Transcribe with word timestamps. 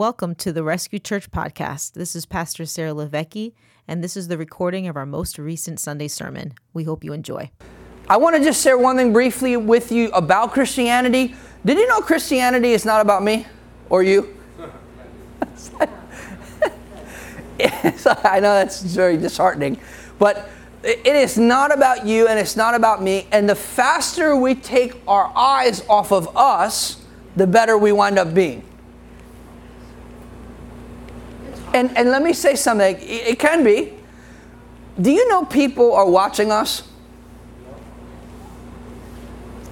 Welcome 0.00 0.34
to 0.36 0.50
the 0.50 0.62
Rescue 0.62 0.98
Church 0.98 1.30
podcast. 1.30 1.92
This 1.92 2.16
is 2.16 2.24
Pastor 2.24 2.64
Sarah 2.64 2.94
LiVecchi, 2.94 3.52
and 3.86 4.02
this 4.02 4.16
is 4.16 4.28
the 4.28 4.38
recording 4.38 4.88
of 4.88 4.96
our 4.96 5.04
most 5.04 5.38
recent 5.38 5.78
Sunday 5.78 6.08
sermon. 6.08 6.54
We 6.72 6.84
hope 6.84 7.04
you 7.04 7.12
enjoy. 7.12 7.50
I 8.08 8.16
want 8.16 8.34
to 8.34 8.42
just 8.42 8.64
share 8.64 8.78
one 8.78 8.96
thing 8.96 9.12
briefly 9.12 9.58
with 9.58 9.92
you 9.92 10.08
about 10.12 10.54
Christianity. 10.54 11.34
Did 11.66 11.76
you 11.76 11.86
know 11.86 12.00
Christianity 12.00 12.70
is 12.72 12.86
not 12.86 13.02
about 13.02 13.22
me 13.22 13.46
or 13.90 14.02
you? 14.02 14.34
I 17.60 18.40
know 18.40 18.54
that's 18.54 18.80
very 18.80 19.18
disheartening, 19.18 19.78
but 20.18 20.48
it 20.82 21.14
is 21.14 21.36
not 21.36 21.74
about 21.74 22.06
you 22.06 22.26
and 22.26 22.38
it's 22.38 22.56
not 22.56 22.74
about 22.74 23.02
me. 23.02 23.28
And 23.32 23.46
the 23.46 23.54
faster 23.54 24.34
we 24.34 24.54
take 24.54 24.94
our 25.06 25.30
eyes 25.36 25.84
off 25.90 26.10
of 26.10 26.34
us, 26.38 27.04
the 27.36 27.46
better 27.46 27.76
we 27.76 27.92
wind 27.92 28.18
up 28.18 28.32
being. 28.32 28.64
And, 31.72 31.96
and 31.96 32.10
let 32.10 32.22
me 32.22 32.32
say 32.32 32.56
something, 32.56 32.96
it 33.00 33.38
can 33.38 33.62
be. 33.62 33.94
Do 35.00 35.10
you 35.10 35.28
know 35.28 35.44
people 35.44 35.94
are 35.94 36.08
watching 36.08 36.50
us? 36.50 36.82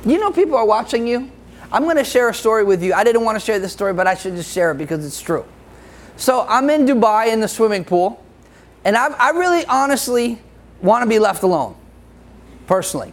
You 0.06 0.18
know 0.18 0.30
people 0.30 0.56
are 0.56 0.66
watching 0.66 1.06
you? 1.06 1.30
I'm 1.70 1.82
going 1.82 1.96
to 1.96 2.04
share 2.04 2.28
a 2.28 2.34
story 2.34 2.64
with 2.64 2.82
you. 2.82 2.94
I 2.94 3.04
didn't 3.04 3.24
want 3.24 3.36
to 3.38 3.44
share 3.44 3.58
this 3.58 3.72
story, 3.72 3.92
but 3.92 4.06
I 4.06 4.14
should 4.14 4.36
just 4.36 4.52
share 4.52 4.70
it 4.70 4.78
because 4.78 5.04
it's 5.04 5.20
true. 5.20 5.44
So 6.16 6.46
I'm 6.48 6.70
in 6.70 6.86
Dubai 6.86 7.32
in 7.32 7.40
the 7.40 7.48
swimming 7.48 7.84
pool, 7.84 8.24
and 8.84 8.96
I, 8.96 9.08
I 9.08 9.30
really 9.30 9.66
honestly 9.66 10.40
want 10.80 11.02
to 11.02 11.08
be 11.08 11.18
left 11.18 11.42
alone, 11.42 11.76
personally. 12.66 13.12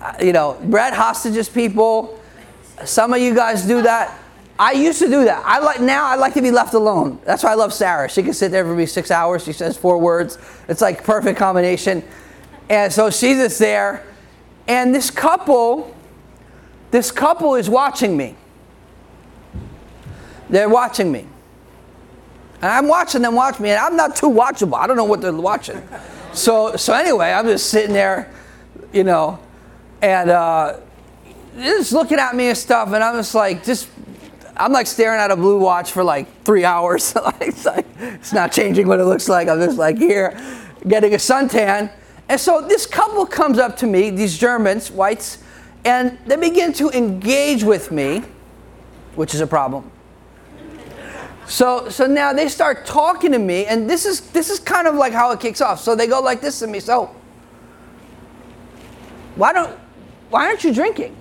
Uh, 0.00 0.14
you 0.22 0.32
know, 0.32 0.58
Brad 0.64 0.94
hostages 0.94 1.48
people. 1.48 2.20
Some 2.84 3.12
of 3.12 3.20
you 3.20 3.34
guys 3.34 3.66
do 3.66 3.82
that. 3.82 4.16
I 4.58 4.72
used 4.72 4.98
to 5.00 5.08
do 5.08 5.24
that. 5.24 5.42
I 5.44 5.58
like 5.58 5.80
now. 5.80 6.06
I 6.06 6.16
like 6.16 6.34
to 6.34 6.42
be 6.42 6.50
left 6.50 6.74
alone. 6.74 7.20
That's 7.24 7.42
why 7.42 7.52
I 7.52 7.54
love 7.54 7.72
Sarah. 7.74 8.08
She 8.08 8.22
can 8.22 8.32
sit 8.32 8.50
there 8.50 8.64
for 8.64 8.74
me 8.74 8.86
six 8.86 9.10
hours. 9.10 9.44
She 9.44 9.52
says 9.52 9.76
four 9.76 9.98
words. 9.98 10.38
It's 10.68 10.80
like 10.80 11.04
perfect 11.04 11.38
combination. 11.38 12.02
And 12.68 12.92
so 12.92 13.10
she's 13.10 13.36
just 13.36 13.58
there, 13.58 14.04
and 14.66 14.92
this 14.92 15.10
couple, 15.10 15.94
this 16.90 17.12
couple 17.12 17.54
is 17.54 17.70
watching 17.70 18.16
me. 18.16 18.34
They're 20.50 20.68
watching 20.68 21.12
me. 21.12 21.26
And 22.62 22.72
I'm 22.72 22.88
watching 22.88 23.22
them 23.22 23.34
watch 23.34 23.60
me, 23.60 23.70
and 23.70 23.78
I'm 23.78 23.96
not 23.96 24.16
too 24.16 24.28
watchable. 24.28 24.78
I 24.78 24.86
don't 24.86 24.96
know 24.96 25.04
what 25.04 25.20
they're 25.20 25.32
watching. 25.32 25.80
So, 26.32 26.74
so 26.76 26.92
anyway, 26.92 27.30
I'm 27.30 27.44
just 27.44 27.70
sitting 27.70 27.92
there, 27.92 28.32
you 28.92 29.04
know, 29.04 29.38
and 30.02 30.30
uh, 30.30 30.80
just 31.56 31.92
looking 31.92 32.18
at 32.18 32.34
me 32.34 32.48
and 32.48 32.58
stuff, 32.58 32.92
and 32.92 33.04
I'm 33.04 33.14
just 33.16 33.34
like, 33.34 33.64
just, 33.64 33.88
I'm 34.56 34.72
like 34.72 34.86
staring 34.86 35.20
at 35.20 35.30
a 35.30 35.36
blue 35.36 35.58
watch 35.58 35.92
for 35.92 36.02
like 36.02 36.42
three 36.44 36.64
hours. 36.64 37.14
it's 37.40 37.64
like, 37.64 37.86
it's 37.98 38.32
not 38.32 38.52
changing 38.52 38.86
what 38.86 39.00
it 39.00 39.04
looks 39.04 39.28
like. 39.28 39.48
I'm 39.48 39.60
just 39.60 39.78
like 39.78 39.98
here, 39.98 40.38
getting 40.86 41.12
a 41.14 41.18
suntan. 41.18 41.90
And 42.28 42.40
so 42.40 42.60
this 42.60 42.86
couple 42.86 43.26
comes 43.26 43.58
up 43.58 43.76
to 43.78 43.86
me, 43.86 44.10
these 44.10 44.36
Germans, 44.36 44.90
whites, 44.90 45.38
and 45.84 46.18
they 46.26 46.36
begin 46.36 46.72
to 46.74 46.90
engage 46.90 47.62
with 47.62 47.92
me, 47.92 48.22
which 49.14 49.34
is 49.34 49.40
a 49.40 49.46
problem. 49.46 49.90
So, 51.46 51.88
so 51.88 52.06
now 52.06 52.32
they 52.32 52.48
start 52.48 52.86
talking 52.86 53.30
to 53.30 53.38
me, 53.38 53.66
and 53.66 53.88
this 53.88 54.04
is 54.04 54.20
this 54.32 54.50
is 54.50 54.58
kind 54.58 54.88
of 54.88 54.96
like 54.96 55.12
how 55.12 55.30
it 55.30 55.38
kicks 55.38 55.60
off. 55.60 55.80
So 55.80 55.94
they 55.94 56.08
go 56.08 56.20
like 56.20 56.40
this 56.40 56.58
to 56.58 56.66
me. 56.66 56.80
So, 56.80 57.14
why 59.36 59.52
don't 59.52 59.78
why 60.30 60.46
aren't 60.46 60.64
you 60.64 60.74
drinking? 60.74 61.16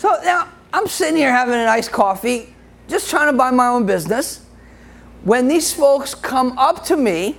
So 0.00 0.18
now 0.24 0.48
I'm 0.72 0.86
sitting 0.86 1.16
here 1.16 1.30
having 1.30 1.52
a 1.52 1.64
nice 1.66 1.86
coffee, 1.86 2.54
just 2.88 3.10
trying 3.10 3.30
to 3.30 3.36
buy 3.36 3.50
my 3.50 3.66
own 3.66 3.84
business. 3.84 4.42
When 5.24 5.46
these 5.46 5.74
folks 5.74 6.14
come 6.14 6.56
up 6.56 6.84
to 6.84 6.96
me 6.96 7.36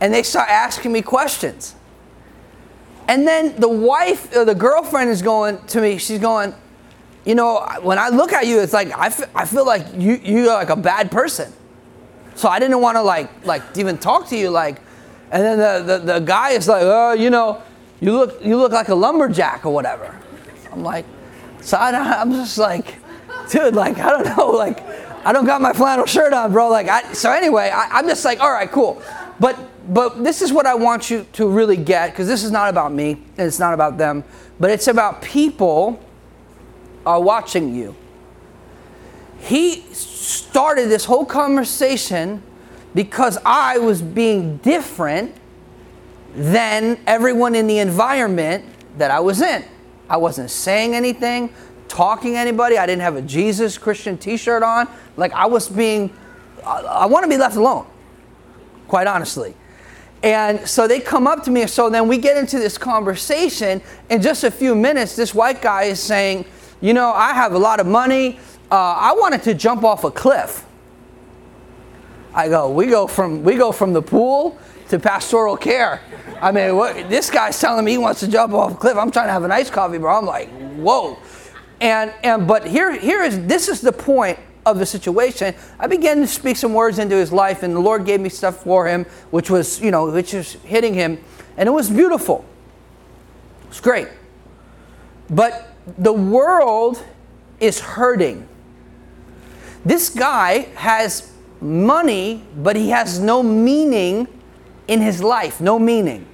and 0.00 0.14
they 0.14 0.22
start 0.22 0.48
asking 0.48 0.92
me 0.92 1.02
questions. 1.02 1.74
And 3.06 3.28
then 3.28 3.54
the 3.60 3.68
wife 3.68 4.34
or 4.34 4.46
the 4.46 4.54
girlfriend 4.54 5.10
is 5.10 5.20
going 5.20 5.62
to 5.66 5.82
me, 5.82 5.98
she's 5.98 6.20
going, 6.20 6.54
you 7.26 7.34
know, 7.34 7.68
when 7.82 7.98
I 7.98 8.08
look 8.08 8.32
at 8.32 8.46
you, 8.46 8.58
it's 8.60 8.72
like 8.72 8.90
I, 8.90 9.08
f- 9.08 9.30
I 9.36 9.44
feel 9.44 9.66
like 9.66 9.84
you 9.94 10.14
you're 10.24 10.46
like 10.46 10.70
a 10.70 10.76
bad 10.76 11.10
person. 11.10 11.52
So 12.34 12.48
I 12.48 12.60
didn't 12.60 12.80
want 12.80 12.96
to 12.96 13.02
like 13.02 13.44
like 13.44 13.62
even 13.76 13.98
talk 13.98 14.26
to 14.28 14.38
you 14.38 14.48
like, 14.48 14.80
and 15.30 15.42
then 15.44 15.58
the, 15.58 15.98
the, 15.98 16.14
the 16.14 16.20
guy 16.20 16.52
is 16.52 16.66
like, 16.66 16.82
oh, 16.82 17.12
you 17.12 17.28
know, 17.28 17.62
you 18.00 18.12
look 18.12 18.42
you 18.42 18.56
look 18.56 18.72
like 18.72 18.88
a 18.88 18.94
lumberjack 18.94 19.66
or 19.66 19.74
whatever. 19.74 20.18
I'm 20.72 20.82
like, 20.82 21.04
so 21.62 21.76
I, 21.76 21.90
I'm 22.20 22.32
just 22.32 22.58
like, 22.58 22.96
dude, 23.50 23.74
like 23.74 23.98
I 23.98 24.10
don't 24.10 24.36
know, 24.36 24.46
like 24.50 24.80
I 25.24 25.32
don't 25.32 25.46
got 25.46 25.60
my 25.60 25.72
flannel 25.72 26.06
shirt 26.06 26.32
on, 26.32 26.52
bro. 26.52 26.68
Like 26.68 26.88
I, 26.88 27.12
so 27.12 27.30
anyway, 27.30 27.70
I, 27.72 27.98
I'm 27.98 28.06
just 28.06 28.24
like, 28.24 28.40
all 28.40 28.52
right, 28.52 28.70
cool. 28.70 29.02
But 29.40 29.58
but 29.92 30.22
this 30.22 30.42
is 30.42 30.52
what 30.52 30.66
I 30.66 30.74
want 30.74 31.10
you 31.10 31.26
to 31.32 31.48
really 31.48 31.76
get 31.76 32.10
because 32.10 32.28
this 32.28 32.44
is 32.44 32.50
not 32.50 32.68
about 32.68 32.92
me 32.92 33.12
and 33.12 33.46
it's 33.46 33.58
not 33.58 33.74
about 33.74 33.98
them, 33.98 34.24
but 34.60 34.70
it's 34.70 34.86
about 34.86 35.22
people 35.22 36.00
are 37.04 37.20
watching 37.20 37.74
you. 37.74 37.96
He 39.40 39.80
started 39.92 40.88
this 40.88 41.04
whole 41.04 41.24
conversation 41.24 42.42
because 42.94 43.38
I 43.44 43.78
was 43.78 44.02
being 44.02 44.58
different 44.58 45.34
than 46.34 46.98
everyone 47.06 47.54
in 47.54 47.66
the 47.66 47.78
environment 47.78 48.64
that 48.98 49.10
I 49.10 49.20
was 49.20 49.40
in. 49.40 49.64
I 50.08 50.16
wasn't 50.16 50.50
saying 50.50 50.94
anything, 50.94 51.52
talking 51.88 52.32
to 52.32 52.38
anybody. 52.38 52.78
I 52.78 52.86
didn't 52.86 53.02
have 53.02 53.16
a 53.16 53.22
Jesus 53.22 53.78
Christian 53.78 54.18
t 54.18 54.36
shirt 54.36 54.62
on. 54.62 54.88
Like 55.16 55.32
I 55.32 55.46
was 55.46 55.68
being, 55.68 56.12
I, 56.64 56.80
I 56.80 57.06
want 57.06 57.24
to 57.24 57.28
be 57.28 57.36
left 57.36 57.56
alone, 57.56 57.86
quite 58.88 59.06
honestly. 59.06 59.54
And 60.22 60.66
so 60.68 60.86
they 60.86 61.00
come 61.00 61.26
up 61.26 61.42
to 61.44 61.50
me. 61.50 61.66
So 61.66 61.90
then 61.90 62.06
we 62.06 62.18
get 62.18 62.36
into 62.36 62.58
this 62.58 62.78
conversation. 62.78 63.82
In 64.08 64.22
just 64.22 64.44
a 64.44 64.50
few 64.50 64.74
minutes, 64.74 65.16
this 65.16 65.34
white 65.34 65.60
guy 65.60 65.84
is 65.84 66.00
saying, 66.00 66.44
you 66.80 66.94
know, 66.94 67.12
I 67.12 67.32
have 67.32 67.54
a 67.54 67.58
lot 67.58 67.80
of 67.80 67.86
money. 67.86 68.38
Uh, 68.70 68.76
I 68.76 69.14
wanted 69.14 69.42
to 69.44 69.54
jump 69.54 69.82
off 69.82 70.04
a 70.04 70.10
cliff. 70.10 70.64
I 72.34 72.48
go, 72.48 72.70
we 72.70 72.86
go 72.86 73.06
from 73.06 73.42
we 73.42 73.56
go 73.56 73.72
from 73.72 73.92
the 73.92 74.00
pool 74.00 74.58
to 74.92 74.98
pastoral 74.98 75.56
care. 75.56 76.02
I 76.40 76.52
mean, 76.52 76.76
what, 76.76 77.08
this 77.08 77.30
guy's 77.30 77.58
telling 77.58 77.82
me 77.82 77.92
he 77.92 77.98
wants 77.98 78.20
to 78.20 78.28
jump 78.28 78.52
off 78.52 78.72
a 78.72 78.74
cliff. 78.74 78.94
I'm 78.94 79.10
trying 79.10 79.28
to 79.28 79.32
have 79.32 79.42
a 79.42 79.48
nice 79.48 79.70
coffee, 79.70 79.96
bro. 79.96 80.18
I'm 80.18 80.26
like, 80.26 80.50
whoa. 80.76 81.18
And 81.80 82.12
and 82.22 82.46
but 82.46 82.66
here 82.66 82.92
here 82.92 83.22
is 83.22 83.46
this 83.46 83.68
is 83.68 83.80
the 83.80 83.90
point 83.90 84.38
of 84.66 84.78
the 84.78 84.84
situation. 84.84 85.54
I 85.78 85.86
began 85.86 86.18
to 86.18 86.26
speak 86.26 86.58
some 86.58 86.74
words 86.74 86.98
into 86.98 87.16
his 87.16 87.32
life, 87.32 87.62
and 87.62 87.74
the 87.74 87.80
Lord 87.80 88.04
gave 88.04 88.20
me 88.20 88.28
stuff 88.28 88.62
for 88.62 88.86
him, 88.86 89.04
which 89.30 89.48
was 89.48 89.80
you 89.80 89.90
know 89.90 90.10
which 90.10 90.34
was 90.34 90.52
hitting 90.64 90.92
him, 90.92 91.18
and 91.56 91.66
it 91.66 91.72
was 91.72 91.88
beautiful. 91.88 92.44
It 93.62 93.68
was 93.70 93.80
great. 93.80 94.08
But 95.30 95.74
the 95.96 96.12
world 96.12 97.02
is 97.60 97.80
hurting. 97.80 98.46
This 99.86 100.10
guy 100.10 100.68
has 100.74 101.32
money, 101.62 102.44
but 102.56 102.76
he 102.76 102.90
has 102.90 103.18
no 103.18 103.42
meaning 103.42 104.28
in 104.92 105.00
his 105.00 105.22
life, 105.22 105.58
no 105.58 105.78
meaning. 105.78 106.26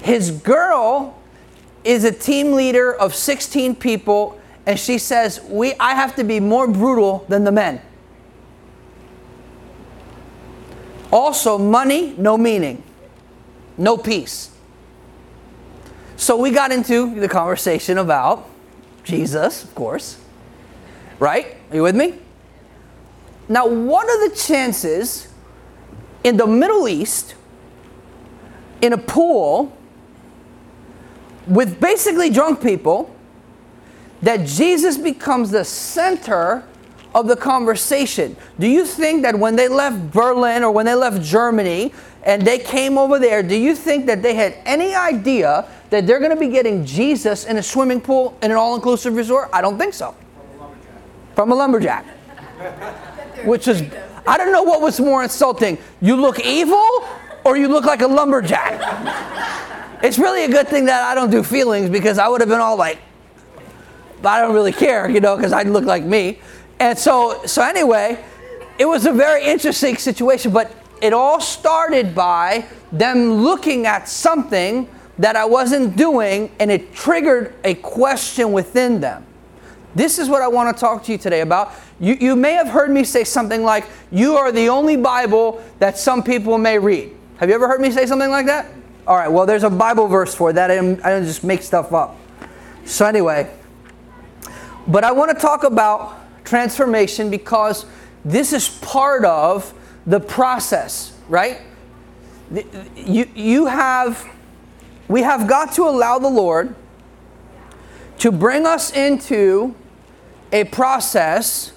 His 0.00 0.30
girl 0.30 1.20
is 1.84 2.02
a 2.04 2.10
team 2.10 2.52
leader 2.52 2.94
of 2.94 3.14
16 3.14 3.76
people, 3.76 4.40
and 4.64 4.80
she 4.80 4.96
says, 4.96 5.38
we, 5.42 5.74
I 5.74 5.94
have 5.94 6.16
to 6.16 6.24
be 6.24 6.40
more 6.40 6.66
brutal 6.66 7.26
than 7.28 7.44
the 7.44 7.52
men. 7.52 7.82
Also, 11.12 11.58
money, 11.58 12.14
no 12.16 12.38
meaning, 12.38 12.82
no 13.76 13.98
peace. 13.98 14.50
So 16.16 16.38
we 16.38 16.50
got 16.50 16.72
into 16.72 17.20
the 17.20 17.28
conversation 17.28 17.98
about 17.98 18.48
Jesus, 19.04 19.62
of 19.62 19.74
course. 19.74 20.18
Right? 21.18 21.58
Are 21.70 21.76
you 21.76 21.82
with 21.82 21.96
me? 21.96 22.18
Now, 23.46 23.66
what 23.66 24.08
are 24.08 24.30
the 24.30 24.34
chances 24.34 25.28
in 26.26 26.36
the 26.36 26.46
Middle 26.46 26.88
East, 26.88 27.36
in 28.82 28.92
a 28.92 28.98
pool, 28.98 29.72
with 31.46 31.80
basically 31.80 32.30
drunk 32.30 32.60
people, 32.60 33.14
that 34.22 34.44
Jesus 34.44 34.98
becomes 34.98 35.52
the 35.52 35.64
center 35.64 36.64
of 37.14 37.28
the 37.28 37.36
conversation? 37.36 38.36
Do 38.58 38.66
you 38.66 38.84
think 38.84 39.22
that 39.22 39.38
when 39.38 39.54
they 39.54 39.68
left 39.68 40.10
Berlin 40.10 40.64
or 40.64 40.72
when 40.72 40.84
they 40.86 40.96
left 40.96 41.22
Germany 41.22 41.92
and 42.24 42.42
they 42.42 42.58
came 42.58 42.98
over 42.98 43.20
there, 43.20 43.44
do 43.44 43.54
you 43.54 43.76
think 43.76 44.06
that 44.06 44.20
they 44.20 44.34
had 44.34 44.56
any 44.66 44.96
idea 44.96 45.68
that 45.90 46.08
they're 46.08 46.18
going 46.18 46.32
to 46.32 46.40
be 46.40 46.48
getting 46.48 46.84
Jesus 46.84 47.44
in 47.44 47.56
a 47.58 47.62
swimming 47.62 48.00
pool 48.00 48.36
in 48.42 48.50
an 48.50 48.56
all 48.56 48.74
inclusive 48.74 49.14
resort? 49.14 49.48
I 49.52 49.62
don't 49.62 49.78
think 49.78 49.94
so. 49.94 50.12
From 51.36 51.52
a 51.52 51.54
lumberjack. 51.54 52.04
From 52.04 52.72
a 52.72 52.74
lumberjack. 52.74 53.44
Which 53.46 53.68
is, 53.68 53.84
I 54.26 54.36
don't 54.36 54.52
know 54.52 54.62
what 54.62 54.80
was 54.80 54.98
more 55.00 55.22
insulting. 55.22 55.78
You 56.00 56.16
look 56.16 56.40
evil 56.40 57.06
or 57.44 57.56
you 57.56 57.68
look 57.68 57.84
like 57.84 58.02
a 58.02 58.06
lumberjack. 58.06 58.80
It's 60.02 60.18
really 60.18 60.44
a 60.44 60.48
good 60.48 60.68
thing 60.68 60.86
that 60.86 61.02
I 61.02 61.14
don't 61.14 61.30
do 61.30 61.42
feelings 61.42 61.88
because 61.88 62.18
I 62.18 62.28
would 62.28 62.40
have 62.40 62.48
been 62.48 62.60
all 62.60 62.76
like, 62.76 62.98
I 64.24 64.40
don't 64.40 64.54
really 64.54 64.72
care, 64.72 65.08
you 65.08 65.20
know, 65.20 65.36
because 65.36 65.52
I 65.52 65.62
look 65.62 65.84
like 65.84 66.02
me. 66.02 66.40
And 66.80 66.98
so, 66.98 67.42
so 67.46 67.62
anyway, 67.62 68.22
it 68.78 68.84
was 68.84 69.06
a 69.06 69.12
very 69.12 69.44
interesting 69.44 69.96
situation, 69.96 70.52
but 70.52 70.74
it 71.00 71.12
all 71.12 71.40
started 71.40 72.14
by 72.14 72.66
them 72.92 73.34
looking 73.34 73.86
at 73.86 74.08
something 74.08 74.88
that 75.18 75.36
I 75.36 75.44
wasn't 75.44 75.96
doing, 75.96 76.50
and 76.58 76.70
it 76.70 76.92
triggered 76.92 77.54
a 77.64 77.74
question 77.74 78.52
within 78.52 79.00
them. 79.00 79.24
This 79.94 80.18
is 80.18 80.28
what 80.28 80.42
I 80.42 80.48
want 80.48 80.76
to 80.76 80.78
talk 80.78 81.04
to 81.04 81.12
you 81.12 81.18
today 81.18 81.40
about. 81.40 81.72
You, 81.98 82.14
you 82.14 82.36
may 82.36 82.52
have 82.52 82.68
heard 82.68 82.90
me 82.90 83.04
say 83.04 83.24
something 83.24 83.62
like, 83.62 83.86
You 84.10 84.36
are 84.36 84.52
the 84.52 84.68
only 84.68 84.96
Bible 84.96 85.64
that 85.78 85.98
some 85.98 86.22
people 86.22 86.58
may 86.58 86.78
read. 86.78 87.12
Have 87.38 87.48
you 87.48 87.54
ever 87.54 87.68
heard 87.68 87.80
me 87.80 87.90
say 87.90 88.06
something 88.06 88.30
like 88.30 88.46
that? 88.46 88.70
All 89.06 89.16
right, 89.16 89.28
well, 89.28 89.46
there's 89.46 89.62
a 89.62 89.70
Bible 89.70 90.08
verse 90.08 90.34
for 90.34 90.52
that. 90.52 90.70
I 90.70 90.76
don't, 90.76 91.04
I 91.04 91.10
don't 91.10 91.24
just 91.24 91.44
make 91.44 91.62
stuff 91.62 91.92
up. 91.92 92.16
So, 92.84 93.06
anyway, 93.06 93.50
but 94.86 95.04
I 95.04 95.12
want 95.12 95.30
to 95.30 95.40
talk 95.40 95.64
about 95.64 96.18
transformation 96.44 97.30
because 97.30 97.86
this 98.24 98.52
is 98.52 98.68
part 98.68 99.24
of 99.24 99.72
the 100.06 100.20
process, 100.20 101.16
right? 101.28 101.60
You, 102.96 103.28
you 103.34 103.66
have, 103.66 104.24
we 105.08 105.22
have 105.22 105.48
got 105.48 105.72
to 105.74 105.82
allow 105.82 106.18
the 106.18 106.28
Lord 106.28 106.74
to 108.18 108.32
bring 108.32 108.66
us 108.66 108.92
into 108.92 109.74
a 110.52 110.64
process. 110.64 111.72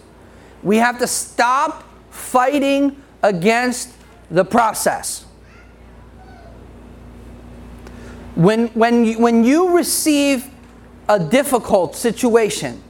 We 0.63 0.77
have 0.77 0.99
to 0.99 1.07
stop 1.07 1.83
fighting 2.09 3.01
against 3.23 3.93
the 4.29 4.45
process. 4.45 5.25
When, 8.35 8.67
when, 8.69 9.05
you, 9.05 9.19
when 9.19 9.43
you 9.43 9.75
receive 9.75 10.49
a 11.07 11.19
difficult 11.19 11.95
situation, 11.95 12.81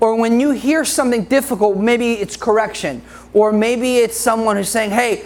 or 0.00 0.16
when 0.16 0.40
you 0.40 0.50
hear 0.50 0.84
something 0.84 1.24
difficult, 1.24 1.76
maybe 1.76 2.14
it's 2.14 2.36
correction, 2.36 3.02
or 3.32 3.52
maybe 3.52 3.98
it's 3.98 4.16
someone 4.16 4.56
who's 4.56 4.68
saying, 4.68 4.90
hey, 4.90 5.24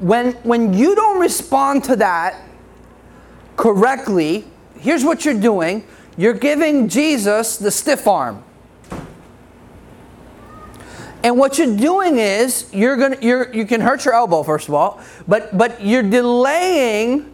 when, 0.00 0.32
when 0.44 0.72
you 0.72 0.94
don't 0.94 1.20
respond 1.20 1.84
to 1.84 1.96
that 1.96 2.42
correctly, 3.56 4.46
here's 4.78 5.04
what 5.04 5.24
you're 5.24 5.38
doing 5.38 5.84
you're 6.16 6.34
giving 6.34 6.88
Jesus 6.88 7.58
the 7.58 7.70
stiff 7.70 8.08
arm. 8.08 8.42
And 11.22 11.36
what 11.36 11.58
you're 11.58 11.76
doing 11.76 12.18
is 12.18 12.72
you're 12.72 12.96
gonna 12.96 13.18
you're, 13.20 13.52
you 13.52 13.66
can 13.66 13.80
hurt 13.80 14.04
your 14.04 14.14
elbow 14.14 14.42
first 14.42 14.68
of 14.68 14.74
all, 14.74 15.00
but 15.26 15.56
but 15.56 15.82
you're 15.84 16.02
delaying 16.02 17.32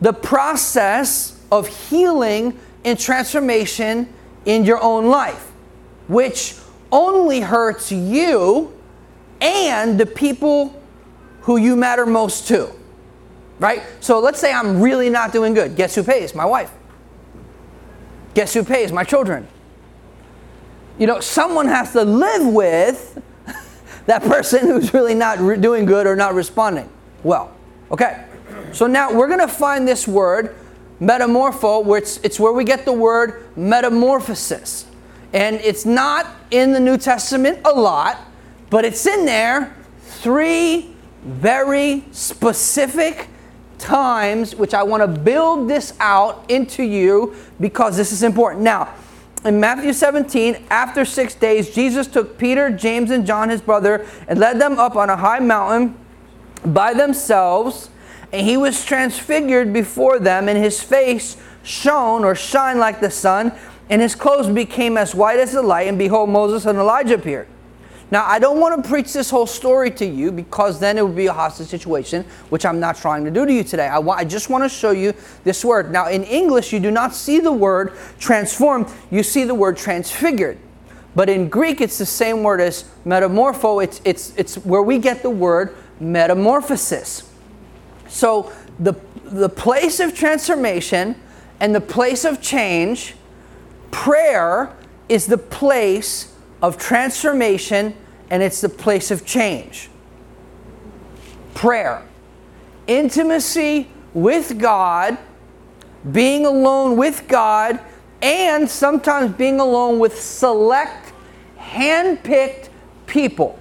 the 0.00 0.12
process 0.12 1.40
of 1.50 1.66
healing 1.66 2.58
and 2.84 2.98
transformation 2.98 4.12
in 4.44 4.64
your 4.64 4.82
own 4.82 5.06
life, 5.06 5.52
which 6.08 6.56
only 6.92 7.40
hurts 7.40 7.90
you 7.90 8.78
and 9.40 9.98
the 9.98 10.06
people 10.06 10.80
who 11.42 11.56
you 11.56 11.76
matter 11.76 12.04
most 12.04 12.46
to. 12.48 12.70
Right? 13.58 13.82
So 14.00 14.18
let's 14.20 14.40
say 14.40 14.52
I'm 14.52 14.82
really 14.82 15.08
not 15.08 15.32
doing 15.32 15.54
good. 15.54 15.76
Guess 15.76 15.94
who 15.94 16.02
pays? 16.02 16.34
My 16.34 16.44
wife. 16.44 16.70
Guess 18.34 18.52
who 18.52 18.64
pays? 18.64 18.92
My 18.92 19.04
children. 19.04 19.48
You 20.98 21.06
know, 21.08 21.20
someone 21.20 21.66
has 21.66 21.92
to 21.92 22.04
live 22.04 22.46
with 22.46 23.22
that 24.06 24.22
person 24.22 24.60
who's 24.60 24.94
really 24.94 25.14
not 25.14 25.38
re- 25.38 25.56
doing 25.56 25.86
good 25.86 26.06
or 26.06 26.14
not 26.14 26.34
responding 26.34 26.88
well. 27.22 27.54
Okay, 27.90 28.24
so 28.72 28.86
now 28.86 29.12
we're 29.12 29.26
going 29.26 29.40
to 29.40 29.48
find 29.48 29.86
this 29.86 30.06
word, 30.06 30.54
metamorpho, 31.00 31.84
where 31.84 31.98
it's, 31.98 32.18
it's 32.18 32.38
where 32.38 32.52
we 32.52 32.64
get 32.64 32.84
the 32.84 32.92
word 32.92 33.48
metamorphosis. 33.56 34.86
And 35.32 35.56
it's 35.56 35.84
not 35.84 36.26
in 36.50 36.72
the 36.72 36.80
New 36.80 36.96
Testament 36.96 37.60
a 37.64 37.72
lot, 37.72 38.18
but 38.70 38.84
it's 38.84 39.04
in 39.06 39.26
there 39.26 39.74
three 40.02 40.94
very 41.24 42.04
specific 42.12 43.28
times, 43.78 44.54
which 44.54 44.74
I 44.74 44.82
want 44.84 45.02
to 45.02 45.08
build 45.08 45.68
this 45.68 45.94
out 45.98 46.44
into 46.48 46.82
you 46.82 47.34
because 47.60 47.96
this 47.96 48.12
is 48.12 48.22
important. 48.22 48.62
Now, 48.62 48.94
in 49.44 49.60
Matthew 49.60 49.92
17, 49.92 50.64
after 50.70 51.04
six 51.04 51.34
days, 51.34 51.70
Jesus 51.74 52.06
took 52.06 52.38
Peter, 52.38 52.70
James, 52.70 53.10
and 53.10 53.26
John, 53.26 53.50
his 53.50 53.60
brother, 53.60 54.06
and 54.26 54.38
led 54.38 54.58
them 54.58 54.78
up 54.78 54.96
on 54.96 55.10
a 55.10 55.16
high 55.16 55.40
mountain 55.40 55.98
by 56.64 56.94
themselves. 56.94 57.90
And 58.32 58.46
he 58.46 58.56
was 58.56 58.84
transfigured 58.84 59.72
before 59.72 60.18
them, 60.18 60.48
and 60.48 60.56
his 60.56 60.82
face 60.82 61.36
shone 61.62 62.24
or 62.24 62.34
shined 62.34 62.80
like 62.80 63.00
the 63.00 63.10
sun, 63.10 63.52
and 63.90 64.00
his 64.00 64.14
clothes 64.14 64.48
became 64.48 64.96
as 64.96 65.14
white 65.14 65.38
as 65.38 65.52
the 65.52 65.62
light. 65.62 65.88
And 65.88 65.98
behold, 65.98 66.30
Moses 66.30 66.64
and 66.64 66.78
Elijah 66.78 67.14
appeared. 67.14 67.48
Now, 68.14 68.24
I 68.26 68.38
don't 68.38 68.60
want 68.60 68.80
to 68.80 68.88
preach 68.88 69.12
this 69.12 69.28
whole 69.28 69.44
story 69.44 69.90
to 69.90 70.06
you 70.06 70.30
because 70.30 70.78
then 70.78 70.98
it 70.98 71.04
would 71.04 71.16
be 71.16 71.26
a 71.26 71.32
hostage 71.32 71.66
situation, 71.66 72.24
which 72.48 72.64
I'm 72.64 72.78
not 72.78 72.96
trying 72.96 73.24
to 73.24 73.30
do 73.32 73.44
to 73.44 73.52
you 73.52 73.64
today. 73.64 73.88
I, 73.88 73.98
I 73.98 74.22
just 74.22 74.48
want 74.48 74.62
to 74.62 74.68
show 74.68 74.92
you 74.92 75.12
this 75.42 75.64
word. 75.64 75.90
Now, 75.90 76.06
in 76.06 76.22
English, 76.22 76.72
you 76.72 76.78
do 76.78 76.92
not 76.92 77.12
see 77.12 77.40
the 77.40 77.50
word 77.50 77.92
transformed, 78.20 78.86
you 79.10 79.24
see 79.24 79.42
the 79.42 79.54
word 79.56 79.76
transfigured. 79.76 80.58
But 81.16 81.28
in 81.28 81.48
Greek, 81.48 81.80
it's 81.80 81.98
the 81.98 82.06
same 82.06 82.44
word 82.44 82.60
as 82.60 82.84
metamorpho. 83.04 83.82
It's, 83.82 84.00
it's, 84.04 84.32
it's 84.36 84.58
where 84.58 84.84
we 84.84 84.98
get 84.98 85.24
the 85.24 85.30
word 85.30 85.74
metamorphosis. 85.98 87.28
So, 88.06 88.52
the, 88.78 88.94
the 89.24 89.48
place 89.48 89.98
of 89.98 90.14
transformation 90.14 91.16
and 91.58 91.74
the 91.74 91.80
place 91.80 92.24
of 92.24 92.40
change, 92.40 93.16
prayer 93.90 94.72
is 95.08 95.26
the 95.26 95.38
place 95.38 96.32
of 96.62 96.78
transformation 96.78 97.96
and 98.30 98.42
it's 98.42 98.60
the 98.60 98.68
place 98.68 99.10
of 99.10 99.24
change. 99.24 99.90
Prayer, 101.54 102.02
intimacy 102.86 103.88
with 104.12 104.58
God, 104.58 105.18
being 106.10 106.46
alone 106.46 106.96
with 106.96 107.26
God, 107.28 107.80
and 108.22 108.68
sometimes 108.68 109.34
being 109.36 109.60
alone 109.60 109.98
with 109.98 110.20
select, 110.20 111.12
hand-picked 111.56 112.70
people. 113.06 113.58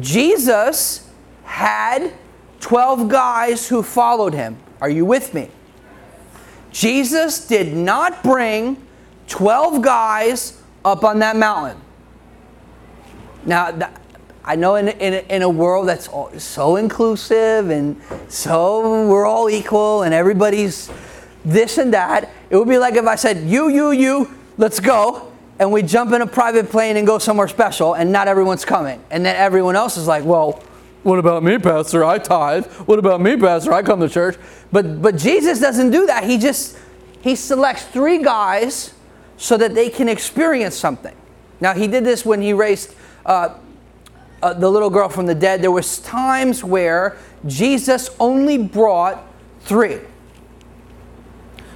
Jesus 0.00 1.08
had 1.44 2.12
12 2.60 3.08
guys 3.08 3.68
who 3.68 3.82
followed 3.82 4.34
him. 4.34 4.56
Are 4.80 4.88
you 4.88 5.04
with 5.04 5.34
me? 5.34 5.50
Jesus 6.70 7.46
did 7.46 7.76
not 7.76 8.22
bring 8.22 8.86
12 9.28 9.82
guys 9.82 10.62
up 10.84 11.04
on 11.04 11.18
that 11.18 11.36
mountain. 11.36 11.78
Now, 13.44 13.90
I 14.44 14.56
know 14.56 14.74
in, 14.76 14.88
in, 14.88 15.14
in 15.26 15.42
a 15.42 15.48
world 15.48 15.88
that's 15.88 16.08
so 16.42 16.76
inclusive 16.76 17.70
and 17.70 18.00
so 18.28 19.08
we're 19.08 19.26
all 19.26 19.48
equal 19.48 20.02
and 20.02 20.12
everybody's 20.12 20.90
this 21.44 21.78
and 21.78 21.92
that, 21.94 22.30
it 22.50 22.56
would 22.56 22.68
be 22.68 22.78
like 22.78 22.94
if 22.94 23.06
I 23.06 23.16
said, 23.16 23.38
you, 23.38 23.68
you, 23.68 23.90
you, 23.92 24.30
let's 24.58 24.80
go, 24.80 25.32
and 25.58 25.72
we 25.72 25.82
jump 25.82 26.12
in 26.12 26.22
a 26.22 26.26
private 26.26 26.70
plane 26.70 26.96
and 26.96 27.06
go 27.06 27.18
somewhere 27.18 27.48
special, 27.48 27.94
and 27.94 28.12
not 28.12 28.28
everyone's 28.28 28.64
coming. 28.64 29.02
And 29.10 29.24
then 29.24 29.36
everyone 29.36 29.76
else 29.76 29.96
is 29.96 30.06
like, 30.06 30.24
well, 30.24 30.62
what 31.02 31.18
about 31.18 31.42
me, 31.42 31.58
Pastor? 31.58 32.04
I 32.04 32.18
tithe. 32.18 32.66
What 32.86 32.98
about 32.98 33.20
me, 33.20 33.36
Pastor? 33.36 33.72
I 33.72 33.82
come 33.82 34.00
to 34.00 34.08
church. 34.08 34.36
But, 34.70 35.02
but 35.02 35.16
Jesus 35.16 35.58
doesn't 35.58 35.90
do 35.90 36.06
that. 36.06 36.24
He 36.24 36.38
just, 36.38 36.78
he 37.22 37.34
selects 37.34 37.84
three 37.84 38.22
guys 38.22 38.94
so 39.36 39.56
that 39.56 39.74
they 39.74 39.90
can 39.90 40.08
experience 40.08 40.76
something. 40.76 41.14
Now, 41.60 41.74
he 41.74 41.88
did 41.88 42.04
this 42.04 42.24
when 42.24 42.40
he 42.40 42.52
raised 42.52 42.94
uh, 43.26 43.54
uh, 44.42 44.52
the 44.54 44.68
little 44.68 44.90
girl 44.90 45.08
from 45.08 45.26
the 45.26 45.34
dead, 45.34 45.62
there 45.62 45.70
was 45.70 45.98
times 46.00 46.64
where 46.64 47.16
Jesus 47.46 48.10
only 48.18 48.58
brought 48.58 49.24
three. 49.60 50.00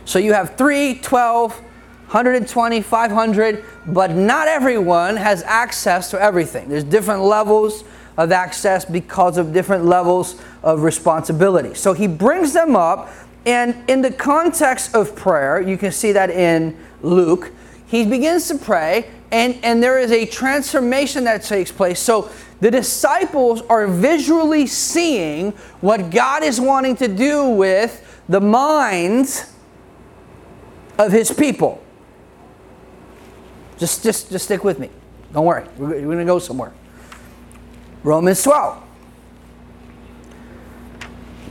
So 0.04 0.18
you 0.18 0.32
have 0.32 0.56
3, 0.56 1.00
12, 1.00 1.52
120, 1.52 2.80
500, 2.80 3.64
but 3.86 4.12
not 4.12 4.48
everyone 4.48 5.16
has 5.16 5.42
access 5.42 6.10
to 6.10 6.20
everything. 6.20 6.68
There's 6.68 6.84
different 6.84 7.22
levels 7.22 7.84
of 8.16 8.32
access 8.32 8.84
because 8.84 9.36
of 9.36 9.52
different 9.52 9.84
levels 9.84 10.40
of 10.62 10.82
responsibility. 10.82 11.74
So 11.74 11.92
he 11.92 12.06
brings 12.06 12.52
them 12.52 12.76
up, 12.76 13.10
and 13.44 13.76
in 13.88 14.02
the 14.02 14.12
context 14.12 14.94
of 14.94 15.14
prayer, 15.14 15.60
you 15.60 15.76
can 15.76 15.92
see 15.92 16.12
that 16.12 16.30
in 16.30 16.76
Luke, 17.02 17.52
he 17.86 18.06
begins 18.06 18.48
to 18.48 18.58
pray, 18.58 19.10
and, 19.30 19.58
and 19.62 19.82
there 19.82 19.98
is 19.98 20.12
a 20.12 20.26
transformation 20.26 21.24
that 21.24 21.42
takes 21.42 21.72
place. 21.72 21.98
So 22.00 22.30
the 22.60 22.70
disciples 22.70 23.62
are 23.62 23.86
visually 23.86 24.66
seeing 24.66 25.52
what 25.80 26.10
God 26.10 26.42
is 26.42 26.60
wanting 26.60 26.96
to 26.96 27.08
do 27.08 27.48
with 27.48 28.22
the 28.28 28.40
minds 28.40 29.52
of 30.98 31.12
his 31.12 31.32
people. 31.32 31.82
Just, 33.78 34.02
just, 34.02 34.30
just 34.30 34.46
stick 34.46 34.64
with 34.64 34.78
me. 34.78 34.90
Don't 35.32 35.44
worry. 35.44 35.66
We're, 35.76 35.88
we're 35.88 36.02
going 36.02 36.18
to 36.18 36.24
go 36.24 36.38
somewhere. 36.38 36.72
Romans 38.02 38.42
12. 38.42 38.82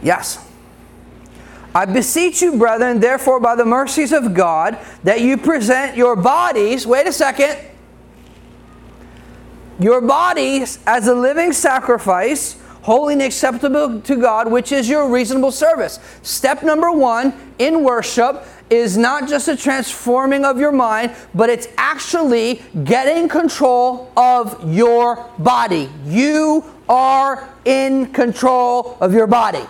Yes. 0.01 0.44
I 1.75 1.83
beseech 1.83 2.41
you, 2.41 2.57
brethren, 2.57 3.01
therefore, 3.01 3.41
by 3.41 3.55
the 3.55 3.65
mercies 3.65 4.13
of 4.13 4.33
God, 4.33 4.79
that 5.03 5.19
you 5.19 5.35
present 5.35 5.97
your 5.97 6.15
bodies, 6.15 6.87
wait 6.87 7.05
a 7.05 7.11
second, 7.11 7.57
your 9.77 9.99
bodies 9.99 10.79
as 10.87 11.07
a 11.07 11.13
living 11.13 11.51
sacrifice, 11.51 12.57
holy 12.83 13.11
and 13.11 13.21
acceptable 13.21 13.99
to 13.99 14.15
God, 14.15 14.49
which 14.49 14.71
is 14.71 14.87
your 14.87 15.09
reasonable 15.09 15.51
service. 15.51 15.99
Step 16.21 16.63
number 16.63 16.93
one 16.93 17.33
in 17.59 17.83
worship 17.83 18.45
is 18.69 18.95
not 18.95 19.27
just 19.27 19.49
a 19.49 19.57
transforming 19.57 20.45
of 20.45 20.57
your 20.57 20.71
mind, 20.71 21.13
but 21.33 21.49
it's 21.49 21.67
actually 21.77 22.63
getting 22.85 23.27
control 23.27 24.13
of 24.15 24.73
your 24.73 25.29
body. 25.39 25.89
You 26.05 26.63
are 26.87 27.49
in 27.65 28.13
control 28.13 28.97
of 29.01 29.13
your 29.13 29.27
body. 29.27 29.65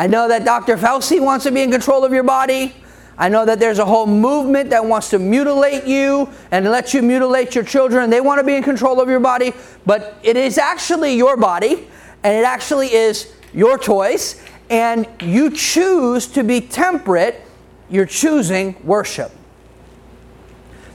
I 0.00 0.06
know 0.06 0.28
that 0.28 0.46
Dr. 0.46 0.78
Fauci 0.78 1.20
wants 1.20 1.44
to 1.44 1.52
be 1.52 1.60
in 1.60 1.70
control 1.70 2.06
of 2.06 2.12
your 2.14 2.22
body. 2.22 2.74
I 3.18 3.28
know 3.28 3.44
that 3.44 3.60
there's 3.60 3.78
a 3.78 3.84
whole 3.84 4.06
movement 4.06 4.70
that 4.70 4.82
wants 4.82 5.10
to 5.10 5.18
mutilate 5.18 5.84
you 5.84 6.26
and 6.50 6.64
let 6.64 6.94
you 6.94 7.02
mutilate 7.02 7.54
your 7.54 7.64
children. 7.64 8.08
They 8.08 8.22
want 8.22 8.38
to 8.38 8.44
be 8.44 8.54
in 8.54 8.62
control 8.62 8.98
of 9.02 9.10
your 9.10 9.20
body, 9.20 9.52
but 9.84 10.16
it 10.22 10.38
is 10.38 10.56
actually 10.56 11.16
your 11.16 11.36
body 11.36 11.86
and 12.22 12.34
it 12.34 12.46
actually 12.46 12.94
is 12.94 13.34
your 13.52 13.76
choice. 13.76 14.42
And 14.70 15.06
you 15.20 15.50
choose 15.50 16.26
to 16.28 16.44
be 16.44 16.62
temperate, 16.62 17.42
you're 17.90 18.06
choosing 18.06 18.76
worship. 18.82 19.30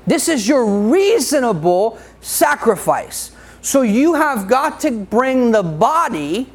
This 0.07 0.27
is 0.27 0.47
your 0.47 0.65
reasonable 0.65 2.00
sacrifice. 2.21 3.35
So 3.62 3.83
you 3.83 4.15
have 4.15 4.47
got 4.47 4.79
to 4.79 4.89
bring 4.89 5.51
the 5.51 5.62
body 5.62 6.51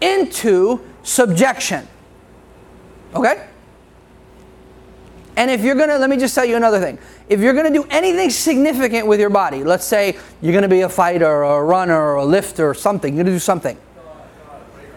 into 0.00 0.80
subjection. 1.04 1.86
Okay? 3.14 3.46
And 5.36 5.50
if 5.50 5.62
you're 5.62 5.74
gonna, 5.74 5.98
let 5.98 6.10
me 6.10 6.16
just 6.16 6.34
tell 6.34 6.44
you 6.44 6.56
another 6.56 6.80
thing. 6.80 6.98
If 7.28 7.40
you're 7.40 7.54
gonna 7.54 7.72
do 7.72 7.84
anything 7.90 8.30
significant 8.30 9.06
with 9.06 9.20
your 9.20 9.30
body, 9.30 9.64
let's 9.64 9.84
say 9.84 10.16
you're 10.40 10.52
gonna 10.52 10.68
be 10.68 10.82
a 10.82 10.88
fighter 10.88 11.26
or 11.26 11.60
a 11.60 11.64
runner 11.64 12.00
or 12.00 12.16
a 12.16 12.24
lifter 12.24 12.68
or 12.68 12.74
something, 12.74 13.14
you're 13.14 13.24
gonna 13.24 13.34
do 13.34 13.40
something. 13.40 13.76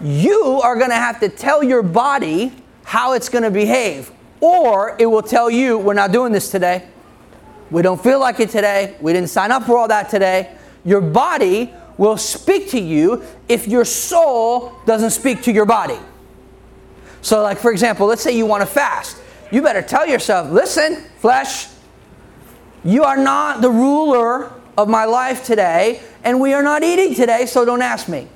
You 0.02 0.62
are 0.64 0.78
gonna 0.78 0.96
have 0.96 1.20
to 1.22 1.30
tell 1.30 1.64
your 1.64 1.82
body 1.82 2.52
how 2.84 3.14
it's 3.14 3.30
gonna 3.30 3.52
behave, 3.52 4.12
or 4.40 4.96
it 5.00 5.08
will 5.08 5.24
tell 5.24 5.50
you, 5.50 5.78
we're 5.78 5.94
not 5.94 6.12
doing 6.12 6.32
this 6.32 6.52
today. 6.52 6.88
We 7.72 7.82
don't 7.82 8.02
feel 8.02 8.20
like 8.20 8.40
it 8.40 8.50
today. 8.50 8.96
We 9.02 9.14
didn't 9.14 9.30
sign 9.30 9.52
up 9.52 9.64
for 9.64 9.78
all 9.78 9.88
that 9.88 10.10
today. 10.10 10.56
Your 10.86 11.02
body 11.02 11.74
will 11.98 12.18
speak 12.18 12.70
to 12.70 12.80
you 12.80 13.24
if 13.48 13.68
your 13.68 13.86
soul 13.86 14.74
doesn't 14.86 15.12
speak 15.12 15.42
to 15.44 15.52
your 15.52 15.66
body. 15.66 15.98
So, 17.22 17.42
like 17.42 17.58
for 17.58 17.72
example, 17.72 18.08
let's 18.08 18.22
say 18.22 18.36
you 18.38 18.46
want 18.46 18.62
to 18.62 18.68
fast 18.68 19.18
you 19.52 19.62
better 19.62 19.82
tell 19.82 20.08
yourself, 20.08 20.52
listen, 20.52 21.04
flesh, 21.20 21.68
you 22.84 23.04
are 23.04 23.18
not 23.18 23.62
the 23.62 23.70
ruler 23.70 24.52
of 24.78 24.90
my 24.90 25.06
life 25.06 25.46
today, 25.46 26.02
and 26.24 26.40
we 26.40 26.54
are 26.54 26.64
not 26.64 26.84
eating 26.84 27.16
today, 27.16 27.46
so 27.46 27.66
don't 27.66 27.82
ask 27.82 28.08
me. 28.08 28.28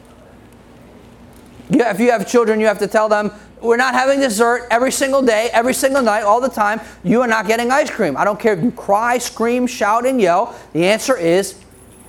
If 1.70 2.00
you 2.00 2.12
have 2.12 2.28
children, 2.28 2.60
you 2.60 2.66
have 2.66 2.80
to 2.80 2.88
tell 2.88 3.08
them, 3.08 3.32
we're 3.62 3.78
not 3.78 3.94
having 3.94 4.20
dessert 4.20 4.68
every 4.72 4.92
single 4.92 5.22
day, 5.22 5.50
every 5.54 5.74
single 5.74 6.02
night, 6.02 6.24
all 6.24 6.42
the 6.42 6.50
time. 6.50 6.82
You 7.04 7.22
are 7.22 7.28
not 7.28 7.46
getting 7.46 7.72
ice 7.72 7.92
cream. 7.92 8.18
I 8.18 8.26
don't 8.26 8.40
care 8.40 8.54
if 8.54 8.64
you 8.64 8.72
cry, 8.72 9.20
scream, 9.20 9.68
shout, 9.68 10.06
and 10.06 10.20
yell. 10.20 10.58
The 10.74 10.86
answer 10.86 11.16
is 11.16 11.64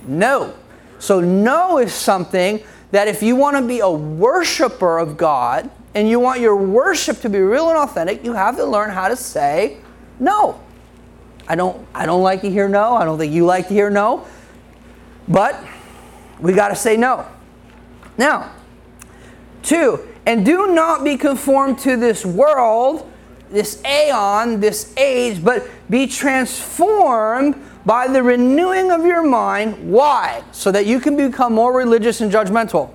no. 0.07 0.55
So, 1.03 1.19
no 1.19 1.79
is 1.79 1.93
something 1.93 2.63
that 2.91 3.09
if 3.09 3.21
you 3.21 3.35
want 3.35 3.57
to 3.57 3.61
be 3.61 3.81
a 3.81 3.89
worshiper 3.89 4.97
of 4.97 5.17
God, 5.17 5.69
and 5.93 6.07
you 6.07 6.17
want 6.17 6.39
your 6.39 6.55
worship 6.55 7.19
to 7.23 7.29
be 7.29 7.39
real 7.39 7.67
and 7.67 7.77
authentic, 7.77 8.23
you 8.23 8.31
have 8.31 8.55
to 8.55 8.63
learn 8.63 8.89
how 8.89 9.09
to 9.09 9.17
say 9.17 9.79
no. 10.17 10.61
I 11.45 11.55
don't 11.55 11.85
I 11.93 12.05
don't 12.05 12.23
like 12.23 12.39
to 12.43 12.49
hear 12.49 12.69
no. 12.69 12.95
I 12.95 13.03
don't 13.03 13.17
think 13.17 13.33
you 13.33 13.43
like 13.43 13.67
to 13.67 13.73
hear 13.73 13.89
no. 13.89 14.25
But 15.27 15.61
we 16.39 16.53
got 16.53 16.69
to 16.69 16.75
say 16.75 16.95
no. 16.95 17.27
Now, 18.17 18.53
two, 19.61 20.07
and 20.25 20.45
do 20.45 20.73
not 20.73 21.03
be 21.03 21.17
conformed 21.17 21.79
to 21.79 21.97
this 21.97 22.25
world, 22.25 23.11
this 23.49 23.83
aeon, 23.83 24.61
this 24.61 24.95
age, 24.95 25.43
but 25.43 25.67
be 25.89 26.07
transformed 26.07 27.61
by 27.85 28.07
the 28.07 28.23
renewing 28.23 28.91
of 28.91 29.05
your 29.05 29.23
mind. 29.23 29.91
Why? 29.91 30.43
So 30.51 30.71
that 30.71 30.85
you 30.85 30.99
can 30.99 31.17
become 31.17 31.53
more 31.53 31.73
religious 31.73 32.21
and 32.21 32.31
judgmental. 32.31 32.91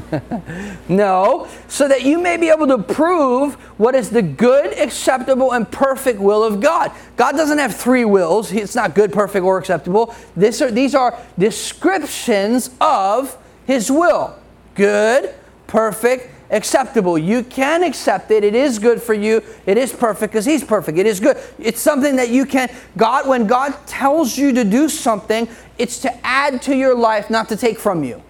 no, 0.88 1.46
so 1.68 1.86
that 1.86 2.02
you 2.02 2.18
may 2.18 2.36
be 2.38 2.48
able 2.48 2.66
to 2.66 2.78
prove 2.78 3.54
what 3.78 3.94
is 3.94 4.08
the 4.08 4.22
good, 4.22 4.72
acceptable, 4.78 5.52
and 5.52 5.70
perfect 5.70 6.18
will 6.18 6.42
of 6.42 6.60
God. 6.60 6.90
God 7.16 7.32
doesn't 7.32 7.58
have 7.58 7.76
three 7.76 8.06
wills. 8.06 8.52
It's 8.52 8.74
not 8.74 8.94
good, 8.94 9.12
perfect, 9.12 9.44
or 9.44 9.58
acceptable. 9.58 10.14
This 10.34 10.62
are, 10.62 10.70
these 10.70 10.94
are 10.94 11.18
descriptions 11.38 12.70
of 12.80 13.36
His 13.66 13.90
will 13.90 14.34
good, 14.74 15.34
perfect, 15.66 16.30
acceptable. 16.52 17.18
You 17.18 17.42
can 17.42 17.82
accept 17.82 18.30
it. 18.30 18.44
It 18.44 18.54
is 18.54 18.78
good 18.78 19.02
for 19.02 19.14
you. 19.14 19.42
It 19.66 19.76
is 19.76 19.92
perfect 19.92 20.32
because 20.32 20.44
He's 20.44 20.62
perfect. 20.62 20.98
It 20.98 21.06
is 21.06 21.18
good. 21.18 21.38
It's 21.58 21.80
something 21.80 22.16
that 22.16 22.28
you 22.28 22.46
can, 22.46 22.70
God, 22.96 23.26
when 23.26 23.46
God 23.48 23.74
tells 23.86 24.38
you 24.38 24.52
to 24.52 24.62
do 24.62 24.88
something, 24.88 25.48
it's 25.78 25.98
to 26.00 26.26
add 26.26 26.62
to 26.62 26.76
your 26.76 26.94
life, 26.94 27.30
not 27.30 27.48
to 27.48 27.56
take 27.56 27.78
from 27.78 28.04
you. 28.04 28.22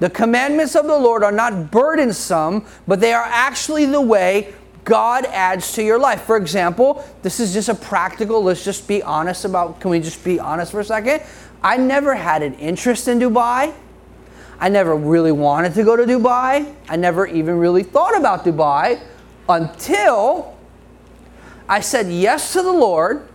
The 0.00 0.10
commandments 0.10 0.74
of 0.76 0.86
the 0.86 0.98
Lord 0.98 1.22
are 1.22 1.32
not 1.32 1.70
burdensome, 1.70 2.66
but 2.88 3.00
they 3.00 3.12
are 3.12 3.26
actually 3.26 3.86
the 3.86 4.00
way 4.00 4.54
God 4.84 5.26
adds 5.26 5.72
to 5.74 5.82
your 5.82 5.98
life. 5.98 6.22
For 6.22 6.36
example, 6.36 7.04
this 7.22 7.38
is 7.38 7.52
just 7.52 7.68
a 7.68 7.74
practical, 7.74 8.42
let's 8.42 8.64
just 8.64 8.88
be 8.88 9.02
honest 9.02 9.44
about, 9.44 9.78
can 9.78 9.90
we 9.90 10.00
just 10.00 10.24
be 10.24 10.40
honest 10.40 10.72
for 10.72 10.80
a 10.80 10.84
second? 10.84 11.22
I 11.62 11.76
never 11.76 12.14
had 12.14 12.42
an 12.42 12.54
interest 12.54 13.08
in 13.08 13.18
Dubai. 13.18 13.74
I 14.60 14.68
never 14.68 14.94
really 14.94 15.32
wanted 15.32 15.72
to 15.74 15.84
go 15.84 15.96
to 15.96 16.04
Dubai. 16.04 16.72
I 16.88 16.96
never 16.96 17.26
even 17.26 17.58
really 17.58 17.82
thought 17.82 18.16
about 18.16 18.44
Dubai 18.44 19.00
until 19.48 20.54
I 21.66 21.80
said 21.80 22.08
yes 22.08 22.52
to 22.52 22.62
the 22.62 22.72
Lord 22.72 23.26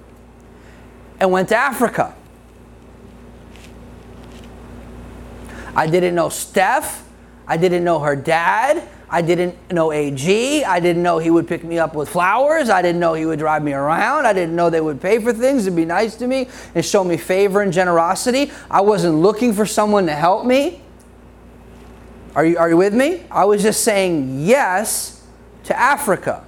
and 1.20 1.32
went 1.32 1.50
to 1.50 1.56
Africa. 1.56 2.14
I 5.76 5.88
didn't 5.88 6.14
know 6.14 6.30
Steph. 6.30 7.04
I 7.48 7.58
didn't 7.58 7.84
know 7.84 8.00
her 8.00 8.16
dad. 8.16 8.88
I 9.10 9.22
didn't 9.22 9.56
know 9.72 9.92
AG. 9.92 10.64
I 10.64 10.80
didn't 10.80 11.02
know 11.02 11.18
he 11.18 11.30
would 11.30 11.48
pick 11.48 11.64
me 11.64 11.80
up 11.80 11.96
with 11.96 12.10
flowers. 12.10 12.70
I 12.70 12.82
didn't 12.82 13.00
know 13.00 13.14
he 13.14 13.26
would 13.26 13.40
drive 13.40 13.64
me 13.64 13.74
around. 13.74 14.26
I 14.26 14.34
didn't 14.34 14.56
know 14.56 14.70
they 14.70 14.82
would 14.82 15.02
pay 15.02 15.20
for 15.20 15.34
things 15.34 15.68
and 15.68 15.76
be 15.76 15.86
nice 15.86 16.16
to 16.16 16.28
me 16.28 16.50
and 16.76 16.86
show 16.86 17.04
me 17.04 17.18
favor 17.18 17.62
and 17.62 17.74
generosity. 17.74 18.52
I 18.70 18.82
wasn't 18.82 19.16
looking 19.16 19.54
for 19.54 19.66
someone 19.66 20.06
to 20.06 20.16
help 20.16 20.46
me. 20.46 20.82
Are 22.36 22.46
you, 22.46 22.58
are 22.58 22.70
you 22.70 22.78
with 22.78 22.94
me? 22.94 23.24
I 23.32 23.46
was 23.46 23.62
just 23.62 23.84
saying 23.84 24.46
yes 24.46 25.24
to 25.64 25.80
Africa. 25.80 26.46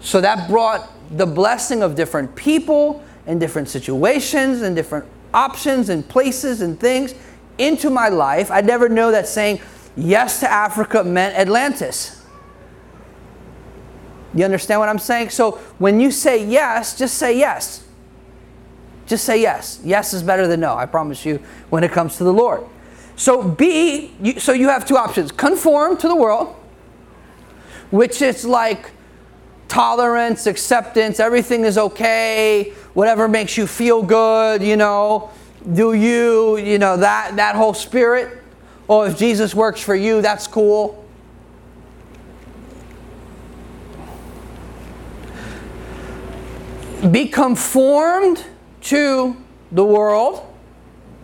So 0.00 0.20
that 0.20 0.48
brought 0.48 0.90
the 1.16 1.26
blessing 1.26 1.82
of 1.82 1.94
different 1.94 2.36
people 2.36 3.02
and 3.26 3.40
different 3.40 3.68
situations 3.68 4.62
and 4.62 4.76
different 4.76 5.06
options 5.32 5.88
and 5.88 6.06
places 6.06 6.60
and 6.60 6.78
things 6.78 7.14
into 7.58 7.90
my 7.90 8.08
life, 8.08 8.50
I 8.50 8.60
never 8.60 8.88
know 8.88 9.10
that 9.10 9.26
saying 9.26 9.60
yes 9.96 10.40
to 10.40 10.50
Africa 10.50 11.02
meant 11.02 11.34
Atlantis. 11.36 12.22
You 14.34 14.44
understand 14.44 14.80
what 14.80 14.88
I'm 14.88 14.98
saying? 14.98 15.30
So 15.30 15.52
when 15.78 16.00
you 16.00 16.10
say 16.10 16.44
yes, 16.46 16.96
just 16.96 17.16
say 17.16 17.36
yes. 17.36 17.84
Just 19.06 19.24
say 19.24 19.40
yes. 19.40 19.80
Yes 19.82 20.12
is 20.12 20.22
better 20.22 20.46
than 20.46 20.60
no, 20.60 20.74
I 20.74 20.86
promise 20.86 21.24
you, 21.24 21.42
when 21.70 21.82
it 21.82 21.92
comes 21.92 22.18
to 22.18 22.24
the 22.24 22.32
Lord. 22.32 22.64
So 23.18 23.42
B, 23.42 24.12
you, 24.22 24.38
so 24.38 24.52
you 24.52 24.68
have 24.68 24.86
two 24.86 24.96
options 24.96 25.32
conform 25.32 25.96
to 25.98 26.08
the 26.08 26.14
world, 26.14 26.54
which 27.90 28.22
is 28.22 28.44
like 28.44 28.92
tolerance, 29.66 30.46
acceptance, 30.46 31.18
everything 31.18 31.64
is 31.64 31.76
okay, 31.76 32.72
whatever 32.94 33.26
makes 33.26 33.58
you 33.58 33.66
feel 33.66 34.04
good, 34.04 34.62
you 34.62 34.76
know, 34.76 35.30
do 35.72 35.94
you, 35.94 36.58
you 36.58 36.78
know, 36.78 36.96
that, 36.96 37.34
that 37.34 37.56
whole 37.56 37.74
spirit? 37.74 38.40
Or 38.86 39.08
if 39.08 39.18
Jesus 39.18 39.52
works 39.52 39.80
for 39.80 39.96
you, 39.96 40.22
that's 40.22 40.46
cool. 40.46 41.04
Be 47.10 47.26
conformed 47.26 48.46
to 48.82 49.36
the 49.72 49.84
world, 49.84 50.44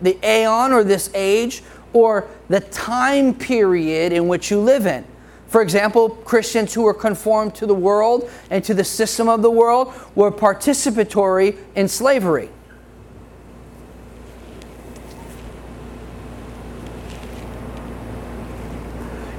the 0.01 0.19
aeon 0.23 0.73
or 0.73 0.83
this 0.83 1.09
age, 1.13 1.63
or 1.95 2.27
the 2.49 2.59
time 2.59 3.33
period 3.33 4.11
in 4.11 4.27
which 4.27 4.51
you 4.51 4.59
live 4.59 4.85
in. 4.85 5.05
For 5.47 5.61
example, 5.61 6.09
Christians 6.09 6.73
who 6.73 6.81
were 6.81 6.93
conformed 6.93 7.55
to 7.55 7.65
the 7.65 7.73
world 7.73 8.29
and 8.49 8.61
to 8.65 8.73
the 8.73 8.83
system 8.83 9.29
of 9.29 9.41
the 9.41 9.49
world 9.49 9.93
were 10.13 10.29
participatory 10.29 11.57
in 11.73 11.87
slavery. 11.87 12.49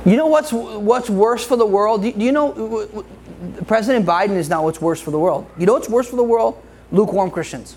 You 0.07 0.17
know 0.17 0.29
what's 0.29 0.53
what's 0.53 1.11
worse 1.11 1.45
for 1.45 1.57
the 1.57 1.67
world? 1.67 2.03
Do 2.03 2.11
you 2.11 2.33
know 2.33 3.05
President 3.67 4.07
Biden 4.07 4.37
is 4.37 4.49
not 4.49 4.65
what's 4.65 4.81
worse 4.81 5.01
for 5.01 5.11
the 5.11 5.19
world. 5.19 5.47
You 5.59 5.67
know 5.67 5.75
what's 5.75 5.91
worse 5.91 6.09
for 6.09 6.17
the 6.17 6.25
world? 6.25 6.63
Lukewarm 6.91 7.31
Christians. 7.31 7.77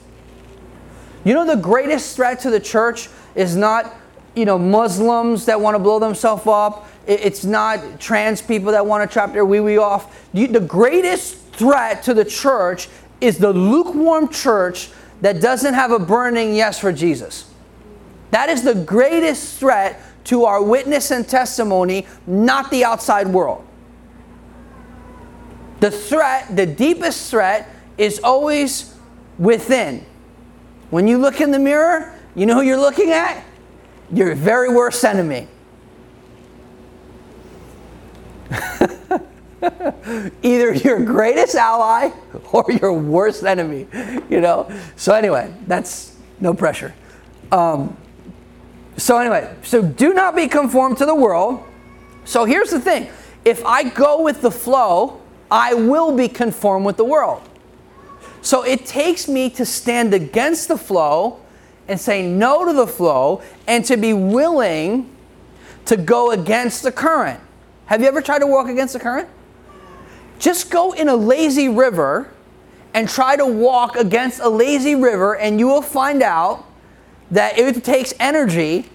You 1.26 1.34
know 1.34 1.46
the 1.46 1.58
greatest 1.58 2.16
threat 2.16 2.40
to 2.42 2.50
the 2.50 2.60
church 2.60 3.10
is 3.36 3.56
not, 3.56 3.94
you 4.40 4.46
know, 4.46 4.58
Muslims 4.58 5.46
that 5.46 5.60
want 5.60 5.76
to 5.76 5.80
blow 5.80 6.00
themselves 6.00 6.48
up. 6.48 6.88
It's 7.06 7.44
not 7.44 8.00
trans 8.00 8.42
people 8.42 8.72
that 8.72 8.86
want 8.86 9.10
to 9.10 9.14
chop 9.14 9.34
their 9.34 9.46
wee 9.46 9.60
wee 9.60 9.78
off. 9.78 10.32
The 10.32 10.62
greatest 10.62 11.36
threat 11.52 12.04
to 12.04 12.14
the 12.14 12.24
church 12.24 12.88
is 13.20 13.38
the 13.38 13.52
lukewarm 13.52 14.30
church 14.30 14.90
that 15.20 15.42
doesn't 15.42 15.74
have 15.74 15.92
a 15.92 16.00
burning 16.00 16.56
yes 16.56 16.80
for 16.80 16.94
Jesus. 16.94 17.52
That 18.32 18.48
is 18.48 18.64
the 18.64 18.76
greatest 18.76 19.60
threat 19.60 20.02
to 20.26 20.46
our 20.46 20.64
witness 20.64 21.12
and 21.12 21.28
testimony, 21.28 22.08
not 22.26 22.72
the 22.72 22.86
outside 22.86 23.28
world. 23.28 23.66
The 25.82 25.92
threat, 25.92 26.56
the 26.56 26.66
deepest 26.66 27.30
threat, 27.30 27.70
is 27.98 28.20
always 28.24 28.96
within. 29.38 30.06
When 30.92 31.08
you 31.08 31.18
look 31.18 31.42
in 31.42 31.52
the 31.52 31.60
mirror, 31.60 32.18
you 32.36 32.46
know 32.46 32.56
who 32.56 32.62
you're 32.62 32.80
looking 32.80 33.12
at? 33.12 33.44
Your 34.12 34.36
very 34.36 34.70
worst 34.70 35.04
enemy. 35.04 35.48
Either 40.42 40.74
your 40.74 41.04
greatest 41.04 41.56
ally 41.56 42.12
or 42.52 42.66
your 42.72 42.94
worst 42.94 43.44
enemy, 43.44 43.88
you 44.30 44.42
know? 44.42 44.72
So, 44.96 45.14
anyway, 45.14 45.54
that's 45.68 46.16
no 46.40 46.54
pressure. 46.54 46.94
Um, 47.52 47.96
so, 48.98 49.18
anyway, 49.18 49.54
so 49.64 49.82
do 49.82 50.14
not 50.14 50.36
be 50.36 50.48
conformed 50.48 50.98
to 50.98 51.06
the 51.06 51.16
world. 51.16 51.64
So, 52.26 52.46
here's 52.46 52.72
the 52.72 52.80
thing 52.80 53.10
if 53.46 53.64
I 53.66 53.84
go 53.84 54.22
with 54.22 54.42
the 54.42 54.52
flow, 54.52 55.22
I 55.52 55.74
will 55.74 56.16
be 56.16 56.28
conformed 56.28 56.86
with 56.86 56.98
the 56.98 57.06
world. 57.06 57.42
So 58.42 58.64
it 58.64 58.86
takes 58.86 59.28
me 59.28 59.50
to 59.52 59.66
stand 59.66 60.14
against 60.14 60.68
the 60.68 60.78
flow 60.78 61.40
and 61.90 62.00
say 62.00 62.26
no 62.26 62.66
to 62.66 62.72
the 62.72 62.88
flow 62.88 63.42
and 63.68 63.84
to 63.86 63.98
be 63.98 64.14
willing 64.14 65.10
to 65.86 65.98
go 65.98 66.32
against 66.32 66.84
the 66.84 66.92
current. 66.92 67.40
Have 67.88 68.02
you 68.02 68.08
ever 68.08 68.22
tried 68.22 68.40
to 68.40 68.48
walk 68.48 68.70
against 68.70 68.94
the 68.94 69.00
current? 69.00 69.28
Just 70.38 70.70
go 70.70 70.94
in 70.94 71.10
a 71.10 71.16
lazy 71.16 71.68
river 71.68 72.32
and 72.94 73.10
try 73.10 73.36
to 73.36 73.46
walk 73.46 73.96
against 73.96 74.40
a 74.40 74.50
lazy 74.50 74.96
river, 74.96 75.36
and 75.36 75.60
you 75.60 75.68
will 75.68 75.82
find 75.82 76.24
out 76.24 76.66
that 77.32 77.58
it 77.58 77.84
takes 77.84 78.14
energy 78.20 78.90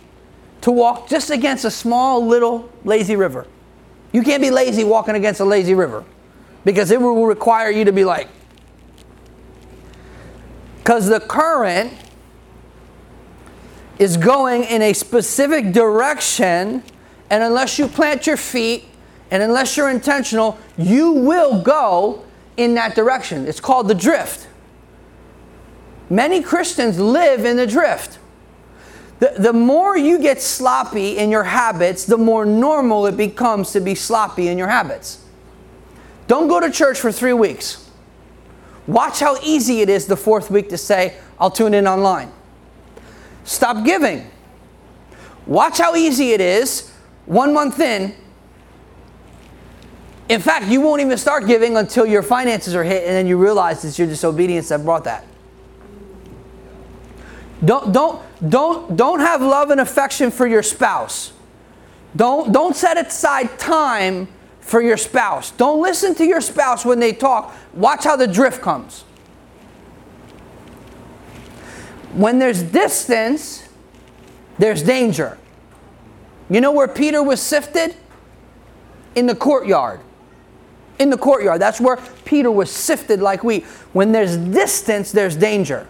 to 0.60 0.72
walk 0.72 1.08
just 1.08 1.30
against 1.30 1.64
a 1.64 1.70
small 1.70 2.24
little 2.24 2.70
lazy 2.84 3.16
river. 3.16 3.46
You 4.12 4.22
can't 4.22 4.40
be 4.40 4.50
lazy 4.50 4.84
walking 4.84 5.16
against 5.16 5.40
a 5.40 5.44
lazy 5.44 5.74
river 5.74 6.04
because 6.64 6.90
it 6.90 7.00
will 7.00 7.26
require 7.26 7.70
you 7.70 7.84
to 7.84 7.92
be 7.92 8.04
like, 8.04 8.28
because 10.78 11.08
the 11.08 11.20
current 11.20 11.92
is 13.98 14.16
going 14.16 14.64
in 14.64 14.82
a 14.82 14.92
specific 14.92 15.72
direction, 15.72 16.82
and 17.30 17.42
unless 17.42 17.78
you 17.78 17.86
plant 17.86 18.26
your 18.26 18.36
feet 18.36 18.84
and 19.30 19.42
unless 19.42 19.76
you're 19.76 19.90
intentional, 19.90 20.58
you 20.76 21.12
will 21.12 21.62
go 21.62 22.24
in 22.56 22.74
that 22.74 22.94
direction. 22.94 23.46
It's 23.46 23.60
called 23.60 23.88
the 23.88 23.94
drift. 23.94 24.46
Many 26.10 26.42
Christians 26.42 26.98
live 26.98 27.44
in 27.44 27.56
the 27.56 27.66
drift. 27.66 28.18
The, 29.20 29.34
the 29.38 29.52
more 29.52 29.96
you 29.96 30.18
get 30.18 30.42
sloppy 30.42 31.16
in 31.16 31.30
your 31.30 31.44
habits, 31.44 32.04
the 32.04 32.18
more 32.18 32.44
normal 32.44 33.06
it 33.06 33.16
becomes 33.16 33.72
to 33.72 33.80
be 33.80 33.94
sloppy 33.94 34.48
in 34.48 34.58
your 34.58 34.68
habits. 34.68 35.24
Don't 36.26 36.48
go 36.48 36.60
to 36.60 36.70
church 36.70 36.98
for 36.98 37.10
three 37.10 37.32
weeks. 37.32 37.90
Watch 38.86 39.20
how 39.20 39.36
easy 39.42 39.80
it 39.80 39.88
is 39.88 40.06
the 40.06 40.16
fourth 40.16 40.50
week 40.50 40.68
to 40.68 40.78
say, 40.78 41.16
I'll 41.38 41.50
tune 41.50 41.74
in 41.74 41.86
online. 41.86 42.30
Stop 43.44 43.84
giving. 43.84 44.30
Watch 45.46 45.78
how 45.78 45.94
easy 45.94 46.32
it 46.32 46.40
is 46.40 46.90
one 47.26 47.52
month 47.52 47.78
in. 47.80 48.14
In 50.28 50.40
fact, 50.40 50.66
you 50.66 50.80
won't 50.80 51.02
even 51.02 51.18
start 51.18 51.46
giving 51.46 51.76
until 51.76 52.06
your 52.06 52.22
finances 52.22 52.74
are 52.74 52.82
hit 52.84 53.04
and 53.04 53.12
then 53.12 53.26
you 53.26 53.36
realize 53.36 53.84
it's 53.84 53.98
your 53.98 54.08
disobedience 54.08 54.68
that 54.70 54.82
brought 54.82 55.04
that. 55.04 55.26
Don't, 57.62 57.92
don't, 57.92 58.22
don't, 58.48 58.96
don't 58.96 59.20
have 59.20 59.42
love 59.42 59.70
and 59.70 59.80
affection 59.80 60.30
for 60.30 60.46
your 60.46 60.62
spouse. 60.62 61.32
Don't, 62.16 62.52
don't 62.52 62.74
set 62.74 62.96
aside 62.96 63.58
time 63.58 64.28
for 64.60 64.80
your 64.80 64.96
spouse. 64.96 65.50
Don't 65.52 65.82
listen 65.82 66.14
to 66.16 66.24
your 66.24 66.40
spouse 66.40 66.84
when 66.84 67.00
they 67.00 67.12
talk. 67.12 67.54
Watch 67.74 68.04
how 68.04 68.16
the 68.16 68.26
drift 68.26 68.62
comes. 68.62 69.04
When 72.14 72.38
there's 72.38 72.62
distance, 72.62 73.68
there's 74.58 74.82
danger. 74.82 75.36
You 76.48 76.60
know 76.60 76.72
where 76.72 76.88
Peter 76.88 77.22
was 77.22 77.40
sifted? 77.40 77.96
In 79.14 79.26
the 79.26 79.34
courtyard. 79.34 80.00
In 80.98 81.10
the 81.10 81.18
courtyard. 81.18 81.60
That's 81.60 81.80
where 81.80 81.96
Peter 82.24 82.50
was 82.50 82.70
sifted 82.70 83.20
like 83.20 83.42
wheat. 83.42 83.64
When 83.92 84.12
there's 84.12 84.36
distance, 84.36 85.10
there's 85.10 85.36
danger. 85.36 85.88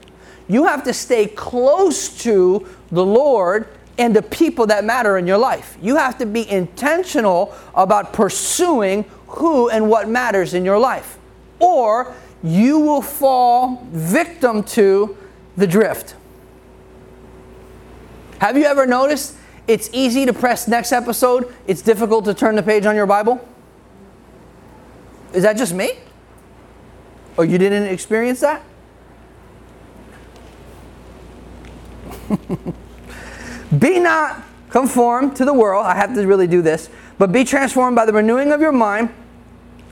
You 0.48 0.64
have 0.64 0.84
to 0.84 0.94
stay 0.94 1.26
close 1.26 2.08
to 2.22 2.66
the 2.90 3.04
Lord 3.04 3.68
and 3.98 4.16
the 4.16 4.22
people 4.22 4.66
that 4.66 4.84
matter 4.84 5.18
in 5.18 5.26
your 5.26 5.38
life. 5.38 5.76
You 5.80 5.96
have 5.96 6.18
to 6.18 6.26
be 6.26 6.48
intentional 6.50 7.54
about 7.74 8.12
pursuing 8.12 9.04
who 9.26 9.68
and 9.68 9.88
what 9.88 10.08
matters 10.08 10.54
in 10.54 10.64
your 10.64 10.78
life, 10.78 11.18
or 11.58 12.14
you 12.42 12.78
will 12.78 13.02
fall 13.02 13.86
victim 13.90 14.62
to 14.62 15.16
the 15.56 15.66
drift. 15.66 16.14
Have 18.38 18.56
you 18.56 18.64
ever 18.64 18.86
noticed 18.86 19.36
it's 19.66 19.88
easy 19.92 20.26
to 20.26 20.32
press 20.32 20.68
next 20.68 20.92
episode, 20.92 21.54
it's 21.66 21.82
difficult 21.82 22.24
to 22.26 22.34
turn 22.34 22.56
the 22.56 22.62
page 22.62 22.86
on 22.86 22.94
your 22.94 23.06
Bible? 23.06 23.46
Is 25.32 25.42
that 25.42 25.56
just 25.56 25.74
me? 25.74 25.92
Or 27.36 27.44
you 27.44 27.58
didn't 27.58 27.84
experience 27.84 28.40
that? 28.40 28.62
Be 33.78 33.98
not 33.98 34.42
conformed 34.70 35.36
to 35.36 35.44
the 35.44 35.52
world. 35.52 35.86
I 35.86 35.94
have 35.94 36.14
to 36.14 36.26
really 36.26 36.46
do 36.46 36.62
this. 36.62 36.88
But 37.18 37.30
be 37.30 37.44
transformed 37.44 37.94
by 37.94 38.06
the 38.06 38.12
renewing 38.12 38.50
of 38.50 38.60
your 38.60 38.72
mind. 38.72 39.10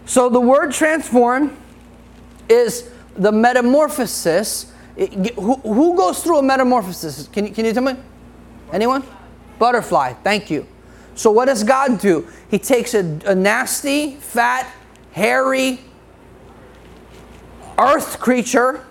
So 0.07 0.29
the 0.29 0.41
word 0.41 0.73
transform 0.73 1.57
is 2.49 2.91
the 3.15 3.31
metamorphosis. 3.31 4.72
Who, 4.97 5.55
who, 5.55 5.97
goes 5.97 6.23
through 6.23 6.39
a 6.39 6.43
metamorphosis? 6.43 7.29
Can 7.29 7.47
you, 7.47 7.53
can 7.53 7.65
you 7.65 7.73
tell 7.73 7.83
me? 7.83 7.97
Anyone? 8.73 9.03
Butterfly. 9.59 10.15
Thank 10.25 10.51
you. 10.51 10.67
So 11.15 11.31
what 11.31 11.47
does 11.47 11.65
God 11.65 11.99
do? 11.99 12.27
He 12.51 12.59
takes 12.59 12.95
a, 12.95 13.19
a 13.27 13.35
nasty, 13.35 14.17
fat, 14.17 14.71
hairy, 15.13 15.81
earth 17.79 18.19
creature, 18.19 18.85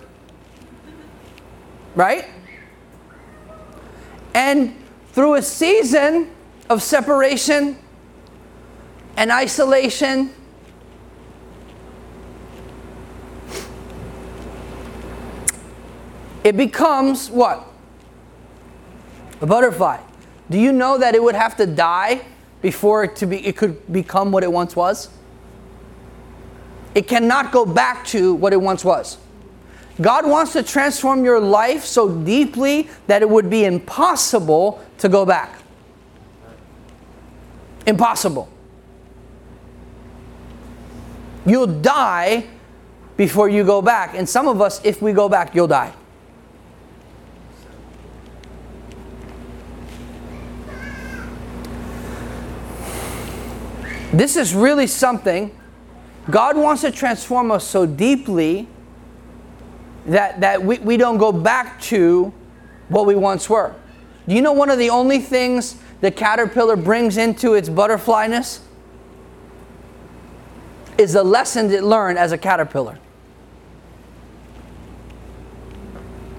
right? 1.94 2.26
And 4.34 4.76
through 5.12 5.34
a 5.34 5.42
season 5.42 6.30
of 6.70 6.82
separation 6.82 7.78
and 9.16 9.30
isolation. 9.30 10.30
It 16.44 16.56
becomes 16.56 17.30
what? 17.30 17.66
A 19.40 19.46
butterfly. 19.46 20.00
Do 20.50 20.58
you 20.58 20.72
know 20.72 20.98
that 20.98 21.14
it 21.14 21.22
would 21.22 21.34
have 21.34 21.56
to 21.56 21.66
die 21.66 22.22
before 22.60 23.04
it, 23.04 23.16
to 23.16 23.26
be, 23.26 23.46
it 23.46 23.56
could 23.56 23.92
become 23.92 24.32
what 24.32 24.42
it 24.42 24.52
once 24.52 24.76
was? 24.76 25.08
It 26.94 27.08
cannot 27.08 27.52
go 27.52 27.64
back 27.64 28.04
to 28.08 28.34
what 28.34 28.52
it 28.52 28.60
once 28.60 28.84
was. 28.84 29.18
God 30.00 30.26
wants 30.26 30.52
to 30.54 30.62
transform 30.62 31.24
your 31.24 31.40
life 31.40 31.84
so 31.84 32.08
deeply 32.08 32.88
that 33.06 33.22
it 33.22 33.28
would 33.28 33.48
be 33.48 33.64
impossible 33.64 34.84
to 34.98 35.08
go 35.08 35.24
back. 35.24 35.58
Impossible. 37.86 38.48
You'll 41.44 41.66
die 41.66 42.46
before 43.16 43.48
you 43.48 43.64
go 43.64 43.82
back. 43.82 44.14
And 44.14 44.28
some 44.28 44.48
of 44.48 44.60
us, 44.60 44.84
if 44.84 45.02
we 45.02 45.12
go 45.12 45.28
back, 45.28 45.54
you'll 45.54 45.66
die. 45.66 45.92
This 54.12 54.36
is 54.36 54.54
really 54.54 54.86
something. 54.86 55.56
God 56.30 56.56
wants 56.56 56.82
to 56.82 56.90
transform 56.90 57.50
us 57.50 57.64
so 57.66 57.86
deeply 57.86 58.68
that, 60.06 60.40
that 60.40 60.62
we, 60.62 60.78
we 60.78 60.96
don't 60.96 61.18
go 61.18 61.32
back 61.32 61.80
to 61.82 62.32
what 62.88 63.06
we 63.06 63.14
once 63.14 63.48
were. 63.48 63.74
Do 64.28 64.34
you 64.34 64.42
know 64.42 64.52
one 64.52 64.70
of 64.70 64.78
the 64.78 64.90
only 64.90 65.18
things 65.18 65.76
the 66.00 66.10
caterpillar 66.10 66.76
brings 66.76 67.16
into 67.16 67.54
its 67.54 67.68
butterflyness 67.68 68.60
is 70.98 71.12
the 71.12 71.22
lessons 71.22 71.72
it 71.72 71.82
learned 71.82 72.18
as 72.18 72.32
a 72.32 72.38
caterpillar. 72.38 72.98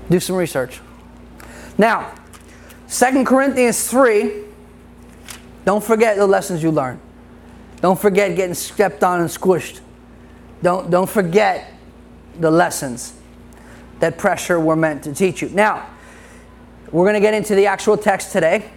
Do 0.10 0.20
some 0.20 0.36
research. 0.36 0.80
Now, 1.78 2.14
2 2.90 3.24
Corinthians 3.24 3.90
3, 3.90 4.44
don't 5.66 5.84
forget 5.84 6.18
the 6.18 6.28
lessons 6.28 6.62
you 6.62 6.72
learned. 6.72 7.00
Don't 7.84 8.00
forget 8.00 8.38
getting 8.38 8.54
stepped 8.56 9.04
on 9.04 9.19
and 9.19 9.30
squished. 9.30 9.82
Don't, 10.62 10.89
don't 10.89 11.10
forget 11.10 11.74
the 12.39 12.50
lessons 12.50 13.12
that 14.00 14.17
pressure 14.17 14.58
were 14.58 14.78
meant 14.78 15.04
to 15.04 15.13
teach 15.13 15.41
you. 15.41 15.50
Now, 15.50 15.89
we're 16.93 17.04
going 17.04 17.15
to 17.15 17.19
get 17.19 17.34
into 17.34 17.56
the 17.56 17.65
actual 17.65 17.98
text 17.98 18.32
today. 18.32 18.72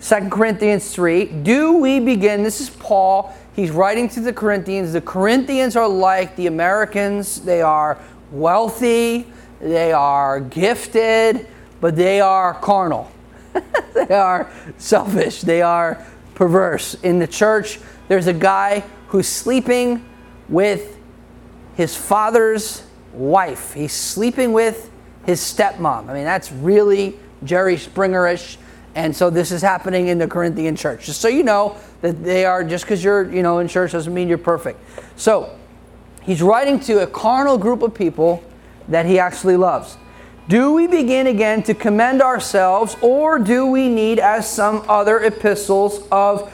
2 0.00 0.28
Corinthians 0.28 0.94
3. 0.94 1.24
Do 1.24 1.78
we 1.78 1.98
begin? 1.98 2.44
This 2.44 2.60
is 2.60 2.70
Paul. 2.70 3.34
He's 3.56 3.72
writing 3.72 4.08
to 4.10 4.20
the 4.20 4.32
Corinthians. 4.32 4.92
The 4.92 5.00
Corinthians 5.00 5.74
are 5.74 5.88
like 5.88 6.36
the 6.36 6.46
Americans. 6.46 7.40
They 7.40 7.62
are 7.62 7.98
wealthy, 8.30 9.26
they 9.60 9.90
are 9.90 10.38
gifted, 10.38 11.48
but 11.80 11.96
they 11.96 12.20
are 12.20 12.54
carnal. 12.54 13.10
they 13.92 14.14
are 14.14 14.48
selfish. 14.78 15.40
They 15.40 15.62
are 15.62 16.06
perverse. 16.36 16.94
In 17.02 17.18
the 17.18 17.26
church, 17.26 17.80
there's 18.08 18.26
a 18.26 18.32
guy 18.32 18.84
who's 19.08 19.28
sleeping 19.28 20.04
with 20.48 20.98
his 21.76 21.96
father's 21.96 22.82
wife. 23.12 23.72
He's 23.72 23.92
sleeping 23.92 24.52
with 24.52 24.90
his 25.24 25.40
stepmom. 25.40 26.08
I 26.08 26.14
mean, 26.14 26.24
that's 26.24 26.52
really 26.52 27.18
Jerry 27.44 27.76
Springerish. 27.76 28.56
And 28.94 29.14
so 29.14 29.28
this 29.28 29.52
is 29.52 29.60
happening 29.60 30.08
in 30.08 30.18
the 30.18 30.26
Corinthian 30.26 30.74
church. 30.74 31.06
Just 31.06 31.20
so 31.20 31.28
you 31.28 31.42
know 31.42 31.76
that 32.00 32.24
they 32.24 32.44
are, 32.44 32.64
just 32.64 32.84
because 32.84 33.04
you're, 33.04 33.30
you 33.30 33.42
know, 33.42 33.58
in 33.58 33.68
church 33.68 33.92
doesn't 33.92 34.14
mean 34.14 34.28
you're 34.28 34.38
perfect. 34.38 34.80
So 35.16 35.54
he's 36.22 36.40
writing 36.40 36.80
to 36.80 37.02
a 37.02 37.06
carnal 37.06 37.58
group 37.58 37.82
of 37.82 37.94
people 37.94 38.42
that 38.88 39.04
he 39.04 39.18
actually 39.18 39.56
loves. 39.56 39.98
Do 40.48 40.72
we 40.72 40.86
begin 40.86 41.26
again 41.26 41.62
to 41.64 41.74
commend 41.74 42.22
ourselves, 42.22 42.96
or 43.02 43.38
do 43.38 43.66
we 43.66 43.88
need, 43.88 44.20
as 44.20 44.48
some 44.48 44.84
other 44.88 45.20
epistles 45.20 46.06
of 46.12 46.52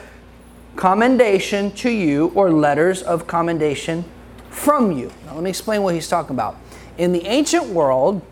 commendation 0.77 1.71
to 1.73 1.91
you, 1.91 2.33
or 2.35 2.51
letters 2.51 3.03
of 3.03 3.27
commendation 3.27 4.05
from 4.51 4.93
you? 4.93 5.11
Now, 5.27 5.35
let 5.35 5.43
me 5.43 5.51
explain 5.51 5.83
what 5.83 5.95
he's 5.95 6.09
talking 6.09 6.35
about. 6.35 6.57
In 6.99 7.13
the 7.13 7.27
ancient 7.27 7.67
world, 7.67 8.23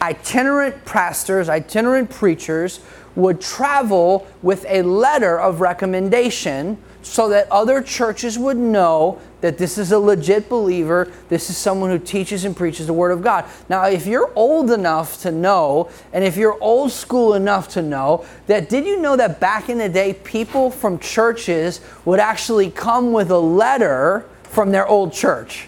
itinerant 0.00 0.84
pastors, 0.84 1.48
itinerant 1.48 2.10
preachers 2.10 2.80
would 3.14 3.40
travel 3.40 4.26
with 4.42 4.64
a 4.68 4.82
letter 4.82 5.38
of 5.38 5.60
recommendation 5.60 6.78
so 7.02 7.28
that 7.28 7.50
other 7.50 7.82
churches 7.82 8.38
would 8.38 8.56
know 8.56 9.20
that 9.42 9.58
this 9.58 9.76
is 9.76 9.92
a 9.92 9.98
legit 9.98 10.48
believer, 10.48 11.12
this 11.28 11.50
is 11.50 11.56
someone 11.56 11.90
who 11.90 11.98
teaches 11.98 12.44
and 12.44 12.56
preaches 12.56 12.86
the 12.86 12.92
Word 12.92 13.10
of 13.10 13.22
God. 13.22 13.44
Now, 13.68 13.84
if 13.84 14.06
you're 14.06 14.32
old 14.34 14.70
enough 14.70 15.20
to 15.22 15.30
know, 15.30 15.90
and 16.12 16.24
if 16.24 16.36
you're 16.36 16.56
old 16.62 16.92
school 16.92 17.34
enough 17.34 17.68
to 17.70 17.82
know, 17.82 18.24
that 18.46 18.70
did 18.70 18.86
you 18.86 19.00
know 19.00 19.16
that 19.16 19.40
back 19.40 19.68
in 19.68 19.78
the 19.78 19.88
day, 19.88 20.14
people 20.14 20.70
from 20.70 20.98
churches 20.98 21.80
would 22.04 22.20
actually 22.20 22.70
come 22.70 23.12
with 23.12 23.30
a 23.30 23.38
letter 23.38 24.26
from 24.44 24.70
their 24.70 24.86
old 24.86 25.12
church? 25.12 25.66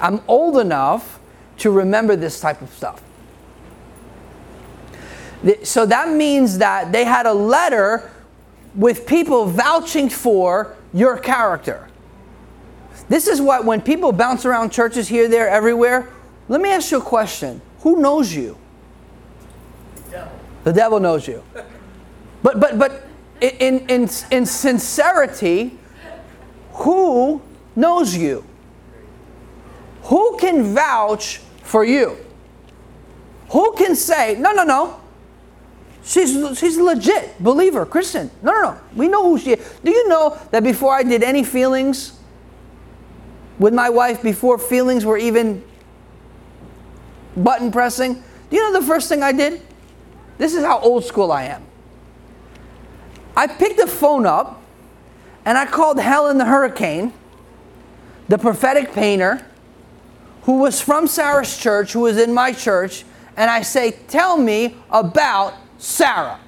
I'm 0.00 0.20
old 0.26 0.58
enough 0.58 1.20
to 1.58 1.70
remember 1.70 2.16
this 2.16 2.40
type 2.40 2.60
of 2.60 2.70
stuff. 2.70 3.00
So 5.62 5.86
that 5.86 6.08
means 6.08 6.58
that 6.58 6.90
they 6.90 7.04
had 7.04 7.26
a 7.26 7.34
letter 7.34 8.10
with 8.74 9.06
people 9.06 9.46
vouching 9.46 10.08
for 10.08 10.74
your 10.94 11.18
character. 11.18 11.88
This 13.08 13.26
is 13.26 13.42
what, 13.42 13.66
when 13.66 13.82
people 13.82 14.12
bounce 14.12 14.46
around 14.46 14.70
churches 14.70 15.08
here, 15.08 15.28
there, 15.28 15.48
everywhere, 15.48 16.08
let 16.48 16.60
me 16.60 16.70
ask 16.70 16.90
you 16.90 16.98
a 16.98 17.02
question. 17.02 17.60
Who 17.80 18.00
knows 18.00 18.32
you? 18.32 18.56
The 19.96 20.10
devil, 20.10 20.38
the 20.62 20.72
devil 20.72 21.00
knows 21.00 21.28
you. 21.28 21.42
But, 22.42 22.60
but, 22.60 22.78
but 22.78 23.06
in, 23.40 23.80
in, 23.88 24.08
in 24.30 24.46
sincerity, 24.46 25.78
who 26.72 27.42
knows 27.76 28.16
you? 28.16 28.44
Who 30.04 30.36
can 30.38 30.74
vouch 30.74 31.40
for 31.62 31.84
you? 31.84 32.16
Who 33.50 33.74
can 33.74 33.96
say, 33.96 34.36
no, 34.38 34.52
no, 34.52 34.64
no, 34.64 35.00
She's, 36.04 36.58
she's 36.58 36.76
legit 36.76 37.42
believer, 37.42 37.86
Christian. 37.86 38.30
No, 38.42 38.52
no, 38.52 38.60
no. 38.62 38.80
We 38.94 39.08
know 39.08 39.24
who 39.24 39.38
she 39.38 39.52
is. 39.52 39.78
Do 39.82 39.90
you 39.90 40.06
know 40.08 40.38
that 40.50 40.62
before 40.62 40.94
I 40.94 41.02
did 41.02 41.22
any 41.22 41.42
feelings 41.42 42.18
with 43.58 43.72
my 43.72 43.88
wife, 43.88 44.22
before 44.22 44.58
feelings 44.58 45.06
were 45.06 45.16
even 45.16 45.64
button 47.36 47.72
pressing, 47.72 48.22
do 48.50 48.56
you 48.56 48.62
know 48.62 48.78
the 48.78 48.86
first 48.86 49.08
thing 49.08 49.22
I 49.22 49.32
did? 49.32 49.62
This 50.36 50.54
is 50.54 50.62
how 50.62 50.78
old 50.80 51.04
school 51.04 51.32
I 51.32 51.44
am. 51.44 51.64
I 53.36 53.46
picked 53.46 53.78
the 53.78 53.86
phone 53.86 54.26
up 54.26 54.62
and 55.46 55.56
I 55.56 55.64
called 55.64 55.98
Helen 55.98 56.36
the 56.36 56.44
Hurricane, 56.44 57.12
the 58.28 58.38
prophetic 58.38 58.92
painter, 58.92 59.44
who 60.42 60.58
was 60.58 60.80
from 60.80 61.06
Sarah's 61.06 61.56
church, 61.56 61.92
who 61.92 62.00
was 62.00 62.18
in 62.18 62.32
my 62.32 62.52
church, 62.52 63.04
and 63.36 63.50
I 63.50 63.62
say, 63.62 63.92
Tell 64.08 64.36
me 64.36 64.76
about 64.90 65.54
Sarah. 65.84 66.40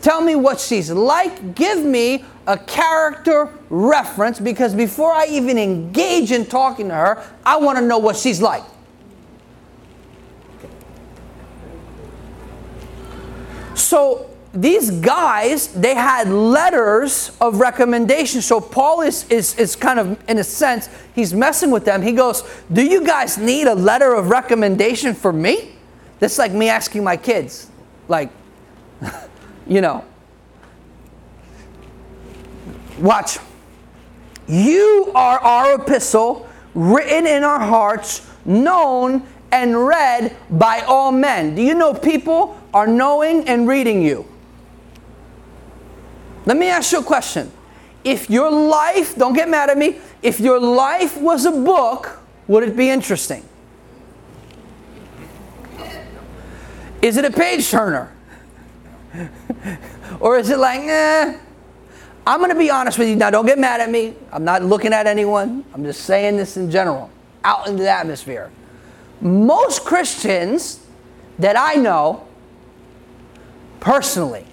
Tell 0.00 0.20
me 0.20 0.34
what 0.34 0.58
she's 0.58 0.90
like. 0.90 1.54
Give 1.54 1.84
me 1.84 2.24
a 2.48 2.58
character 2.58 3.48
reference 3.70 4.40
because 4.40 4.74
before 4.74 5.12
I 5.12 5.26
even 5.26 5.56
engage 5.56 6.32
in 6.32 6.46
talking 6.46 6.88
to 6.88 6.94
her, 6.94 7.24
I 7.46 7.58
want 7.58 7.78
to 7.78 7.84
know 7.84 7.98
what 7.98 8.16
she's 8.16 8.42
like. 8.42 8.64
So 13.74 14.28
these 14.52 14.90
guys, 14.90 15.68
they 15.68 15.94
had 15.94 16.28
letters 16.28 17.36
of 17.40 17.60
recommendation. 17.60 18.42
So 18.42 18.60
Paul 18.60 19.02
is, 19.02 19.28
is, 19.30 19.56
is 19.56 19.76
kind 19.76 20.00
of, 20.00 20.18
in 20.28 20.38
a 20.38 20.44
sense, 20.44 20.88
he's 21.14 21.32
messing 21.32 21.70
with 21.70 21.84
them. 21.84 22.02
He 22.02 22.10
goes, 22.12 22.42
Do 22.72 22.84
you 22.84 23.06
guys 23.06 23.38
need 23.38 23.68
a 23.68 23.74
letter 23.74 24.12
of 24.12 24.28
recommendation 24.28 25.14
for 25.14 25.32
me? 25.32 25.76
That's 26.18 26.38
like 26.38 26.52
me 26.52 26.68
asking 26.68 27.02
my 27.02 27.16
kids, 27.16 27.71
like, 28.08 28.30
you 29.66 29.80
know, 29.80 30.04
watch. 32.98 33.38
You 34.48 35.12
are 35.14 35.38
our 35.38 35.80
epistle, 35.80 36.48
written 36.74 37.26
in 37.26 37.42
our 37.42 37.60
hearts, 37.60 38.26
known 38.44 39.26
and 39.50 39.86
read 39.86 40.36
by 40.50 40.80
all 40.80 41.12
men. 41.12 41.54
Do 41.54 41.62
you 41.62 41.74
know 41.74 41.94
people 41.94 42.58
are 42.74 42.86
knowing 42.86 43.46
and 43.48 43.68
reading 43.68 44.02
you? 44.02 44.26
Let 46.44 46.56
me 46.56 46.68
ask 46.68 46.90
you 46.92 47.00
a 47.00 47.04
question. 47.04 47.52
If 48.02 48.28
your 48.28 48.50
life, 48.50 49.14
don't 49.14 49.34
get 49.34 49.48
mad 49.48 49.70
at 49.70 49.78
me, 49.78 50.00
if 50.22 50.40
your 50.40 50.58
life 50.58 51.16
was 51.16 51.44
a 51.44 51.52
book, 51.52 52.18
would 52.48 52.64
it 52.64 52.76
be 52.76 52.90
interesting? 52.90 53.44
Is 57.02 57.16
it 57.16 57.24
a 57.24 57.30
page 57.30 57.68
turner? 57.68 58.12
or 60.20 60.38
is 60.38 60.48
it 60.50 60.58
like, 60.58 60.80
eh? 60.80 61.36
I'm 62.24 62.38
going 62.38 62.50
to 62.50 62.58
be 62.58 62.70
honest 62.70 62.98
with 62.98 63.08
you. 63.08 63.16
Now, 63.16 63.30
don't 63.30 63.46
get 63.46 63.58
mad 63.58 63.80
at 63.80 63.90
me. 63.90 64.14
I'm 64.30 64.44
not 64.44 64.62
looking 64.62 64.92
at 64.92 65.08
anyone. 65.08 65.64
I'm 65.74 65.82
just 65.82 66.02
saying 66.02 66.36
this 66.36 66.56
in 66.56 66.70
general, 66.70 67.10
out 67.42 67.66
into 67.66 67.82
the 67.82 67.90
atmosphere. 67.90 68.52
Most 69.20 69.84
Christians 69.84 70.86
that 71.40 71.56
I 71.58 71.74
know 71.74 72.26
personally 73.80 74.46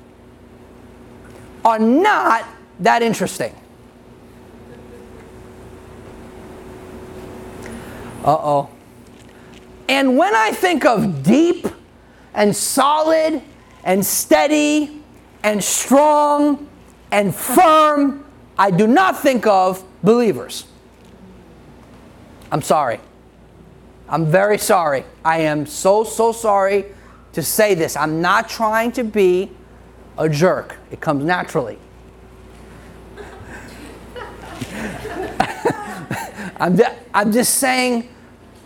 are 1.63 1.77
not 1.77 2.45
that 2.79 3.03
interesting. 3.03 3.53
Uh 8.23 8.31
oh. 8.31 8.69
And 9.87 10.17
when 10.17 10.35
I 10.35 10.51
think 10.51 10.85
of 10.85 11.23
deep, 11.23 11.67
and 12.39 12.55
solid 12.55 13.43
and 13.83 14.03
steady 14.03 15.03
and 15.43 15.61
strong 15.61 16.67
and 17.11 17.35
firm, 17.35 18.23
I 18.57 18.71
do 18.71 18.87
not 18.87 19.19
think 19.19 19.45
of 19.45 19.83
believers. 20.01 20.65
I'm 22.49 22.61
sorry. 22.61 23.01
I'm 24.07 24.25
very 24.25 24.57
sorry. 24.57 25.03
I 25.23 25.41
am 25.41 25.65
so, 25.65 26.05
so 26.05 26.31
sorry 26.31 26.85
to 27.33 27.43
say 27.43 27.73
this. 27.73 27.97
I'm 27.97 28.21
not 28.21 28.47
trying 28.47 28.93
to 28.93 29.03
be 29.03 29.51
a 30.17 30.29
jerk, 30.29 30.77
it 30.91 31.01
comes 31.01 31.25
naturally. 31.25 31.77
I'm, 36.57 36.79
I'm 37.13 37.33
just 37.33 37.55
saying, 37.55 38.09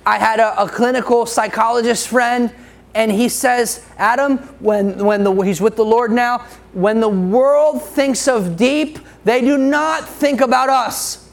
I 0.05 0.19
had 0.19 0.39
a, 0.39 0.61
a 0.61 0.69
clinical 0.69 1.25
psychologist 1.25 2.07
friend 2.09 2.53
and 2.95 3.11
he 3.11 3.27
says, 3.27 3.85
Adam, 3.97 4.37
when, 4.59 5.03
when 5.03 5.23
the, 5.23 5.33
he's 5.41 5.59
with 5.59 5.75
the 5.75 5.85
Lord 5.85 6.11
now, 6.11 6.39
when 6.73 6.99
the 6.99 7.09
world 7.09 7.81
thinks 7.81 8.27
of 8.27 8.55
deep, 8.55 8.99
they 9.23 9.41
do 9.41 9.57
not 9.57 10.07
think 10.07 10.41
about 10.41 10.69
us. 10.69 11.29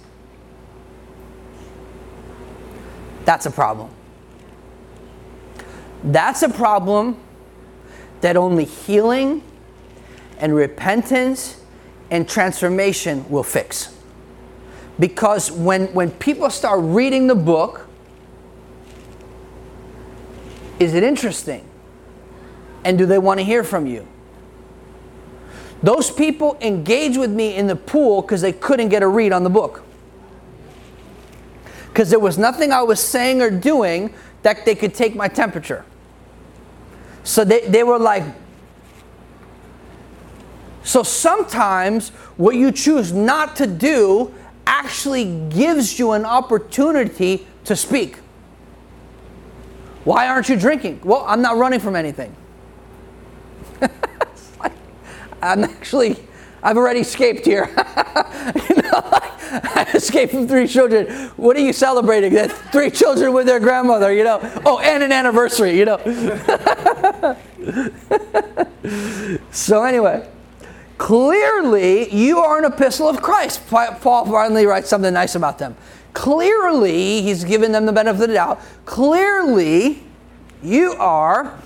That's 3.25 3.47
a 3.47 3.51
problem. 3.51 3.91
That's 6.03 6.43
a 6.43 6.49
problem 6.49 7.19
that 8.23 8.37
only 8.37 8.65
healing 8.65 9.43
and 10.39 10.55
repentance 10.55 11.63
and 12.11 12.27
transformation 12.29 13.29
will 13.29 13.43
fix. 13.43 13.95
Because 14.99 15.53
when, 15.53 15.89
when 15.93 16.11
people 16.11 16.49
start 16.51 16.81
reading 16.83 17.27
the 17.27 17.35
book, 17.35 17.90
is 20.81 20.95
it 20.95 21.03
interesting? 21.05 21.65
And 22.85 22.97
do 22.99 23.07
they 23.07 23.19
want 23.19 23.39
to 23.39 23.45
hear 23.45 23.63
from 23.63 23.87
you? 23.87 24.09
Those 25.83 26.11
people 26.11 26.57
engage 26.61 27.17
with 27.17 27.31
me 27.31 27.55
in 27.55 27.67
the 27.67 27.77
pool 27.77 28.23
because 28.23 28.41
they 28.41 28.53
couldn't 28.53 28.89
get 28.89 29.03
a 29.03 29.07
read 29.07 29.33
on 29.33 29.45
the 29.45 29.51
book. 29.51 29.85
Because 31.89 32.11
there 32.11 32.19
was 32.19 32.39
nothing 32.39 32.73
I 32.73 32.83
was 32.83 33.01
saying 33.01 33.43
or 33.43 33.51
doing 33.51 34.15
that 34.43 34.65
they 34.65 34.75
could 34.75 34.95
take 34.95 35.15
my 35.15 35.29
temperature. 35.29 35.85
So 37.25 37.45
they, 37.45 37.61
they 37.69 37.83
were 37.83 37.99
like, 37.99 38.25
so 40.83 41.03
sometimes 41.03 42.09
what 42.37 42.57
you 42.57 42.73
choose 42.73 43.13
not 43.13 43.57
to 43.57 43.67
do 43.67 44.35
actually 44.67 45.49
gives 45.51 45.99
you 45.99 46.13
an 46.13 46.25
opportunity 46.25 47.47
to 47.65 47.77
speak. 47.77 48.20
Why 50.05 50.29
aren't 50.29 50.49
you 50.49 50.57
drinking? 50.57 51.01
Well, 51.05 51.25
I'm 51.27 51.43
not 51.43 51.57
running 51.57 51.81
from 51.81 51.95
anything. 51.95 52.35
I'm 55.43 55.65
actually, 55.65 56.17
I've 56.63 56.77
already 56.77 57.01
escaped 57.01 57.45
here. 57.45 57.69
you 57.77 58.83
know, 58.83 59.01
I 59.53 59.91
escaped 59.95 60.33
from 60.33 60.47
three 60.49 60.67
children. 60.67 61.07
What 61.37 61.57
are 61.57 61.61
you 61.61 61.73
celebrating? 61.73 62.35
That 62.35 62.51
three 62.73 62.91
children 62.91 63.33
with 63.33 63.47
their 63.47 63.61
grandmother, 63.61 64.13
you 64.13 64.25
know? 64.25 64.41
Oh, 64.65 64.79
and 64.79 65.03
an 65.03 65.13
anniversary, 65.13 65.79
you 65.79 65.85
know? 65.85 65.99
so, 69.51 69.83
anyway, 69.83 70.29
clearly 70.99 72.15
you 72.15 72.39
are 72.39 72.59
an 72.59 72.73
epistle 72.73 73.09
of 73.09 73.21
Christ. 73.21 73.67
Paul 73.69 74.27
finally 74.27 74.67
writes 74.67 74.89
something 74.89 75.13
nice 75.13 75.35
about 75.35 75.59
them. 75.59 75.77
Clearly, 76.13 77.23
he's 77.23 77.45
given 77.45 77.73
them 77.73 77.87
the 77.87 77.93
benefit 77.93 78.23
of 78.23 78.29
the 78.29 78.35
doubt. 78.35 78.61
Clearly, 78.85 80.03
you 80.63 80.93
are 80.95 81.59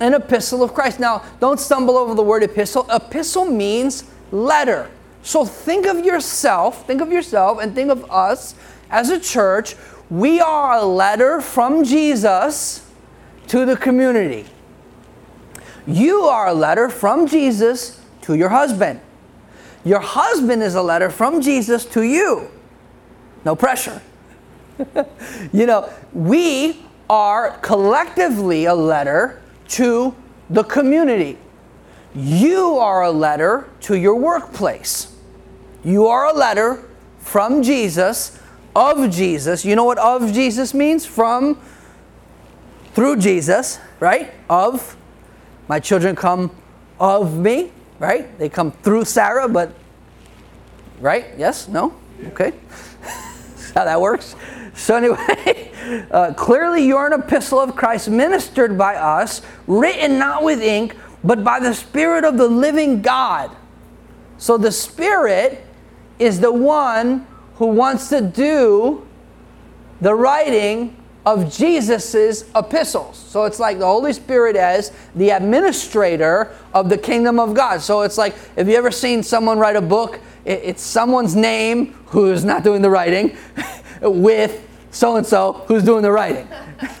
an 0.00 0.14
epistle 0.14 0.62
of 0.62 0.74
Christ. 0.74 0.98
Now, 0.98 1.24
don't 1.40 1.60
stumble 1.60 1.96
over 1.96 2.14
the 2.14 2.22
word 2.22 2.42
epistle. 2.42 2.86
Epistle 2.90 3.44
means 3.44 4.04
letter. 4.30 4.90
So 5.22 5.44
think 5.44 5.86
of 5.86 6.04
yourself, 6.04 6.86
think 6.86 7.00
of 7.00 7.12
yourself, 7.12 7.60
and 7.60 7.74
think 7.74 7.90
of 7.90 8.10
us 8.10 8.54
as 8.90 9.08
a 9.10 9.20
church. 9.20 9.76
We 10.10 10.40
are 10.40 10.78
a 10.78 10.84
letter 10.84 11.40
from 11.40 11.84
Jesus 11.84 12.90
to 13.46 13.64
the 13.64 13.76
community. 13.76 14.46
You 15.86 16.22
are 16.22 16.48
a 16.48 16.54
letter 16.54 16.88
from 16.88 17.26
Jesus 17.26 18.00
to 18.22 18.34
your 18.34 18.48
husband. 18.48 19.00
Your 19.84 20.00
husband 20.00 20.62
is 20.62 20.74
a 20.74 20.82
letter 20.82 21.10
from 21.10 21.40
Jesus 21.40 21.84
to 21.86 22.02
you. 22.02 22.50
No 23.44 23.56
pressure. 23.56 24.00
you 25.52 25.66
know, 25.66 25.88
we 26.12 26.80
are 27.10 27.58
collectively 27.58 28.64
a 28.64 28.74
letter 28.74 29.42
to 29.68 30.14
the 30.48 30.64
community. 30.64 31.38
You 32.14 32.76
are 32.78 33.02
a 33.02 33.10
letter 33.10 33.68
to 33.82 33.96
your 33.96 34.16
workplace. 34.16 35.14
You 35.84 36.06
are 36.06 36.26
a 36.26 36.32
letter 36.32 36.88
from 37.18 37.62
Jesus, 37.62 38.38
of 38.76 39.10
Jesus. 39.10 39.64
You 39.64 39.76
know 39.76 39.84
what 39.84 39.98
of 39.98 40.32
Jesus 40.32 40.74
means? 40.74 41.06
From, 41.06 41.58
through 42.92 43.16
Jesus, 43.16 43.78
right? 44.00 44.32
Of. 44.48 44.96
My 45.68 45.80
children 45.80 46.14
come 46.14 46.50
of 47.00 47.36
me, 47.36 47.72
right? 47.98 48.38
They 48.38 48.48
come 48.48 48.72
through 48.72 49.04
Sarah, 49.06 49.48
but, 49.48 49.72
right? 51.00 51.26
Yes? 51.38 51.68
No? 51.68 51.94
Okay. 52.28 52.52
how 53.74 53.84
that 53.84 54.00
works. 54.00 54.36
So, 54.74 54.96
anyway, 54.96 56.06
uh, 56.10 56.34
clearly 56.34 56.86
you're 56.86 57.06
an 57.06 57.20
epistle 57.20 57.60
of 57.60 57.76
Christ 57.76 58.08
ministered 58.08 58.78
by 58.78 58.96
us, 58.96 59.42
written 59.66 60.18
not 60.18 60.42
with 60.42 60.60
ink, 60.60 60.96
but 61.22 61.44
by 61.44 61.60
the 61.60 61.74
Spirit 61.74 62.24
of 62.24 62.36
the 62.36 62.48
living 62.48 63.02
God. 63.02 63.54
So, 64.38 64.56
the 64.56 64.72
Spirit 64.72 65.66
is 66.18 66.40
the 66.40 66.52
one 66.52 67.26
who 67.56 67.66
wants 67.66 68.08
to 68.08 68.20
do 68.20 69.06
the 70.00 70.14
writing 70.14 70.96
of 71.24 71.52
Jesus's 71.52 72.50
epistles. 72.54 73.16
So 73.16 73.44
it's 73.44 73.60
like 73.60 73.78
the 73.78 73.86
Holy 73.86 74.12
Spirit 74.12 74.56
as 74.56 74.92
the 75.14 75.30
administrator 75.30 76.54
of 76.74 76.88
the 76.88 76.98
kingdom 76.98 77.38
of 77.38 77.54
God. 77.54 77.80
So 77.80 78.02
it's 78.02 78.18
like 78.18 78.34
if 78.56 78.66
you 78.66 78.74
ever 78.74 78.90
seen 78.90 79.22
someone 79.22 79.58
write 79.58 79.76
a 79.76 79.82
book, 79.82 80.20
it's 80.44 80.82
someone's 80.82 81.36
name 81.36 81.94
who's 82.06 82.44
not 82.44 82.64
doing 82.64 82.82
the 82.82 82.90
writing 82.90 83.36
with 84.02 84.68
so 84.90 85.16
and 85.16 85.26
so 85.26 85.64
who's 85.68 85.82
doing 85.82 86.02
the 86.02 86.12
writing. 86.12 86.46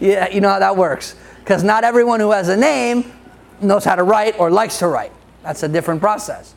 yeah, 0.00 0.28
you 0.30 0.40
know 0.40 0.48
how 0.48 0.58
that 0.58 0.76
works. 0.76 1.16
Because 1.40 1.62
not 1.64 1.84
everyone 1.84 2.20
who 2.20 2.30
has 2.30 2.48
a 2.48 2.56
name 2.56 3.12
knows 3.60 3.84
how 3.84 3.96
to 3.96 4.02
write 4.02 4.38
or 4.38 4.50
likes 4.50 4.78
to 4.78 4.86
write. 4.86 5.12
That's 5.42 5.62
a 5.62 5.68
different 5.68 6.00
process. 6.00 6.54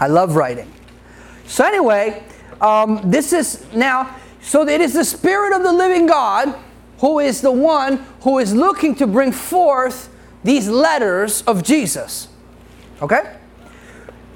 I 0.00 0.06
love 0.06 0.36
writing. 0.36 0.72
So, 1.46 1.64
anyway, 1.64 2.22
um, 2.60 3.00
this 3.04 3.32
is 3.32 3.64
now, 3.74 4.16
so 4.40 4.66
it 4.66 4.80
is 4.80 4.92
the 4.92 5.04
Spirit 5.04 5.54
of 5.54 5.62
the 5.62 5.72
living 5.72 6.06
God 6.06 6.56
who 6.98 7.20
is 7.20 7.40
the 7.40 7.52
one 7.52 8.04
who 8.22 8.38
is 8.38 8.54
looking 8.54 8.94
to 8.96 9.06
bring 9.06 9.32
forth 9.32 10.08
these 10.44 10.68
letters 10.68 11.42
of 11.42 11.62
Jesus. 11.62 12.28
Okay? 13.00 13.37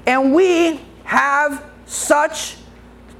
And 0.05 0.33
we 0.33 0.81
have 1.03 1.63
such 1.85 2.57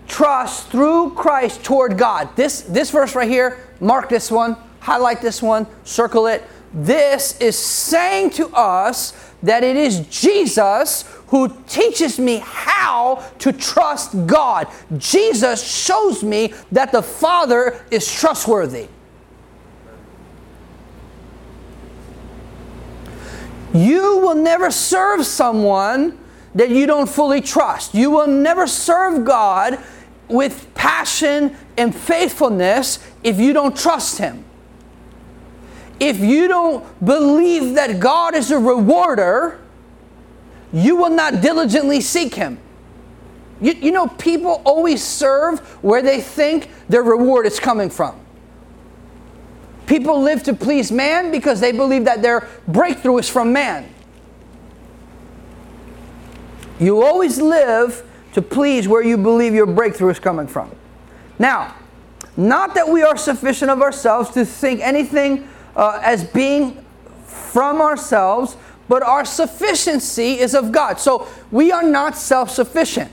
trust 0.07 0.69
through 0.69 1.11
Christ 1.11 1.63
toward 1.63 1.97
God. 1.97 2.35
This, 2.35 2.61
this 2.61 2.91
verse 2.91 3.15
right 3.15 3.29
here, 3.29 3.67
mark 3.79 4.09
this 4.09 4.29
one, 4.29 4.57
highlight 4.79 5.21
this 5.21 5.41
one, 5.41 5.65
circle 5.83 6.27
it. 6.27 6.43
This 6.73 7.39
is 7.39 7.57
saying 7.57 8.31
to 8.31 8.47
us 8.49 9.13
that 9.43 9.63
it 9.63 9.75
is 9.75 10.07
Jesus 10.07 11.03
who 11.27 11.49
teaches 11.67 12.19
me 12.19 12.41
how 12.43 13.23
to 13.39 13.51
trust 13.51 14.27
God. 14.27 14.67
Jesus 14.97 15.63
shows 15.63 16.23
me 16.23 16.53
that 16.71 16.91
the 16.91 17.01
Father 17.01 17.83
is 17.91 18.11
trustworthy. 18.11 18.87
You 23.73 24.19
will 24.19 24.35
never 24.35 24.69
serve 24.69 25.25
someone 25.25 26.19
that 26.55 26.69
you 26.69 26.85
don't 26.85 27.09
fully 27.09 27.41
trust. 27.41 27.93
You 27.93 28.11
will 28.11 28.27
never 28.27 28.67
serve 28.67 29.25
God 29.25 29.79
with 30.27 30.73
passion 30.73 31.55
and 31.77 31.95
faithfulness 31.95 32.99
if 33.23 33.39
you 33.39 33.53
don't 33.53 33.75
trust 33.75 34.17
Him. 34.17 34.45
If 35.99 36.19
you 36.19 36.47
don't 36.47 37.05
believe 37.05 37.75
that 37.75 37.99
God 37.99 38.35
is 38.35 38.51
a 38.51 38.57
rewarder, 38.57 39.59
you 40.71 40.95
will 40.95 41.09
not 41.09 41.41
diligently 41.41 42.01
seek 42.01 42.35
Him. 42.35 42.57
You, 43.61 43.73
you 43.73 43.91
know, 43.91 44.07
people 44.07 44.61
always 44.65 45.03
serve 45.03 45.59
where 45.83 46.01
they 46.01 46.19
think 46.19 46.69
their 46.89 47.03
reward 47.03 47.45
is 47.45 47.59
coming 47.59 47.89
from. 47.89 48.19
People 49.85 50.21
live 50.21 50.43
to 50.43 50.53
please 50.53 50.91
man 50.91 51.31
because 51.31 51.59
they 51.59 51.71
believe 51.71 52.05
that 52.05 52.21
their 52.21 52.47
breakthrough 52.67 53.17
is 53.17 53.29
from 53.29 53.53
man. 53.53 53.92
You 56.83 57.01
always 57.01 57.39
live 57.39 58.03
to 58.33 58.41
please 58.41 58.89
where 58.89 59.01
you 59.01 59.17
believe 59.17 59.53
your 59.53 59.65
breakthrough 59.65 60.09
is 60.09 60.19
coming 60.19 60.47
from. 60.47 60.69
Now, 61.39 61.75
not 62.35 62.75
that 62.75 62.89
we 62.89 63.03
are 63.03 63.15
sufficient 63.15 63.71
of 63.71 63.81
ourselves 63.81 64.31
to 64.31 64.43
think 64.43 64.81
anything 64.81 65.47
uh, 65.77 66.01
as 66.03 66.25
being 66.25 66.83
from 67.25 67.79
ourselves, 67.79 68.57
but 68.89 69.01
our 69.01 69.23
sufficiency 69.23 70.39
is 70.39 70.53
of 70.53 70.73
God. 70.73 70.99
So 70.99 71.27
we 71.51 71.71
are 71.71 71.83
not 71.83 72.17
self 72.17 72.49
sufficient. 72.49 73.11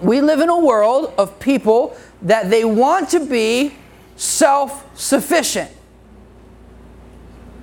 We 0.00 0.20
live 0.20 0.40
in 0.40 0.48
a 0.48 0.58
world 0.58 1.14
of 1.16 1.38
people 1.38 1.96
that 2.22 2.50
they 2.50 2.64
want 2.64 3.08
to 3.10 3.24
be 3.24 3.76
self 4.16 4.84
sufficient. 4.98 5.70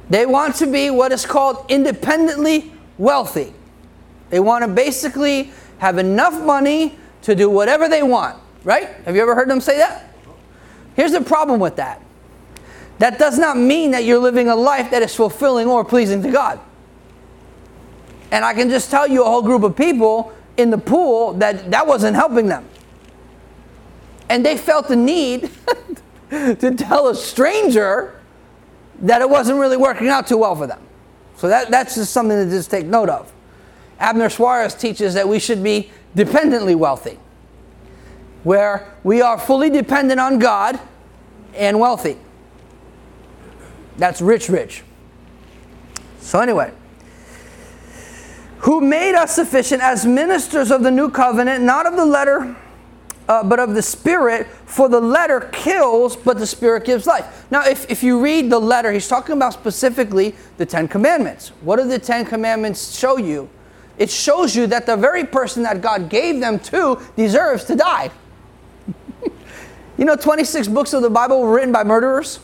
They 0.10 0.26
want 0.26 0.56
to 0.58 0.68
be 0.68 0.90
what 0.90 1.12
is 1.12 1.26
called 1.26 1.66
independently 1.68 2.72
wealthy. 2.98 3.54
They 4.32 4.40
want 4.40 4.64
to 4.64 4.68
basically 4.68 5.52
have 5.78 6.00
enough 6.00 6.42
money 6.42 6.98
to 7.22 7.36
do 7.36 7.50
whatever 7.50 7.88
they 7.88 8.02
want, 8.02 8.42
right? 8.64 8.88
Have 9.06 9.16
you 9.16 9.22
ever 9.22 9.36
heard 9.36 9.50
them 9.50 9.62
say 9.62 9.78
that? 9.78 10.16
Here's 10.96 11.12
the 11.12 11.22
problem 11.22 11.60
with 11.60 11.76
that 11.76 12.02
that 12.98 13.18
does 13.18 13.40
not 13.40 13.58
mean 13.58 13.92
that 13.92 14.04
you're 14.04 14.20
living 14.20 14.48
a 14.48 14.56
life 14.56 14.92
that 14.92 15.02
is 15.02 15.16
fulfilling 15.16 15.68
or 15.68 15.84
pleasing 15.84 16.22
to 16.22 16.32
God. 16.32 16.60
And 18.30 18.46
I 18.46 18.54
can 18.54 18.70
just 18.70 18.92
tell 18.92 19.08
you 19.08 19.24
a 19.24 19.26
whole 19.26 19.42
group 19.42 19.64
of 19.64 19.76
people 19.76 20.32
in 20.56 20.70
the 20.70 20.78
pool 20.78 21.34
that 21.34 21.72
that 21.72 21.88
wasn't 21.88 22.16
helping 22.16 22.46
them. 22.46 22.68
And 24.30 24.46
they 24.46 24.56
felt 24.56 24.88
the 24.88 24.96
need 24.96 25.50
to 26.30 26.76
tell 26.76 27.08
a 27.08 27.16
stranger 27.16 28.22
that 29.02 29.22
it 29.22 29.30
wasn't 29.30 29.60
really 29.60 29.78
working 29.78 30.08
out 30.08 30.28
too 30.28 30.38
well 30.38 30.56
for 30.56 30.68
them. 30.68 30.82
So 31.38 31.48
that, 31.48 31.72
that's 31.72 31.96
just 31.96 32.14
something 32.14 32.38
to 32.38 32.50
just 32.50 32.70
take 32.70 32.86
note 32.86 33.10
of. 33.10 33.34
Abner 34.02 34.30
Suarez 34.30 34.74
teaches 34.74 35.14
that 35.14 35.30
we 35.30 35.40
should 35.40 35.64
be 35.64 35.92
dependently 36.16 36.74
wealthy, 36.74 37.20
where 38.44 38.94
we 39.04 39.22
are 39.22 39.38
fully 39.38 39.70
dependent 39.70 40.20
on 40.20 40.40
God 40.40 40.80
and 41.56 41.80
wealthy. 41.80 42.18
That's 43.98 44.20
rich, 44.20 44.50
rich. 44.50 44.84
So, 46.20 46.40
anyway, 46.40 46.72
who 48.60 48.82
made 48.82 49.14
us 49.14 49.36
sufficient 49.36 49.84
as 49.84 50.06
ministers 50.06 50.72
of 50.72 50.82
the 50.82 50.92
new 50.92 51.12
covenant, 51.12 51.64
not 51.64 51.86
of 51.86 51.96
the 51.96 52.06
letter, 52.06 52.56
uh, 53.28 53.44
but 53.44 53.60
of 53.60 53.76
the 53.76 53.82
Spirit, 53.84 54.48
for 54.66 54.90
the 54.90 55.00
letter 55.00 55.42
kills, 55.52 56.16
but 56.16 56.40
the 56.40 56.48
Spirit 56.48 56.86
gives 56.86 57.06
life. 57.06 57.46
Now, 57.52 57.64
if, 57.66 57.90
if 57.90 58.02
you 58.02 58.20
read 58.20 58.50
the 58.50 58.60
letter, 58.60 58.92
he's 58.92 59.08
talking 59.08 59.36
about 59.36 59.54
specifically 59.54 60.36
the 60.58 60.66
Ten 60.66 60.88
Commandments. 60.88 61.50
What 61.62 61.76
do 61.76 61.88
the 61.88 62.00
Ten 62.00 62.26
Commandments 62.26 62.98
show 62.98 63.18
you? 63.18 63.48
It 64.02 64.10
shows 64.10 64.56
you 64.56 64.66
that 64.66 64.88
the 64.88 64.98
very 64.98 65.24
person 65.24 65.62
that 65.62 65.80
God 65.80 66.10
gave 66.10 66.40
them 66.40 66.58
to 66.62 67.00
deserves 67.16 67.66
to 67.66 67.76
die. 67.76 68.10
you 69.98 70.06
know, 70.06 70.16
26 70.16 70.70
books 70.70 70.94
of 70.94 71.04
the 71.04 71.10
Bible 71.12 71.40
were 71.40 71.54
written 71.54 71.72
by 71.72 71.84
murderers. 71.84 72.40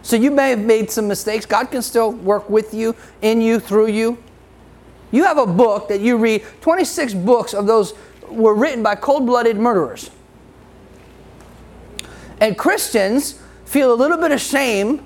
So 0.00 0.16
you 0.16 0.30
may 0.30 0.48
have 0.48 0.60
made 0.60 0.90
some 0.90 1.06
mistakes. 1.06 1.44
God 1.44 1.70
can 1.70 1.82
still 1.82 2.12
work 2.12 2.48
with 2.48 2.72
you, 2.72 2.96
in 3.20 3.42
you, 3.42 3.60
through 3.60 3.88
you. 3.88 4.16
You 5.10 5.24
have 5.24 5.36
a 5.36 5.44
book 5.44 5.88
that 5.88 6.00
you 6.00 6.16
read, 6.16 6.42
26 6.62 7.12
books 7.12 7.52
of 7.52 7.66
those 7.66 7.92
were 8.30 8.54
written 8.54 8.82
by 8.82 8.94
cold 8.94 9.26
blooded 9.26 9.58
murderers. 9.58 10.10
And 12.40 12.56
Christians 12.56 13.38
feel 13.66 13.92
a 13.92 13.94
little 13.94 14.16
bit 14.16 14.32
of 14.32 14.40
shame 14.40 15.04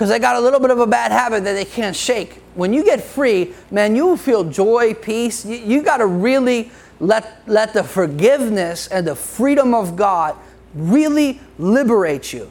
because 0.00 0.08
they 0.08 0.18
got 0.18 0.34
a 0.34 0.40
little 0.40 0.60
bit 0.60 0.70
of 0.70 0.78
a 0.78 0.86
bad 0.86 1.12
habit 1.12 1.44
that 1.44 1.52
they 1.52 1.66
can't 1.66 1.94
shake. 1.94 2.40
When 2.54 2.72
you 2.72 2.82
get 2.82 3.02
free, 3.02 3.52
man, 3.70 3.94
you 3.94 4.06
will 4.06 4.16
feel 4.16 4.44
joy, 4.44 4.94
peace. 4.94 5.44
You, 5.44 5.56
you 5.58 5.82
got 5.82 5.98
to 5.98 6.06
really 6.06 6.70
let, 7.00 7.42
let 7.46 7.74
the 7.74 7.84
forgiveness 7.84 8.86
and 8.86 9.06
the 9.06 9.14
freedom 9.14 9.74
of 9.74 9.96
God 9.96 10.36
really 10.74 11.38
liberate 11.58 12.32
you. 12.32 12.50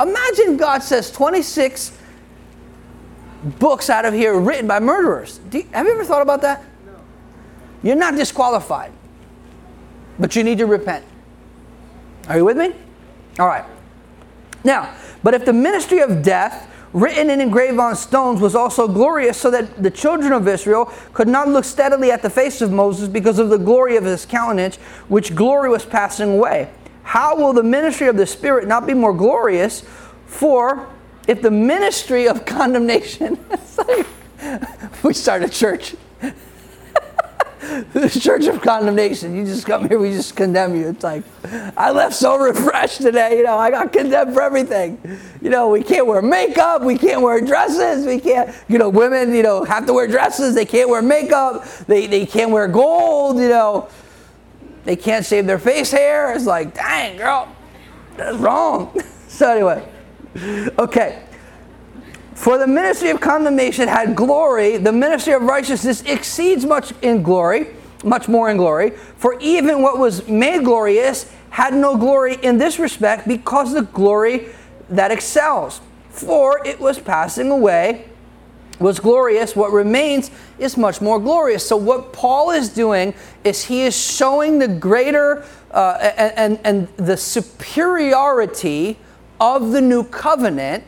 Imagine 0.00 0.56
God 0.56 0.84
says 0.84 1.10
26 1.10 1.98
books 3.58 3.90
out 3.90 4.04
of 4.04 4.14
here 4.14 4.38
written 4.38 4.68
by 4.68 4.78
murderers. 4.78 5.40
You, 5.50 5.66
have 5.72 5.86
you 5.86 5.94
ever 5.94 6.04
thought 6.04 6.22
about 6.22 6.42
that? 6.42 6.62
No. 6.86 6.92
You're 7.82 7.96
not 7.96 8.14
disqualified, 8.14 8.92
but 10.20 10.36
you 10.36 10.44
need 10.44 10.58
to 10.58 10.66
repent. 10.66 11.04
Are 12.28 12.36
you 12.36 12.44
with 12.44 12.56
me? 12.56 12.72
All 13.40 13.48
right. 13.48 13.64
Now, 14.62 14.94
but 15.24 15.34
if 15.34 15.44
the 15.44 15.52
ministry 15.52 15.98
of 15.98 16.22
death, 16.22 16.70
written 16.94 17.28
and 17.28 17.42
engraved 17.42 17.78
on 17.78 17.94
stones, 17.96 18.40
was 18.40 18.54
also 18.54 18.88
glorious, 18.88 19.36
so 19.36 19.50
that 19.50 19.82
the 19.82 19.90
children 19.90 20.32
of 20.32 20.48
Israel 20.48 20.90
could 21.12 21.28
not 21.28 21.48
look 21.48 21.64
steadily 21.64 22.10
at 22.10 22.22
the 22.22 22.30
face 22.30 22.62
of 22.62 22.72
Moses 22.72 23.08
because 23.08 23.38
of 23.38 23.50
the 23.50 23.58
glory 23.58 23.96
of 23.96 24.04
his 24.04 24.24
countenance, 24.24 24.76
which 25.08 25.34
glory 25.34 25.68
was 25.68 25.84
passing 25.84 26.30
away, 26.30 26.70
how 27.02 27.36
will 27.36 27.52
the 27.52 27.62
ministry 27.62 28.06
of 28.06 28.16
the 28.16 28.26
Spirit 28.26 28.66
not 28.66 28.86
be 28.86 28.94
more 28.94 29.12
glorious? 29.12 29.84
For 30.26 30.88
if 31.28 31.42
the 31.42 31.50
ministry 31.50 32.26
of 32.26 32.46
condemnation, 32.46 33.38
like, 33.78 34.06
we 35.02 35.12
start 35.12 35.42
a 35.42 35.48
church. 35.48 35.94
the 37.92 38.08
church 38.10 38.46
of 38.46 38.60
condemnation. 38.60 39.34
You 39.34 39.44
just 39.44 39.66
come 39.66 39.88
here, 39.88 39.98
we 39.98 40.10
just 40.10 40.36
condemn 40.36 40.74
you. 40.74 40.88
It's 40.88 41.02
like, 41.02 41.22
I 41.76 41.90
left 41.92 42.14
so 42.14 42.36
refreshed 42.36 43.00
today. 43.00 43.38
You 43.38 43.44
know, 43.44 43.56
I 43.56 43.70
got 43.70 43.92
condemned 43.92 44.34
for 44.34 44.42
everything. 44.42 45.00
You 45.40 45.50
know, 45.50 45.70
we 45.70 45.82
can't 45.82 46.06
wear 46.06 46.20
makeup, 46.20 46.82
we 46.82 46.98
can't 46.98 47.22
wear 47.22 47.40
dresses, 47.40 48.06
we 48.06 48.20
can't, 48.20 48.54
you 48.68 48.76
know, 48.76 48.90
women, 48.90 49.34
you 49.34 49.42
know, 49.42 49.64
have 49.64 49.86
to 49.86 49.94
wear 49.94 50.06
dresses, 50.06 50.54
they 50.54 50.66
can't 50.66 50.90
wear 50.90 51.00
makeup, 51.00 51.64
they, 51.86 52.06
they 52.06 52.26
can't 52.26 52.50
wear 52.50 52.68
gold, 52.68 53.38
you 53.38 53.48
know, 53.48 53.88
they 54.84 54.96
can't 54.96 55.24
shave 55.24 55.46
their 55.46 55.58
face 55.58 55.90
hair. 55.90 56.34
It's 56.34 56.46
like, 56.46 56.74
dang, 56.74 57.16
girl, 57.16 57.48
that's 58.16 58.36
wrong. 58.36 58.94
so, 59.28 59.50
anyway. 59.50 59.88
Okay. 60.78 61.22
For 62.34 62.58
the 62.58 62.66
ministry 62.66 63.10
of 63.10 63.20
condemnation 63.20 63.88
had 63.88 64.16
glory, 64.16 64.76
the 64.76 64.92
ministry 64.92 65.32
of 65.32 65.42
righteousness 65.42 66.02
exceeds 66.02 66.66
much 66.66 66.92
in 67.00 67.22
glory, 67.22 67.68
much 68.02 68.28
more 68.28 68.50
in 68.50 68.56
glory. 68.56 68.90
For 69.16 69.38
even 69.40 69.82
what 69.82 69.98
was 69.98 70.26
made 70.28 70.64
glorious 70.64 71.30
had 71.50 71.74
no 71.74 71.96
glory 71.96 72.34
in 72.42 72.58
this 72.58 72.78
respect 72.78 73.28
because 73.28 73.72
the 73.72 73.82
glory 73.82 74.48
that 74.90 75.12
excels. 75.12 75.80
For 76.10 76.64
it 76.66 76.80
was 76.80 76.98
passing 76.98 77.50
away, 77.50 78.06
was 78.78 78.98
glorious. 78.98 79.54
What 79.54 79.72
remains 79.72 80.30
is 80.58 80.76
much 80.76 81.00
more 81.00 81.18
glorious. 81.18 81.66
So, 81.66 81.76
what 81.76 82.12
Paul 82.12 82.50
is 82.50 82.68
doing 82.68 83.14
is 83.44 83.64
he 83.64 83.82
is 83.82 83.96
showing 83.96 84.58
the 84.58 84.68
greater 84.68 85.44
uh, 85.70 86.12
and, 86.16 86.58
and, 86.64 86.88
and 86.98 87.06
the 87.06 87.16
superiority 87.16 88.98
of 89.40 89.72
the 89.72 89.80
new 89.80 90.04
covenant. 90.04 90.84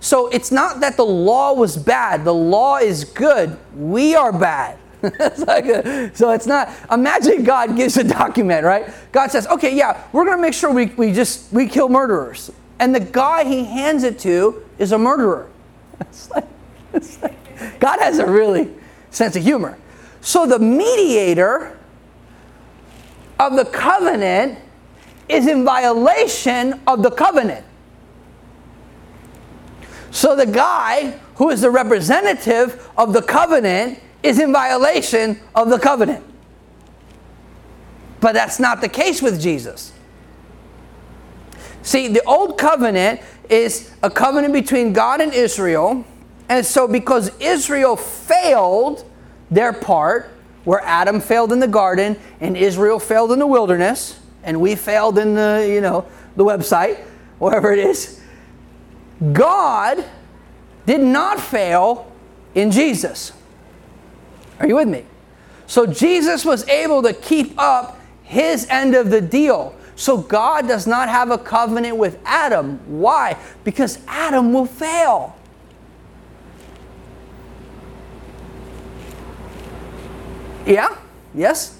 So 0.00 0.28
it's 0.28 0.50
not 0.50 0.80
that 0.80 0.96
the 0.96 1.04
law 1.04 1.52
was 1.52 1.76
bad, 1.76 2.24
the 2.24 2.34
law 2.34 2.78
is 2.78 3.04
good. 3.04 3.58
We 3.76 4.14
are 4.14 4.32
bad. 4.32 4.78
it's 5.02 5.40
like 5.40 5.64
a, 5.64 6.14
so 6.14 6.30
it's 6.30 6.46
not 6.46 6.70
imagine 6.92 7.42
god 7.42 7.74
gives 7.74 7.96
a 7.96 8.04
document 8.04 8.66
right 8.66 8.92
god 9.12 9.30
says 9.30 9.46
okay 9.46 9.74
yeah 9.74 10.06
we're 10.12 10.26
going 10.26 10.36
to 10.36 10.42
make 10.42 10.52
sure 10.52 10.70
we, 10.70 10.86
we 10.88 11.10
just 11.10 11.50
we 11.54 11.66
kill 11.66 11.88
murderers 11.88 12.50
and 12.78 12.94
the 12.94 13.00
guy 13.00 13.42
he 13.44 13.64
hands 13.64 14.04
it 14.04 14.18
to 14.18 14.62
is 14.78 14.92
a 14.92 14.98
murderer 14.98 15.48
it's 16.00 16.30
like, 16.32 16.46
it's 16.92 17.22
like, 17.22 17.80
god 17.80 17.98
has 17.98 18.18
a 18.18 18.26
really 18.26 18.70
sense 19.10 19.36
of 19.36 19.42
humor 19.42 19.78
so 20.20 20.44
the 20.44 20.58
mediator 20.58 21.78
of 23.38 23.56
the 23.56 23.64
covenant 23.64 24.58
is 25.28 25.46
in 25.46 25.64
violation 25.64 26.80
of 26.86 27.02
the 27.02 27.10
covenant. 27.10 27.64
So 30.10 30.34
the 30.34 30.46
guy 30.46 31.18
who 31.36 31.50
is 31.50 31.60
the 31.60 31.70
representative 31.70 32.88
of 32.96 33.12
the 33.12 33.22
covenant 33.22 34.00
is 34.22 34.38
in 34.38 34.52
violation 34.52 35.40
of 35.54 35.70
the 35.70 35.78
covenant. 35.78 36.24
But 38.20 38.34
that's 38.34 38.60
not 38.60 38.80
the 38.80 38.88
case 38.88 39.22
with 39.22 39.40
Jesus. 39.40 39.92
See, 41.82 42.08
the 42.08 42.22
old 42.24 42.58
covenant 42.58 43.20
is 43.48 43.90
a 44.02 44.10
covenant 44.10 44.52
between 44.52 44.92
God 44.92 45.20
and 45.20 45.32
Israel. 45.32 46.04
And 46.48 46.66
so, 46.66 46.86
because 46.86 47.30
Israel 47.40 47.96
failed 47.96 49.04
their 49.50 49.72
part, 49.72 50.30
where 50.64 50.80
Adam 50.84 51.20
failed 51.20 51.52
in 51.52 51.60
the 51.60 51.68
garden 51.68 52.18
and 52.40 52.56
Israel 52.56 52.98
failed 52.98 53.32
in 53.32 53.38
the 53.38 53.46
wilderness, 53.46 54.20
and 54.42 54.60
we 54.60 54.74
failed 54.74 55.18
in 55.18 55.34
the, 55.34 55.66
you 55.68 55.80
know, 55.80 56.06
the 56.36 56.44
website, 56.44 56.98
wherever 57.38 57.72
it 57.72 57.78
is. 57.78 58.19
God 59.32 60.04
did 60.86 61.00
not 61.00 61.40
fail 61.40 62.10
in 62.54 62.70
Jesus. 62.70 63.32
Are 64.58 64.66
you 64.66 64.76
with 64.76 64.88
me? 64.88 65.04
So 65.66 65.86
Jesus 65.86 66.44
was 66.44 66.66
able 66.68 67.02
to 67.02 67.12
keep 67.12 67.54
up 67.58 68.00
his 68.22 68.66
end 68.68 68.94
of 68.94 69.10
the 69.10 69.20
deal. 69.20 69.74
So 69.94 70.16
God 70.16 70.66
does 70.66 70.86
not 70.86 71.08
have 71.08 71.30
a 71.30 71.38
covenant 71.38 71.96
with 71.96 72.18
Adam. 72.24 72.80
Why? 72.86 73.36
Because 73.64 73.98
Adam 74.08 74.52
will 74.52 74.66
fail. 74.66 75.36
Yeah? 80.66 80.96
Yes? 81.34 81.78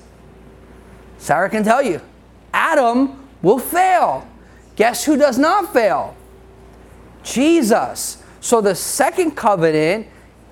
Sarah 1.19 1.49
can 1.49 1.65
tell 1.65 1.83
you. 1.83 2.01
Adam 2.53 3.27
will 3.43 3.59
fail. 3.59 4.27
Guess 4.77 5.05
who 5.05 5.17
does 5.17 5.39
not 5.39 5.73
fail? 5.73 6.17
Jesus. 7.23 8.23
So 8.41 8.61
the 8.61 8.75
second 8.75 9.33
covenant 9.33 10.07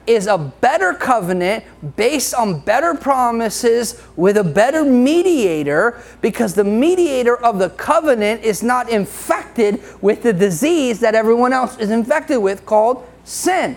is 0.09 0.27
a 0.27 0.39
better 0.39 0.95
covenant 0.95 1.63
based 1.97 2.33
on 2.33 2.61
better 2.61 2.95
promises 2.95 4.03
with 4.17 4.39
a 4.39 4.45
better 4.45 4.83
mediator 4.83 6.01
because 6.23 6.55
the 6.55 6.65
mediator 6.65 7.37
of 7.37 7.59
the 7.59 7.69
covenant 7.71 8.43
is 8.43 8.63
not 8.63 8.89
infected 8.89 9.83
with 10.01 10.23
the 10.23 10.33
disease 10.33 11.01
that 11.01 11.15
everyone 11.15 11.53
else 11.53 11.77
is 11.79 11.91
infected 11.91 12.39
with 12.39 12.65
called 12.65 13.07
sin. 13.25 13.77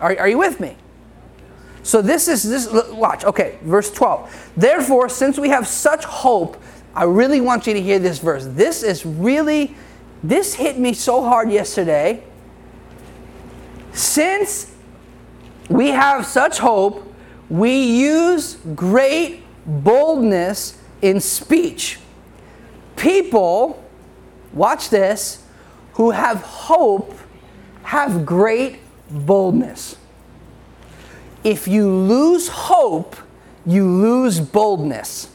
Are, 0.00 0.18
are 0.18 0.28
you 0.28 0.38
with 0.38 0.60
me? 0.60 0.76
So 1.82 2.02
this 2.02 2.26
is 2.26 2.42
this 2.42 2.68
watch. 2.90 3.24
Okay, 3.24 3.58
verse 3.62 3.90
12. 3.92 4.52
Therefore, 4.56 5.08
since 5.08 5.38
we 5.38 5.50
have 5.50 5.68
such 5.68 6.04
hope, 6.04 6.56
I 6.94 7.04
really 7.04 7.40
want 7.40 7.66
you 7.66 7.74
to 7.74 7.82
hear 7.82 7.98
this 7.98 8.18
verse. 8.18 8.46
This 8.46 8.82
is 8.82 9.04
really 9.04 9.76
this 10.22 10.54
hit 10.54 10.78
me 10.78 10.92
so 10.92 11.22
hard 11.22 11.50
yesterday. 11.50 12.22
Since 13.92 14.74
we 15.68 15.88
have 15.88 16.26
such 16.26 16.58
hope, 16.58 17.12
we 17.48 17.82
use 17.82 18.56
great 18.74 19.42
boldness 19.66 20.78
in 21.02 21.20
speech. 21.20 21.98
People, 22.96 23.82
watch 24.52 24.90
this, 24.90 25.44
who 25.94 26.10
have 26.10 26.42
hope 26.42 27.14
have 27.86 28.26
great 28.26 28.80
boldness. 29.08 29.96
If 31.44 31.68
you 31.68 31.88
lose 31.88 32.48
hope, 32.48 33.14
you 33.64 33.88
lose 33.88 34.40
boldness. 34.40 35.30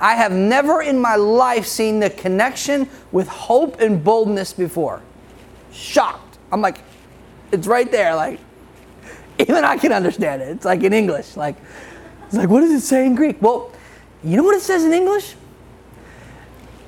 I 0.00 0.14
have 0.14 0.32
never 0.32 0.82
in 0.82 0.98
my 0.98 1.16
life 1.16 1.66
seen 1.66 2.00
the 2.00 2.10
connection 2.10 2.88
with 3.10 3.28
hope 3.28 3.80
and 3.80 4.02
boldness 4.02 4.52
before. 4.52 5.02
Shocked. 5.72 6.38
I'm 6.52 6.60
like, 6.60 6.78
it's 7.50 7.66
right 7.66 7.90
there. 7.90 8.14
Like, 8.14 8.40
even 9.38 9.64
I 9.64 9.76
can 9.76 9.92
understand 9.92 10.42
it. 10.42 10.48
It's 10.48 10.64
like 10.64 10.82
in 10.82 10.92
English. 10.92 11.36
Like, 11.36 11.56
it's 12.26 12.36
like, 12.36 12.48
what 12.48 12.60
does 12.60 12.72
it 12.72 12.80
say 12.80 13.06
in 13.06 13.14
Greek? 13.14 13.40
Well, 13.40 13.72
you 14.22 14.36
know 14.36 14.44
what 14.44 14.56
it 14.56 14.62
says 14.62 14.84
in 14.84 14.92
English? 14.92 15.34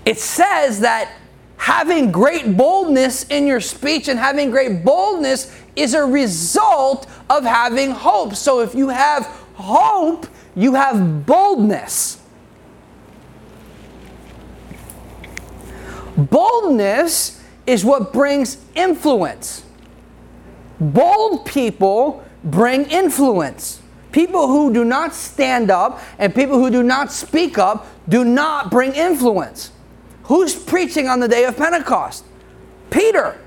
It 0.05 0.19
says 0.19 0.81
that 0.81 1.13
having 1.57 2.11
great 2.11 2.57
boldness 2.57 3.25
in 3.25 3.47
your 3.47 3.61
speech 3.61 4.09
and 4.09 4.19
having 4.19 4.51
great 4.51 4.85
boldness 4.85 5.55
is 5.77 5.95
a 5.95 6.05
result 6.05 7.07
of 7.29 7.45
having 7.45 7.91
hope. 7.91 8.35
So 8.35 8.61
if 8.61 8.75
you 8.75 8.89
have 8.89 9.27
hope, 9.55 10.27
you 10.57 10.75
have 10.75 11.27
boldness. 11.27 12.20
Boldness 16.29 17.43
is 17.67 17.85
what 17.85 18.13
brings 18.13 18.59
influence. 18.75 19.65
Bold 20.81 21.47
people 21.47 22.25
bring 22.45 22.85
influence. 22.91 23.81
People 24.13 24.49
who 24.49 24.73
do 24.73 24.85
not 24.85 25.15
stand 25.15 25.71
up 25.71 26.01
and 26.19 26.35
people 26.35 26.59
who 26.59 26.71
do 26.71 26.83
not 26.83 27.13
speak 27.13 27.59
up 27.59 27.87
do 28.09 28.25
not 28.25 28.71
bring 28.71 28.93
influence. 28.93 29.71
Who's 30.25 30.55
preaching 30.55 31.09
on 31.09 31.21
the 31.21 31.29
day 31.29 31.45
of 31.45 31.57
Pentecost? 31.57 32.25
Peter. 32.91 33.39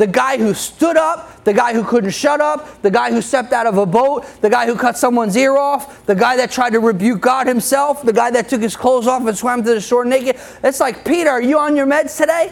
The 0.00 0.06
guy 0.06 0.38
who 0.38 0.54
stood 0.54 0.96
up, 0.96 1.44
the 1.44 1.52
guy 1.52 1.74
who 1.74 1.84
couldn't 1.84 2.12
shut 2.12 2.40
up, 2.40 2.80
the 2.80 2.90
guy 2.90 3.10
who 3.10 3.20
stepped 3.20 3.52
out 3.52 3.66
of 3.66 3.76
a 3.76 3.84
boat, 3.84 4.24
the 4.40 4.48
guy 4.48 4.64
who 4.64 4.74
cut 4.74 4.96
someone's 4.96 5.36
ear 5.36 5.58
off, 5.58 6.06
the 6.06 6.14
guy 6.14 6.38
that 6.38 6.50
tried 6.50 6.70
to 6.70 6.80
rebuke 6.80 7.20
God 7.20 7.46
himself, 7.46 8.02
the 8.02 8.12
guy 8.14 8.30
that 8.30 8.48
took 8.48 8.62
his 8.62 8.74
clothes 8.74 9.06
off 9.06 9.26
and 9.26 9.36
swam 9.36 9.62
to 9.62 9.74
the 9.74 9.80
shore 9.82 10.06
naked. 10.06 10.40
It's 10.64 10.80
like, 10.80 11.04
Peter, 11.04 11.28
are 11.28 11.42
you 11.42 11.58
on 11.58 11.76
your 11.76 11.86
meds 11.86 12.16
today? 12.16 12.50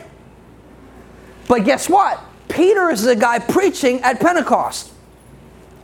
But 1.49 1.65
guess 1.65 1.89
what? 1.89 2.21
Peter 2.51 2.91
is 2.91 3.01
the 3.01 3.17
guy 3.17 3.39
preaching 3.39 4.03
at 4.03 4.21
Pentecost. 4.21 4.93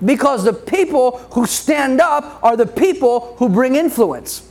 Because 0.05 0.45
the 0.45 0.53
people 0.53 1.17
who 1.33 1.47
stand 1.47 1.99
up 1.99 2.41
are 2.43 2.59
the 2.59 2.67
people 2.67 3.37
who 3.39 3.49
bring 3.49 3.77
influence. 3.77 4.51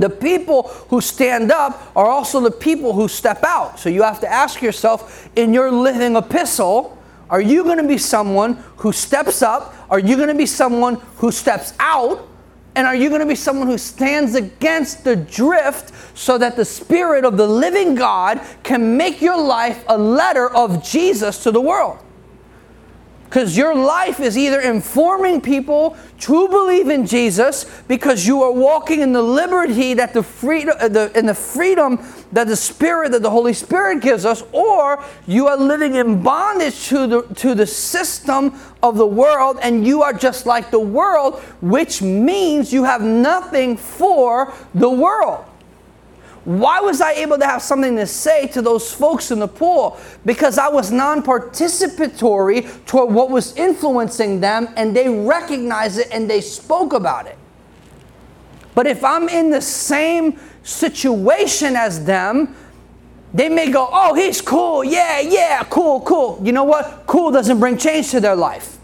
The 0.00 0.10
people 0.10 0.64
who 0.88 1.00
stand 1.00 1.50
up 1.50 1.92
are 1.96 2.06
also 2.06 2.40
the 2.40 2.50
people 2.50 2.92
who 2.92 3.08
step 3.08 3.42
out. 3.44 3.78
So 3.78 3.88
you 3.88 4.02
have 4.02 4.20
to 4.20 4.32
ask 4.32 4.62
yourself 4.62 5.28
in 5.36 5.52
your 5.52 5.70
living 5.70 6.16
epistle, 6.16 6.96
are 7.28 7.40
you 7.40 7.64
going 7.64 7.78
to 7.78 7.88
be 7.88 7.98
someone 7.98 8.54
who 8.76 8.92
steps 8.92 9.42
up? 9.42 9.74
Are 9.90 9.98
you 9.98 10.16
going 10.16 10.28
to 10.28 10.34
be 10.34 10.46
someone 10.46 10.96
who 11.16 11.32
steps 11.32 11.72
out? 11.80 12.28
And 12.76 12.86
are 12.86 12.94
you 12.94 13.08
going 13.08 13.22
to 13.22 13.26
be 13.26 13.34
someone 13.34 13.66
who 13.66 13.78
stands 13.78 14.34
against 14.34 15.02
the 15.02 15.16
drift 15.16 15.92
so 16.16 16.36
that 16.36 16.56
the 16.56 16.64
Spirit 16.64 17.24
of 17.24 17.38
the 17.38 17.46
living 17.46 17.94
God 17.94 18.40
can 18.62 18.96
make 18.96 19.22
your 19.22 19.40
life 19.40 19.82
a 19.88 19.96
letter 19.96 20.54
of 20.54 20.84
Jesus 20.84 21.42
to 21.44 21.50
the 21.50 21.60
world? 21.60 21.98
Because 23.28 23.56
your 23.56 23.74
life 23.74 24.20
is 24.20 24.38
either 24.38 24.60
informing 24.60 25.40
people 25.40 25.96
to 26.20 26.48
believe 26.48 26.88
in 26.88 27.06
Jesus 27.06 27.64
because 27.88 28.26
you 28.26 28.42
are 28.42 28.52
walking 28.52 29.00
in 29.00 29.12
the 29.12 29.22
liberty 29.22 29.94
that 29.94 30.14
the 30.14 30.22
freedom 30.22 30.76
uh, 30.80 30.88
the, 30.88 31.16
in 31.18 31.26
the 31.26 31.34
freedom 31.34 31.98
that 32.32 32.46
the 32.46 32.56
Spirit 32.56 33.12
that 33.12 33.22
the 33.22 33.30
Holy 33.30 33.52
Spirit 33.52 34.00
gives 34.00 34.24
us, 34.24 34.42
or 34.52 35.02
you 35.26 35.48
are 35.48 35.56
living 35.56 35.96
in 35.96 36.22
bondage 36.22 36.86
to 36.86 37.06
the 37.06 37.22
to 37.34 37.54
the 37.54 37.66
system 37.66 38.54
of 38.82 38.96
the 38.96 39.06
world 39.06 39.58
and 39.62 39.86
you 39.86 40.02
are 40.02 40.12
just 40.12 40.46
like 40.46 40.70
the 40.70 40.80
world, 40.80 41.40
which 41.60 42.00
means 42.00 42.72
you 42.72 42.84
have 42.84 43.02
nothing 43.02 43.76
for 43.76 44.54
the 44.74 44.88
world. 44.88 45.44
Why 46.46 46.78
was 46.78 47.00
I 47.00 47.10
able 47.14 47.38
to 47.38 47.44
have 47.44 47.60
something 47.60 47.96
to 47.96 48.06
say 48.06 48.46
to 48.48 48.62
those 48.62 48.92
folks 48.92 49.32
in 49.32 49.40
the 49.40 49.48
pool? 49.48 49.98
Because 50.24 50.58
I 50.58 50.68
was 50.68 50.92
non 50.92 51.24
participatory 51.24 52.86
toward 52.86 53.12
what 53.12 53.30
was 53.30 53.56
influencing 53.56 54.40
them 54.40 54.68
and 54.76 54.94
they 54.94 55.08
recognized 55.08 55.98
it 55.98 56.06
and 56.12 56.30
they 56.30 56.40
spoke 56.40 56.92
about 56.92 57.26
it. 57.26 57.36
But 58.76 58.86
if 58.86 59.02
I'm 59.02 59.28
in 59.28 59.50
the 59.50 59.60
same 59.60 60.38
situation 60.62 61.74
as 61.74 62.04
them, 62.04 62.54
they 63.34 63.48
may 63.48 63.72
go, 63.72 63.88
oh, 63.90 64.14
he's 64.14 64.40
cool. 64.40 64.84
Yeah, 64.84 65.18
yeah, 65.18 65.64
cool, 65.68 66.00
cool. 66.02 66.40
You 66.44 66.52
know 66.52 66.62
what? 66.62 67.02
Cool 67.08 67.32
doesn't 67.32 67.58
bring 67.58 67.76
change 67.76 68.12
to 68.12 68.20
their 68.20 68.36
life. 68.36 68.78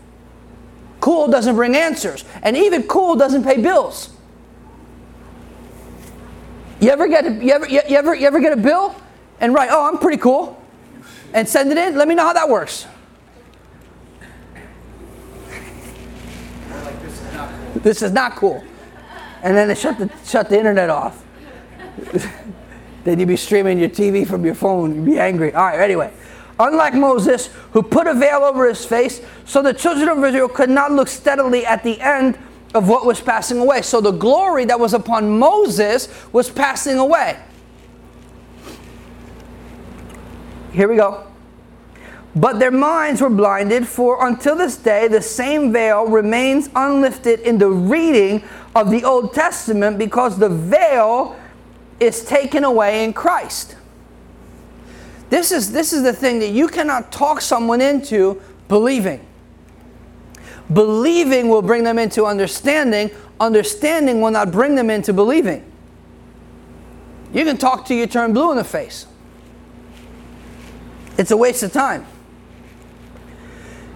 Cool 0.98 1.28
doesn't 1.28 1.54
bring 1.54 1.76
answers. 1.76 2.24
And 2.42 2.56
even 2.56 2.82
cool 2.88 3.14
doesn't 3.14 3.44
pay 3.44 3.62
bills. 3.62 4.10
You 6.82 6.90
ever 6.90 7.06
get 7.06 7.24
a, 7.24 7.32
you 7.32 7.52
ever 7.52 7.68
you 7.68 7.78
ever 7.96 8.12
you 8.12 8.26
ever 8.26 8.40
get 8.40 8.52
a 8.52 8.56
bill 8.56 8.92
and 9.38 9.54
write, 9.54 9.68
"Oh, 9.70 9.86
I'm 9.86 9.98
pretty 9.98 10.16
cool," 10.16 10.60
and 11.32 11.48
send 11.48 11.70
it 11.70 11.78
in? 11.78 11.94
Let 11.94 12.08
me 12.08 12.16
know 12.16 12.24
how 12.24 12.32
that 12.32 12.48
works. 12.48 12.86
this 17.76 18.02
is 18.02 18.10
not 18.10 18.34
cool. 18.34 18.64
And 19.44 19.56
then 19.56 19.68
they 19.68 19.76
shut 19.76 19.96
the 19.96 20.10
shut 20.26 20.48
the 20.48 20.58
internet 20.58 20.90
off. 20.90 21.24
then 23.04 23.20
you'd 23.20 23.28
be 23.28 23.36
streaming 23.36 23.78
your 23.78 23.88
TV 23.88 24.26
from 24.26 24.44
your 24.44 24.56
phone. 24.56 24.96
You'd 24.96 25.04
be 25.04 25.20
angry. 25.20 25.54
All 25.54 25.62
right. 25.62 25.78
Anyway, 25.78 26.12
unlike 26.58 26.94
Moses, 26.94 27.46
who 27.70 27.84
put 27.84 28.08
a 28.08 28.14
veil 28.14 28.42
over 28.42 28.68
his 28.68 28.84
face, 28.84 29.20
so 29.44 29.62
the 29.62 29.72
children 29.72 30.08
of 30.08 30.24
Israel 30.24 30.48
could 30.48 30.70
not 30.70 30.90
look 30.90 31.06
steadily 31.06 31.64
at 31.64 31.84
the 31.84 32.00
end 32.00 32.36
of 32.74 32.88
what 32.88 33.04
was 33.04 33.20
passing 33.20 33.58
away. 33.58 33.82
So 33.82 34.00
the 34.00 34.12
glory 34.12 34.64
that 34.66 34.78
was 34.78 34.94
upon 34.94 35.38
Moses 35.38 36.08
was 36.32 36.50
passing 36.50 36.98
away. 36.98 37.38
Here 40.72 40.88
we 40.88 40.96
go. 40.96 41.26
But 42.34 42.58
their 42.58 42.70
minds 42.70 43.20
were 43.20 43.28
blinded, 43.28 43.86
for 43.86 44.26
until 44.26 44.56
this 44.56 44.76
day 44.76 45.06
the 45.06 45.20
same 45.20 45.70
veil 45.70 46.06
remains 46.06 46.70
unlifted 46.74 47.40
in 47.40 47.58
the 47.58 47.68
reading 47.68 48.42
of 48.74 48.90
the 48.90 49.04
Old 49.04 49.34
Testament 49.34 49.98
because 49.98 50.38
the 50.38 50.48
veil 50.48 51.36
is 52.00 52.24
taken 52.24 52.64
away 52.64 53.04
in 53.04 53.12
Christ. 53.12 53.76
This 55.28 55.52
is, 55.52 55.72
this 55.72 55.92
is 55.92 56.02
the 56.02 56.12
thing 56.12 56.38
that 56.38 56.50
you 56.50 56.68
cannot 56.68 57.12
talk 57.12 57.42
someone 57.42 57.82
into 57.82 58.40
believing. 58.68 59.26
Believing 60.72 61.48
will 61.48 61.62
bring 61.62 61.84
them 61.84 61.98
into 61.98 62.24
understanding. 62.24 63.10
Understanding 63.40 64.20
will 64.20 64.30
not 64.30 64.52
bring 64.52 64.74
them 64.74 64.90
into 64.90 65.12
believing. 65.12 65.64
You 67.32 67.44
can 67.44 67.56
talk 67.56 67.86
till 67.86 67.96
you 67.96 68.06
turn 68.06 68.32
blue 68.32 68.50
in 68.50 68.56
the 68.56 68.64
face. 68.64 69.06
It's 71.16 71.30
a 71.30 71.36
waste 71.36 71.62
of 71.62 71.72
time. 71.72 72.06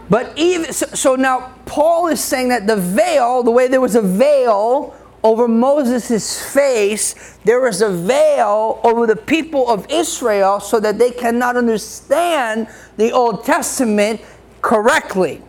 But 0.08 0.32
even 0.38 0.72
so, 0.72 0.86
so 0.86 1.16
now 1.16 1.54
Paul 1.66 2.06
is 2.08 2.22
saying 2.22 2.48
that 2.48 2.66
the 2.66 2.76
veil, 2.76 3.42
the 3.42 3.50
way 3.50 3.68
there 3.68 3.80
was 3.80 3.96
a 3.96 4.02
veil 4.02 4.94
over 5.22 5.48
Moses' 5.48 6.52
face, 6.52 7.36
there 7.44 7.60
was 7.60 7.82
a 7.82 7.90
veil 7.90 8.80
over 8.84 9.06
the 9.06 9.16
people 9.16 9.68
of 9.68 9.86
Israel 9.90 10.60
so 10.60 10.78
that 10.78 10.98
they 10.98 11.10
cannot 11.10 11.56
understand 11.56 12.68
the 12.96 13.10
Old 13.10 13.44
Testament 13.44 14.20
correctly 14.62 15.42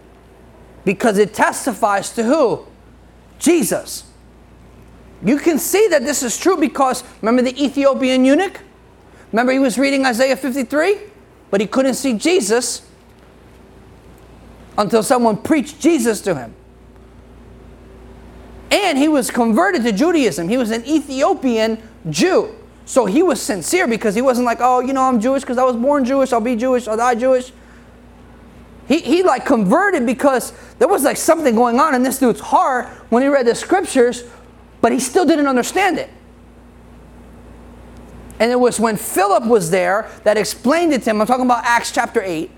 because 0.87 1.17
it 1.17 1.33
testifies 1.33 2.11
to 2.11 2.23
who? 2.23 2.65
Jesus. 3.39 4.05
You 5.21 5.37
can 5.37 5.59
see 5.59 5.89
that 5.89 6.03
this 6.03 6.23
is 6.23 6.37
true 6.37 6.55
because 6.55 7.03
remember 7.21 7.41
the 7.41 7.61
Ethiopian 7.61 8.23
eunuch? 8.23 8.61
Remember 9.33 9.51
he 9.51 9.59
was 9.59 9.77
reading 9.77 10.05
Isaiah 10.05 10.37
53, 10.37 10.97
but 11.51 11.59
he 11.59 11.67
couldn't 11.67 11.95
see 11.95 12.13
Jesus 12.13 12.89
until 14.77 15.03
someone 15.03 15.35
preached 15.35 15.81
Jesus 15.81 16.21
to 16.21 16.35
him. 16.35 16.55
And 18.71 18.97
he 18.97 19.09
was 19.09 19.29
converted 19.29 19.83
to 19.83 19.91
Judaism. 19.91 20.47
He 20.47 20.55
was 20.55 20.71
an 20.71 20.85
Ethiopian 20.85 21.83
Jew. 22.09 22.55
So 22.85 23.05
he 23.05 23.21
was 23.21 23.41
sincere 23.41 23.87
because 23.89 24.15
he 24.15 24.21
wasn't 24.21 24.45
like, 24.45 24.59
oh, 24.61 24.79
you 24.79 24.93
know, 24.93 25.03
I'm 25.03 25.19
Jewish 25.19 25.41
because 25.41 25.57
I 25.57 25.65
was 25.65 25.75
born 25.75 26.05
Jewish, 26.05 26.31
I'll 26.31 26.39
be 26.39 26.55
Jewish, 26.55 26.87
I'll 26.87 26.95
die 26.95 27.15
Jewish. 27.15 27.51
He, 28.87 28.99
he 28.99 29.23
like 29.23 29.45
converted 29.45 30.05
because 30.05 30.53
there 30.79 30.87
was 30.87 31.03
like 31.03 31.17
something 31.17 31.55
going 31.55 31.79
on 31.79 31.93
in 31.93 32.03
this 32.03 32.19
dude's 32.19 32.39
heart 32.39 32.87
when 33.09 33.21
he 33.21 33.29
read 33.29 33.45
the 33.45 33.55
scriptures, 33.55 34.23
but 34.81 34.91
he 34.91 34.99
still 34.99 35.25
didn't 35.25 35.47
understand 35.47 35.97
it. 35.97 36.09
And 38.39 38.51
it 38.51 38.59
was 38.59 38.79
when 38.79 38.97
Philip 38.97 39.45
was 39.45 39.71
there 39.71 40.09
that 40.23 40.37
explained 40.37 40.93
it 40.93 41.03
to 41.03 41.09
him. 41.09 41.21
I'm 41.21 41.27
talking 41.27 41.45
about 41.45 41.63
Acts 41.65 41.91
chapter 41.91 42.21
8 42.21 42.51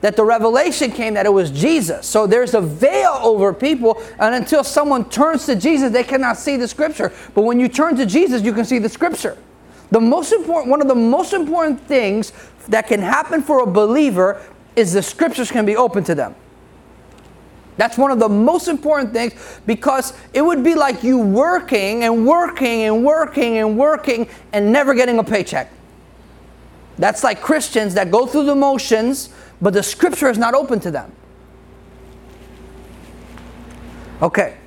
that 0.00 0.16
the 0.16 0.24
revelation 0.24 0.90
came 0.90 1.14
that 1.14 1.26
it 1.26 1.32
was 1.32 1.50
Jesus. 1.50 2.06
So 2.06 2.26
there's 2.26 2.54
a 2.54 2.60
veil 2.60 3.18
over 3.22 3.52
people, 3.52 4.02
and 4.18 4.34
until 4.34 4.64
someone 4.64 5.08
turns 5.10 5.44
to 5.46 5.54
Jesus, 5.54 5.92
they 5.92 6.04
cannot 6.04 6.38
see 6.38 6.56
the 6.56 6.66
scripture. 6.66 7.12
But 7.34 7.42
when 7.42 7.60
you 7.60 7.68
turn 7.68 7.96
to 7.96 8.06
Jesus, 8.06 8.42
you 8.42 8.52
can 8.52 8.64
see 8.64 8.78
the 8.78 8.88
scripture. 8.88 9.36
The 9.90 10.00
most 10.00 10.32
important, 10.32 10.70
one 10.70 10.80
of 10.80 10.88
the 10.88 10.94
most 10.94 11.32
important 11.32 11.80
things 11.82 12.32
that 12.68 12.86
can 12.86 13.00
happen 13.00 13.42
for 13.42 13.62
a 13.62 13.66
believer 13.66 14.40
is 14.76 14.92
the 14.92 15.02
scriptures 15.02 15.50
can 15.50 15.66
be 15.66 15.76
open 15.76 16.04
to 16.04 16.14
them. 16.14 16.34
That's 17.76 17.96
one 17.96 18.10
of 18.10 18.18
the 18.18 18.28
most 18.28 18.68
important 18.68 19.12
things 19.14 19.32
because 19.64 20.12
it 20.34 20.42
would 20.42 20.62
be 20.62 20.74
like 20.74 21.02
you 21.02 21.18
working 21.18 22.04
and 22.04 22.26
working 22.26 22.82
and 22.82 23.04
working 23.04 23.56
and 23.56 23.78
working 23.78 24.28
and 24.52 24.70
never 24.70 24.92
getting 24.94 25.18
a 25.18 25.24
paycheck. 25.24 25.72
That's 26.98 27.24
like 27.24 27.40
Christians 27.40 27.94
that 27.94 28.10
go 28.10 28.26
through 28.26 28.44
the 28.44 28.54
motions, 28.54 29.30
but 29.62 29.72
the 29.72 29.82
scripture 29.82 30.28
is 30.28 30.36
not 30.36 30.52
open 30.52 30.78
to 30.80 30.90
them. 30.90 31.10
Okay. 34.20 34.58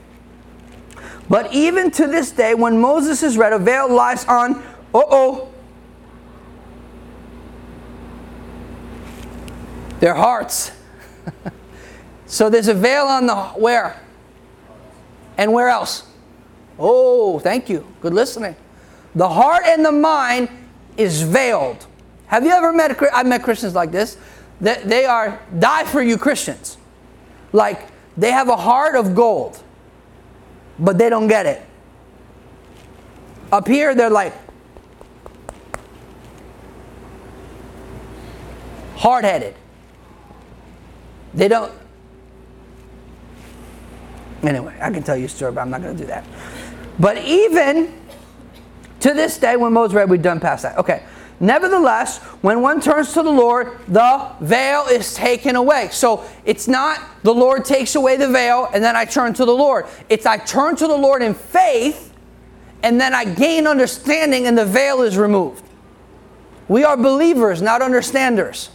But 1.29 1.53
even 1.53 1.91
to 1.91 2.07
this 2.07 2.31
day, 2.31 2.55
when 2.55 2.81
Moses 2.81 3.21
is 3.21 3.37
read, 3.37 3.53
a 3.53 3.59
veil 3.59 3.93
lies 3.93 4.25
on, 4.25 4.55
uh 4.55 5.03
oh, 5.07 5.52
their 10.03 10.15
hearts. 10.15 10.73
so 12.25 12.49
there's 12.49 12.67
a 12.67 12.73
veil 12.73 13.05
on 13.05 13.25
the 13.25 13.35
where? 13.55 14.01
And 15.37 15.53
where 15.53 15.69
else? 15.69 16.05
Oh, 16.77 17.39
thank 17.39 17.69
you. 17.69 17.87
Good 18.01 18.13
listening. 18.13 18.57
The 19.15 19.29
heart 19.29 19.63
and 19.65 19.85
the 19.85 19.93
mind 19.93 20.49
is 20.97 21.21
veiled. 21.21 21.85
Have 22.27 22.43
you 22.43 22.51
ever 22.51 22.73
met, 22.73 23.01
I've 23.13 23.27
met 23.27 23.43
Christians 23.43 23.75
like 23.75 23.93
this. 23.93 24.17
That 24.59 24.83
they 24.89 25.05
are 25.05 25.39
die 25.57 25.85
for 25.85 26.03
you 26.03 26.17
Christians. 26.17 26.75
Like 27.53 27.87
they 28.17 28.31
have 28.31 28.49
a 28.49 28.57
heart 28.57 28.97
of 28.97 29.15
gold, 29.15 29.63
but 30.79 30.97
they 30.97 31.09
don't 31.09 31.29
get 31.29 31.45
it. 31.45 31.65
Up 33.53 33.69
here, 33.69 33.95
they're 33.95 34.09
like 34.09 34.33
hard 38.97 39.23
headed. 39.23 39.55
They 41.33 41.47
don't. 41.47 41.71
Anyway, 44.43 44.77
I 44.81 44.91
can 44.91 45.03
tell 45.03 45.15
you 45.15 45.25
a 45.25 45.29
story, 45.29 45.51
but 45.51 45.61
I'm 45.61 45.69
not 45.69 45.81
going 45.81 45.95
to 45.95 46.01
do 46.01 46.07
that. 46.07 46.25
But 46.99 47.17
even 47.19 47.93
to 48.99 49.13
this 49.13 49.37
day, 49.37 49.55
when 49.55 49.73
Moses 49.73 49.95
read, 49.95 50.09
we've 50.09 50.21
done 50.21 50.39
past 50.39 50.63
that. 50.63 50.77
Okay. 50.77 51.03
Nevertheless, 51.39 52.19
when 52.41 52.61
one 52.61 52.79
turns 52.79 53.13
to 53.13 53.23
the 53.23 53.31
Lord, 53.31 53.77
the 53.87 54.31
veil 54.39 54.85
is 54.85 55.13
taken 55.13 55.55
away. 55.55 55.89
So 55.91 56.23
it's 56.45 56.67
not 56.67 57.01
the 57.23 57.33
Lord 57.33 57.65
takes 57.65 57.95
away 57.95 58.17
the 58.17 58.29
veil 58.29 58.69
and 58.73 58.83
then 58.83 58.95
I 58.95 59.03
turn 59.05 59.33
to 59.33 59.45
the 59.45 59.51
Lord. 59.51 59.87
It's 60.09 60.25
I 60.25 60.37
turn 60.37 60.75
to 60.77 60.87
the 60.87 60.95
Lord 60.95 61.21
in 61.21 61.33
faith 61.33 62.13
and 62.81 63.01
then 63.01 63.13
I 63.13 63.25
gain 63.25 63.67
understanding 63.67 64.47
and 64.47 64.57
the 64.57 64.65
veil 64.65 65.01
is 65.01 65.17
removed. 65.17 65.65
We 66.67 66.83
are 66.83 66.95
believers, 66.95 67.61
not 67.61 67.81
understanders. 67.81 68.69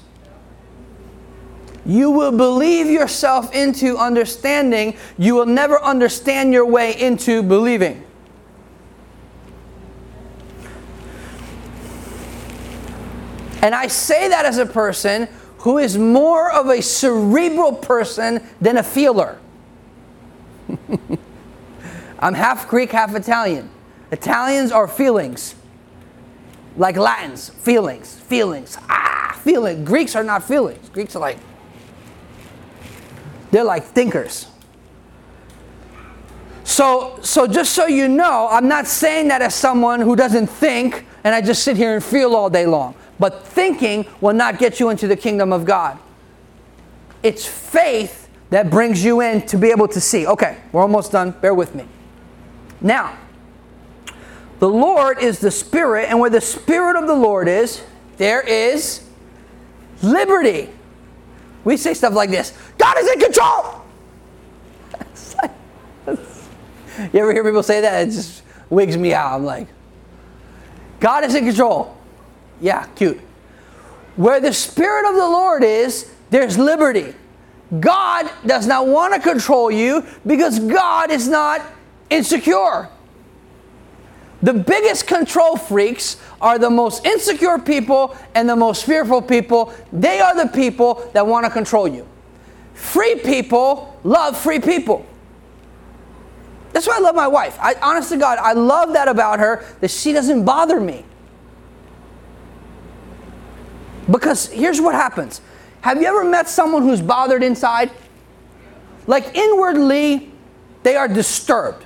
You 1.89 2.11
will 2.11 2.33
believe 2.33 2.87
yourself 2.87 3.55
into 3.55 3.97
understanding. 3.97 4.95
You 5.17 5.35
will 5.35 5.47
never 5.47 5.83
understand 5.83 6.53
your 6.53 6.67
way 6.67 7.01
into 7.01 7.43
believing. 7.43 8.05
And 13.63 13.75
I 13.75 13.87
say 13.87 14.29
that 14.29 14.45
as 14.45 14.59
a 14.59 14.67
person 14.67 15.29
who 15.61 15.79
is 15.79 15.97
more 15.97 16.53
of 16.53 16.69
a 16.69 16.83
cerebral 16.83 17.73
person 17.73 18.47
than 18.61 18.77
a 18.77 18.83
feeler. 18.83 19.39
I'm 22.19 22.35
half 22.35 22.69
Greek, 22.69 22.93
half 22.93 23.15
Italian. 23.15 23.71
Italians 24.13 24.73
are 24.73 24.87
feelings. 24.87 25.55
Like 26.77 26.99
Latins, 26.99 27.49
feelings, 27.49 28.15
feelings. 28.15 28.77
Ah, 28.91 29.41
feeling. 29.43 29.87
Greeks 29.87 30.15
are 30.15 30.23
not 30.23 30.45
feelings. 30.45 30.91
Greeks 30.91 31.17
are 31.17 31.21
like, 31.21 31.39
they're 33.51 33.65
like 33.65 33.85
thinkers. 33.85 34.47
So, 36.65 37.19
so 37.23 37.47
just 37.47 37.73
so 37.73 37.87
you 37.87 38.09
know, 38.09 38.47
I'm 38.51 38.69
not 38.69 38.87
saying 38.87 39.29
that 39.29 39.41
as 39.41 39.55
someone 39.55 40.01
who 40.01 40.15
doesn't 40.15 40.49
think 40.49 41.07
and 41.25 41.35
I 41.35 41.41
just 41.41 41.63
sit 41.63 41.77
here 41.77 41.95
and 41.95 42.05
feel 42.05 42.37
all 42.37 42.51
day 42.51 42.67
long. 42.67 42.95
But 43.19 43.47
thinking 43.47 44.07
will 44.21 44.35
not 44.35 44.59
get 44.59 44.79
you 44.79 44.91
into 44.91 45.09
the 45.09 45.17
kingdom 45.17 45.53
of 45.53 45.65
God. 45.65 45.99
It's 47.23 47.47
faith 47.47 48.29
that 48.51 48.71
brings 48.71 49.05
you 49.05 49.21
in 49.21 49.45
to 49.47 49.59
be 49.59 49.71
able 49.71 49.89
to 49.89 50.01
see. 50.01 50.27
Okay, 50.27 50.59
we're 50.73 50.83
almost 50.83 51.13
done. 51.13 51.33
Bear 51.33 51.55
with 51.55 51.75
me. 51.75 51.85
Now, 52.81 53.19
the 54.59 54.69
Lord 54.69 55.23
is 55.23 55.41
the 55.41 55.51
Spirit, 55.51 56.09
and 56.09 56.19
where 56.21 56.31
the 56.31 56.41
Spirit 56.41 56.97
of 56.97 57.07
the 57.07 57.15
Lord 57.15 57.49
is, 57.49 57.83
there 58.17 58.41
is 58.41 59.05
liberty. 60.03 60.71
We 61.69 61.77
say 61.77 61.93
stuff 61.93 62.15
like 62.15 62.31
this 62.31 62.55
God 62.79 62.97
is 62.99 63.07
in 63.09 63.21
control. 63.21 63.83
you 67.13 67.21
ever 67.21 67.31
hear 67.31 67.45
people 67.45 67.63
say 67.63 67.83
that? 67.83 68.09
It 68.09 68.13
just 68.13 68.43
wigs 68.71 68.97
me 68.97 69.13
out. 69.13 69.35
I'm 69.35 69.45
like, 69.45 69.69
God 70.99 71.25
is 71.25 71.35
in 71.35 71.45
control. 71.45 71.95
Yeah, 72.63 72.87
cute. 72.97 73.21
Where 74.17 74.41
the 74.41 74.55
Spirit 74.55 75.11
of 75.11 75.17
the 75.17 75.29
Lord 75.29 75.63
is, 75.63 76.11
there's 76.31 76.57
liberty. 76.57 77.15
God 77.81 78.31
does 78.47 78.67
not 78.67 78.87
want 78.87 79.13
to 79.13 79.21
control 79.21 79.71
you 79.71 80.07
because 80.27 80.59
God 80.59 81.11
is 81.11 81.29
not 81.29 81.61
insecure. 82.09 82.89
The 84.43 84.55
biggest 84.55 85.07
control 85.07 85.57
freaks 85.57 86.17
are 86.41 86.59
the 86.59 86.71
most 86.71 87.05
insecure 87.05 87.59
people 87.59 88.17
and 88.35 88.49
the 88.49 88.55
most 88.55 88.87
fearful 88.87 89.21
people. 89.21 89.75
They 89.93 90.21
are 90.21 90.35
the 90.35 90.51
people 90.51 91.11
that 91.13 91.27
want 91.27 91.45
to 91.45 91.51
control 91.51 91.89
you. 91.89 92.07
Free 92.75 93.17
people 93.17 93.99
love 94.05 94.39
free 94.39 94.61
people. 94.61 95.05
That's 96.73 96.87
why 96.87 96.97
I 96.97 97.01
love 97.01 97.17
my 97.17 97.27
wife. 97.27 97.59
I, 97.61 97.75
honest 97.83 98.11
to 98.11 98.17
God, 98.17 98.39
I 98.39 98.53
love 98.53 98.93
that 98.93 99.09
about 99.09 99.41
her 99.41 99.65
that 99.81 99.91
she 99.91 100.13
doesn't 100.13 100.45
bother 100.45 100.79
me. 100.79 101.05
Because 104.09 104.47
here's 104.49 104.81
what 104.81 104.95
happens 104.95 105.41
Have 105.81 106.01
you 106.01 106.07
ever 106.07 106.25
met 106.25 106.49
someone 106.49 106.83
who's 106.83 107.01
bothered 107.01 107.43
inside? 107.43 107.91
Like 109.09 109.35
inwardly, 109.35 110.31
they 110.85 110.95
are 110.95 111.09
disturbed. 111.09 111.85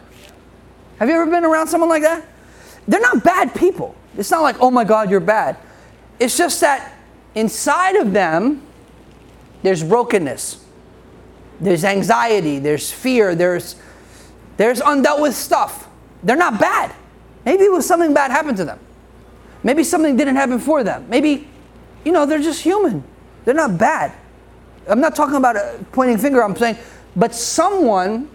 Have 0.99 1.09
you 1.09 1.15
ever 1.15 1.31
been 1.31 1.45
around 1.45 1.69
someone 1.69 1.89
like 1.89 2.03
that? 2.03 2.27
They're 2.87 3.01
not 3.01 3.23
bad 3.25 3.55
people. 3.55 3.95
It's 4.17 4.31
not 4.31 4.43
like, 4.43 4.57
oh 4.61 4.71
my 4.71 4.85
God, 4.85 5.11
you're 5.11 5.21
bad. 5.21 5.57
It's 6.19 6.37
just 6.37 6.61
that 6.61 6.95
inside 7.35 7.97
of 7.97 8.13
them, 8.13 8.63
there's 9.63 9.83
brokenness, 9.83 10.65
there's 11.61 11.85
anxiety, 11.85 12.59
there's 12.59 12.91
fear, 12.91 13.35
there's, 13.35 13.77
there's 14.57 14.81
undealt 14.81 15.23
with 15.23 15.35
stuff. 15.35 15.89
They're 16.23 16.37
not 16.37 16.61
bad. 16.61 16.95
Maybe 17.45 17.65
it 17.65 17.73
was 17.73 17.87
something 17.87 18.13
bad 18.13 18.31
happened 18.31 18.57
to 18.59 18.65
them. 18.65 18.79
Maybe 19.63 19.85
something 19.85 20.17
didn't 20.17 20.37
happen 20.37 20.59
for 20.59 20.83
them. 20.83 21.09
Maybe 21.09 21.49
you 22.05 22.13
know, 22.13 22.27
they're 22.27 22.43
just 22.43 22.63
human. 22.63 23.05
They're 23.45 23.55
not 23.55 23.79
bad. 23.79 24.13
I'm 24.89 25.01
not 25.01 25.15
talking 25.15 25.37
about 25.37 25.57
a 25.57 25.85
pointing 25.93 26.19
finger, 26.19 26.43
I'm 26.43 26.57
saying, 26.57 26.77
but 27.15 27.35
someone 27.35 28.29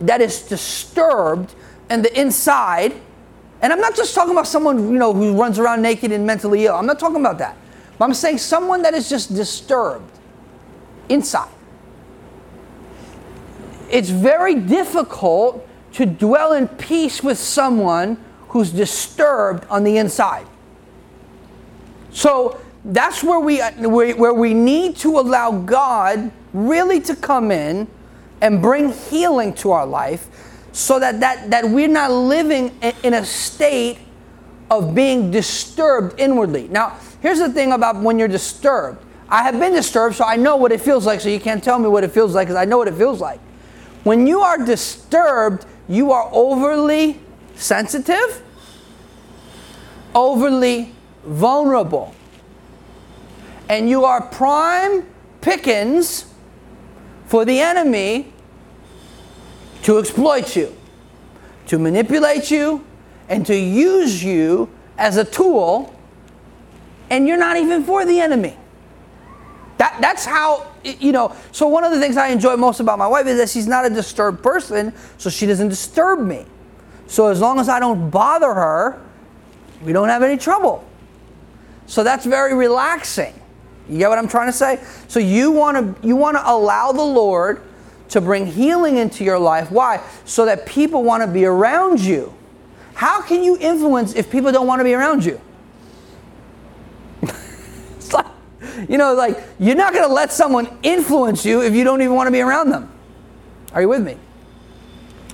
that 0.00 0.20
is 0.20 0.42
disturbed 0.42 1.54
and 1.90 2.04
the 2.04 2.18
inside, 2.18 2.94
and 3.64 3.72
I'm 3.72 3.80
not 3.80 3.96
just 3.96 4.14
talking 4.14 4.32
about 4.32 4.46
someone, 4.46 4.92
you 4.92 4.98
know, 4.98 5.14
who 5.14 5.40
runs 5.40 5.58
around 5.58 5.80
naked 5.80 6.12
and 6.12 6.26
mentally 6.26 6.66
ill. 6.66 6.76
I'm 6.76 6.84
not 6.84 6.98
talking 6.98 7.16
about 7.16 7.38
that. 7.38 7.56
But 7.96 8.04
I'm 8.04 8.12
saying 8.12 8.36
someone 8.36 8.82
that 8.82 8.92
is 8.92 9.08
just 9.08 9.34
disturbed 9.34 10.18
inside. 11.08 11.48
It's 13.90 14.10
very 14.10 14.54
difficult 14.54 15.66
to 15.92 16.04
dwell 16.04 16.52
in 16.52 16.68
peace 16.68 17.22
with 17.22 17.38
someone 17.38 18.22
who's 18.48 18.70
disturbed 18.70 19.66
on 19.70 19.82
the 19.82 19.96
inside. 19.96 20.46
So 22.10 22.60
that's 22.84 23.24
where 23.24 23.40
we, 23.40 23.60
where 23.60 24.34
we 24.34 24.52
need 24.52 24.96
to 24.96 25.18
allow 25.18 25.52
God 25.52 26.30
really 26.52 27.00
to 27.00 27.16
come 27.16 27.50
in 27.50 27.88
and 28.42 28.60
bring 28.60 28.92
healing 28.92 29.54
to 29.54 29.70
our 29.70 29.86
life 29.86 30.28
so 30.74 30.98
that, 30.98 31.20
that, 31.20 31.50
that 31.50 31.64
we're 31.70 31.88
not 31.88 32.10
living 32.10 32.78
in 33.02 33.14
a 33.14 33.24
state 33.24 33.98
of 34.70 34.94
being 34.94 35.30
disturbed 35.30 36.20
inwardly. 36.20 36.68
Now, 36.68 36.98
here's 37.22 37.38
the 37.38 37.48
thing 37.48 37.72
about 37.72 37.96
when 37.96 38.18
you're 38.18 38.28
disturbed. 38.28 39.02
I 39.30 39.42
have 39.44 39.58
been 39.58 39.72
disturbed, 39.72 40.16
so 40.16 40.24
I 40.24 40.36
know 40.36 40.56
what 40.56 40.72
it 40.72 40.82
feels 40.82 41.06
like, 41.06 41.20
so 41.20 41.30
you 41.30 41.40
can't 41.40 41.64
tell 41.64 41.78
me 41.78 41.88
what 41.88 42.04
it 42.04 42.10
feels 42.10 42.34
like 42.34 42.48
because 42.48 42.56
I 42.56 42.66
know 42.66 42.76
what 42.76 42.88
it 42.88 42.94
feels 42.94 43.20
like. 43.20 43.40
When 44.02 44.26
you 44.26 44.40
are 44.40 44.62
disturbed, 44.62 45.64
you 45.88 46.12
are 46.12 46.28
overly 46.30 47.20
sensitive 47.54 48.42
overly 50.14 50.92
vulnerable. 51.24 52.14
And 53.68 53.88
you 53.88 54.04
are 54.04 54.20
prime 54.20 55.06
pickings 55.40 56.26
for 57.26 57.44
the 57.44 57.60
enemy 57.60 58.32
to 59.84 59.98
exploit 59.98 60.56
you, 60.56 60.74
to 61.66 61.78
manipulate 61.78 62.50
you, 62.50 62.84
and 63.28 63.46
to 63.46 63.56
use 63.56 64.22
you 64.22 64.68
as 64.98 65.16
a 65.16 65.24
tool, 65.24 65.94
and 67.10 67.28
you're 67.28 67.38
not 67.38 67.56
even 67.56 67.84
for 67.84 68.04
the 68.04 68.20
enemy. 68.20 68.56
That, 69.78 69.98
that's 70.00 70.24
how, 70.24 70.72
you 70.84 71.12
know. 71.12 71.34
So, 71.52 71.66
one 71.66 71.84
of 71.84 71.92
the 71.92 72.00
things 72.00 72.16
I 72.16 72.28
enjoy 72.28 72.56
most 72.56 72.80
about 72.80 72.98
my 72.98 73.06
wife 73.06 73.26
is 73.26 73.38
that 73.38 73.48
she's 73.48 73.66
not 73.66 73.84
a 73.84 73.90
disturbed 73.90 74.42
person, 74.42 74.92
so 75.18 75.30
she 75.30 75.46
doesn't 75.46 75.68
disturb 75.68 76.20
me. 76.20 76.46
So, 77.06 77.28
as 77.28 77.40
long 77.40 77.58
as 77.58 77.68
I 77.68 77.80
don't 77.80 78.08
bother 78.08 78.54
her, 78.54 79.02
we 79.82 79.92
don't 79.92 80.08
have 80.08 80.22
any 80.22 80.38
trouble. 80.38 80.86
So, 81.86 82.04
that's 82.04 82.24
very 82.24 82.54
relaxing. 82.54 83.34
You 83.88 83.98
get 83.98 84.08
what 84.08 84.18
I'm 84.18 84.28
trying 84.28 84.48
to 84.48 84.52
say? 84.52 84.82
So, 85.08 85.18
you 85.18 85.50
want 85.50 86.00
to 86.00 86.06
you 86.06 86.16
want 86.16 86.36
to 86.36 86.48
allow 86.48 86.92
the 86.92 87.02
Lord 87.02 87.60
to 88.14 88.20
bring 88.20 88.46
healing 88.46 88.96
into 88.96 89.24
your 89.24 89.40
life. 89.40 89.72
Why? 89.72 90.00
So 90.24 90.46
that 90.46 90.66
people 90.66 91.02
want 91.02 91.24
to 91.24 91.26
be 91.26 91.44
around 91.44 92.00
you. 92.00 92.32
How 92.94 93.20
can 93.20 93.42
you 93.42 93.58
influence 93.58 94.14
if 94.14 94.30
people 94.30 94.52
don't 94.52 94.68
want 94.68 94.78
to 94.78 94.84
be 94.84 94.94
around 94.94 95.24
you? 95.24 95.40
like, 98.12 98.26
you 98.88 98.98
know, 98.98 99.14
like 99.14 99.42
you're 99.58 99.74
not 99.74 99.92
going 99.92 100.06
to 100.06 100.14
let 100.14 100.32
someone 100.32 100.78
influence 100.84 101.44
you 101.44 101.60
if 101.60 101.74
you 101.74 101.82
don't 101.82 102.02
even 102.02 102.14
want 102.14 102.28
to 102.28 102.30
be 102.30 102.40
around 102.40 102.70
them. 102.70 102.88
Are 103.72 103.80
you 103.80 103.88
with 103.88 104.04
me? 104.04 104.16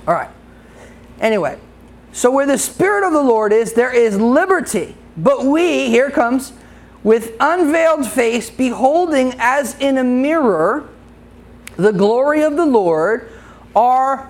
All 0.07 0.15
right. 0.15 0.31
Anyway, 1.19 1.59
so 2.11 2.31
where 2.31 2.47
the 2.47 2.57
Spirit 2.57 3.05
of 3.05 3.13
the 3.13 3.21
Lord 3.21 3.53
is, 3.53 3.73
there 3.73 3.93
is 3.93 4.17
liberty. 4.17 4.95
But 5.15 5.45
we, 5.45 5.85
here 5.89 6.09
comes, 6.09 6.51
with 7.03 7.35
unveiled 7.39 8.07
face, 8.07 8.49
beholding 8.49 9.35
as 9.37 9.77
in 9.77 9.99
a 9.99 10.03
mirror 10.03 10.89
the 11.81 11.91
glory 11.91 12.43
of 12.43 12.55
the 12.55 12.65
Lord, 12.65 13.31
are 13.75 14.29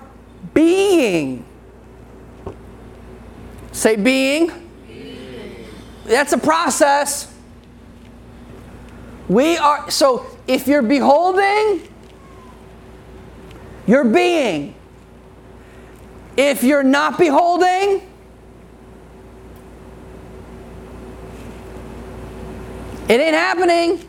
being. 0.54 1.44
Say 3.72 3.96
being. 3.96 4.50
being. 4.86 5.66
That's 6.04 6.32
a 6.32 6.38
process. 6.38 7.32
We 9.28 9.56
are, 9.56 9.90
so 9.90 10.26
if 10.46 10.66
you're 10.66 10.82
beholding, 10.82 11.88
you're 13.86 14.04
being. 14.04 14.74
If 16.36 16.62
you're 16.62 16.82
not 16.82 17.18
beholding, 17.18 18.08
it 23.08 23.20
ain't 23.20 23.34
happening. 23.34 24.08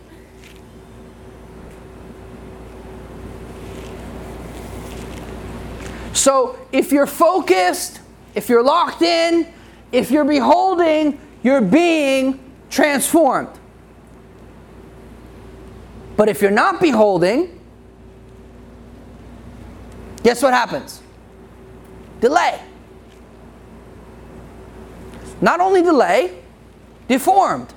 So 6.13 6.57
if 6.71 6.91
you're 6.91 7.07
focused, 7.07 7.99
if 8.35 8.47
you're 8.47 8.63
locked 8.63 9.01
in, 9.01 9.51
if 9.91 10.11
you're 10.11 10.25
beholding, 10.25 11.19
you're 11.43 11.61
being 11.61 12.39
transformed. 12.69 13.49
But 16.15 16.29
if 16.29 16.41
you're 16.41 16.51
not 16.51 16.79
beholding, 16.79 17.59
guess 20.21 20.41
what 20.41 20.53
happens? 20.53 21.01
Delay. 22.21 22.59
Not 25.41 25.59
only 25.59 25.81
delay, 25.81 26.39
deformed 27.07 27.73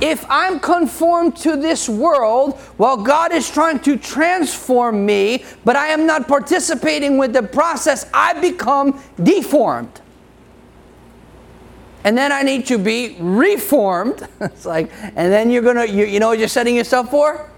if 0.00 0.24
I'm 0.28 0.58
conformed 0.58 1.36
to 1.38 1.56
this 1.56 1.88
world 1.88 2.58
while 2.76 2.96
God 2.96 3.32
is 3.32 3.50
trying 3.50 3.80
to 3.80 3.96
transform 3.96 5.04
me, 5.04 5.44
but 5.64 5.76
I 5.76 5.88
am 5.88 6.06
not 6.06 6.26
participating 6.26 7.18
with 7.18 7.32
the 7.32 7.42
process, 7.42 8.08
I 8.12 8.40
become 8.40 9.00
deformed. 9.22 10.00
And 12.04 12.18
then 12.18 12.32
I 12.32 12.42
need 12.42 12.66
to 12.66 12.78
be 12.78 13.16
reformed. 13.20 14.26
it's 14.40 14.66
like, 14.66 14.90
and 15.00 15.32
then 15.32 15.50
you're 15.50 15.62
gonna, 15.62 15.84
you, 15.84 16.04
you 16.04 16.18
know 16.18 16.28
what 16.28 16.38
you're 16.38 16.48
setting 16.48 16.74
yourself 16.74 17.10
for? 17.10 17.48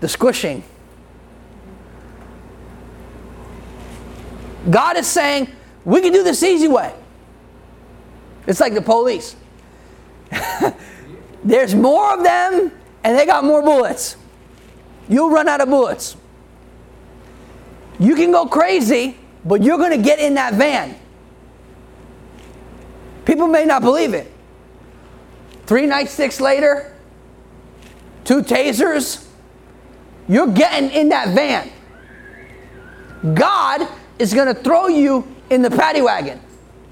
The 0.00 0.08
squishing. 0.08 0.64
God 4.68 4.96
is 4.96 5.06
saying, 5.06 5.48
we 5.84 6.00
can 6.00 6.12
do 6.12 6.22
this 6.22 6.42
easy 6.42 6.68
way. 6.68 6.94
It's 8.46 8.60
like 8.60 8.74
the 8.74 8.82
police. 8.82 9.36
There's 11.42 11.74
more 11.74 12.14
of 12.14 12.22
them, 12.22 12.72
and 13.02 13.18
they 13.18 13.26
got 13.26 13.44
more 13.44 13.62
bullets. 13.62 14.16
You'll 15.08 15.30
run 15.30 15.48
out 15.48 15.60
of 15.60 15.68
bullets. 15.68 16.16
You 17.98 18.14
can 18.14 18.30
go 18.32 18.46
crazy, 18.46 19.16
but 19.44 19.62
you're 19.62 19.78
going 19.78 19.90
to 19.90 20.02
get 20.02 20.18
in 20.18 20.34
that 20.34 20.54
van. 20.54 20.96
People 23.24 23.46
may 23.46 23.64
not 23.64 23.82
believe 23.82 24.14
it. 24.14 24.30
Three 25.66 25.86
nightsticks 25.86 26.40
later, 26.40 26.94
two 28.24 28.42
tasers, 28.42 29.26
you're 30.28 30.48
getting 30.48 30.90
in 30.90 31.10
that 31.10 31.34
van. 31.34 31.70
God 33.34 33.86
is 34.18 34.32
going 34.32 34.52
to 34.52 34.60
throw 34.60 34.88
you 34.88 35.26
in 35.50 35.62
the 35.62 35.70
paddy 35.70 36.00
wagon. 36.00 36.40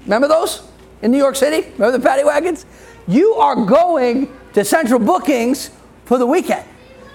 Remember 0.03 0.27
those 0.27 0.63
in 1.01 1.11
New 1.11 1.17
York 1.17 1.35
City? 1.35 1.69
Remember 1.71 1.97
the 1.97 2.03
paddy 2.03 2.23
wagons? 2.23 2.65
You 3.07 3.33
are 3.33 3.55
going 3.55 4.31
to 4.53 4.65
central 4.65 4.99
bookings 4.99 5.71
for 6.05 6.17
the 6.17 6.25
weekend. 6.25 6.65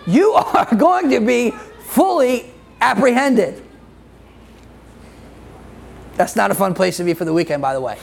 You 0.07 0.33
are 0.33 0.75
going 0.75 1.11
to 1.11 1.21
be 1.21 1.51
fully 1.81 2.53
apprehended. 2.81 3.63
That's 6.17 6.37
not 6.37 6.51
a 6.51 6.55
fun 6.55 6.75
place 6.75 6.97
to 6.99 7.05
be 7.05 7.15
for 7.15 7.25
the 7.25 7.33
weekend, 7.33 7.61
by 7.61 7.75
the 7.75 7.81
way. 7.81 7.99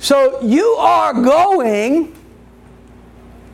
So 0.00 0.40
you 0.42 0.64
are 0.78 1.12
going 1.12 2.14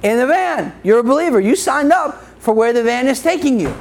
in 0.03 0.19
the 0.19 0.27
van. 0.27 0.73
You're 0.83 1.01
a 1.01 1.05
believer. 1.05 1.41
You 1.41 1.57
signed 1.57 1.93
up 1.93 2.23
for 2.39 2.55
where 2.55 2.73
the 2.73 2.83
van 2.83 3.09
is 3.09 3.23
taking 3.23 3.59
you. 3.59 3.75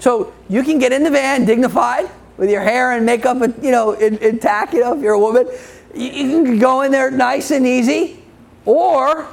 So 0.00 0.32
you 0.48 0.62
can 0.62 0.78
get 0.78 0.92
in 0.92 1.04
the 1.04 1.10
van 1.10 1.44
dignified 1.44 2.10
with 2.36 2.50
your 2.50 2.62
hair 2.62 2.92
and 2.92 3.06
makeup, 3.06 3.38
you 3.62 3.70
know, 3.70 3.92
intact. 3.92 4.72
You 4.72 4.80
know, 4.80 4.96
if 4.96 5.02
you're 5.02 5.14
a 5.14 5.18
woman, 5.18 5.46
you 5.94 6.42
can 6.42 6.58
go 6.58 6.80
in 6.82 6.90
there 6.90 7.10
nice 7.10 7.50
and 7.50 7.66
easy, 7.66 8.22
or 8.64 9.28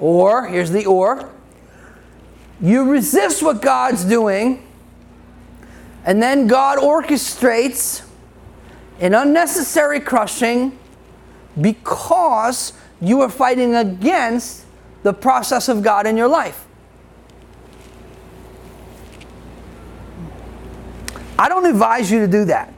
or, 0.00 0.46
here's 0.46 0.70
the 0.70 0.86
or, 0.86 1.30
you 2.60 2.90
resist 2.90 3.42
what 3.42 3.62
God's 3.62 4.04
doing, 4.04 4.66
and 6.04 6.22
then 6.22 6.46
God 6.46 6.78
orchestrates 6.78 8.04
an 9.00 9.14
unnecessary 9.14 10.00
crushing 10.00 10.76
because 11.60 12.72
you 13.00 13.20
are 13.20 13.28
fighting 13.28 13.74
against 13.74 14.64
the 15.02 15.12
process 15.12 15.68
of 15.68 15.82
God 15.82 16.06
in 16.06 16.16
your 16.16 16.28
life. 16.28 16.66
I 21.38 21.48
don't 21.48 21.66
advise 21.66 22.10
you 22.10 22.18
to 22.20 22.26
do 22.26 22.44
that. 22.46 22.72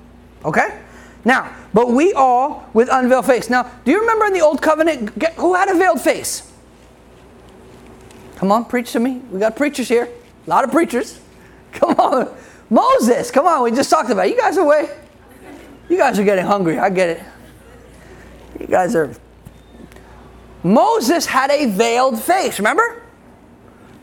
Okay? 0.44 0.80
Now, 1.24 1.54
but 1.72 1.90
we 1.90 2.12
all 2.12 2.68
with 2.74 2.88
unveiled 2.90 3.26
face. 3.26 3.48
Now, 3.48 3.70
do 3.84 3.90
you 3.90 4.00
remember 4.00 4.26
in 4.26 4.32
the 4.34 4.40
Old 4.40 4.60
Covenant 4.60 5.10
who 5.36 5.54
had 5.54 5.68
a 5.68 5.74
veiled 5.74 6.00
face? 6.00 6.49
Come 8.40 8.52
on, 8.52 8.64
preach 8.64 8.92
to 8.92 9.00
me. 9.00 9.18
We 9.30 9.38
got 9.38 9.54
preachers 9.54 9.86
here. 9.86 10.08
A 10.46 10.50
lot 10.50 10.64
of 10.64 10.70
preachers. 10.70 11.20
Come 11.72 11.90
on. 12.00 12.34
Moses, 12.70 13.30
come 13.30 13.46
on. 13.46 13.64
We 13.64 13.70
just 13.70 13.90
talked 13.90 14.08
about 14.08 14.28
it. 14.28 14.30
You 14.30 14.40
guys 14.40 14.56
are 14.56 14.66
way. 14.66 14.88
You 15.90 15.98
guys 15.98 16.18
are 16.18 16.24
getting 16.24 16.46
hungry. 16.46 16.78
I 16.78 16.88
get 16.88 17.10
it. 17.10 17.22
You 18.58 18.66
guys 18.66 18.96
are. 18.96 19.12
Moses 20.62 21.26
had 21.26 21.50
a 21.50 21.66
veiled 21.66 22.18
face, 22.18 22.58
remember? 22.58 23.02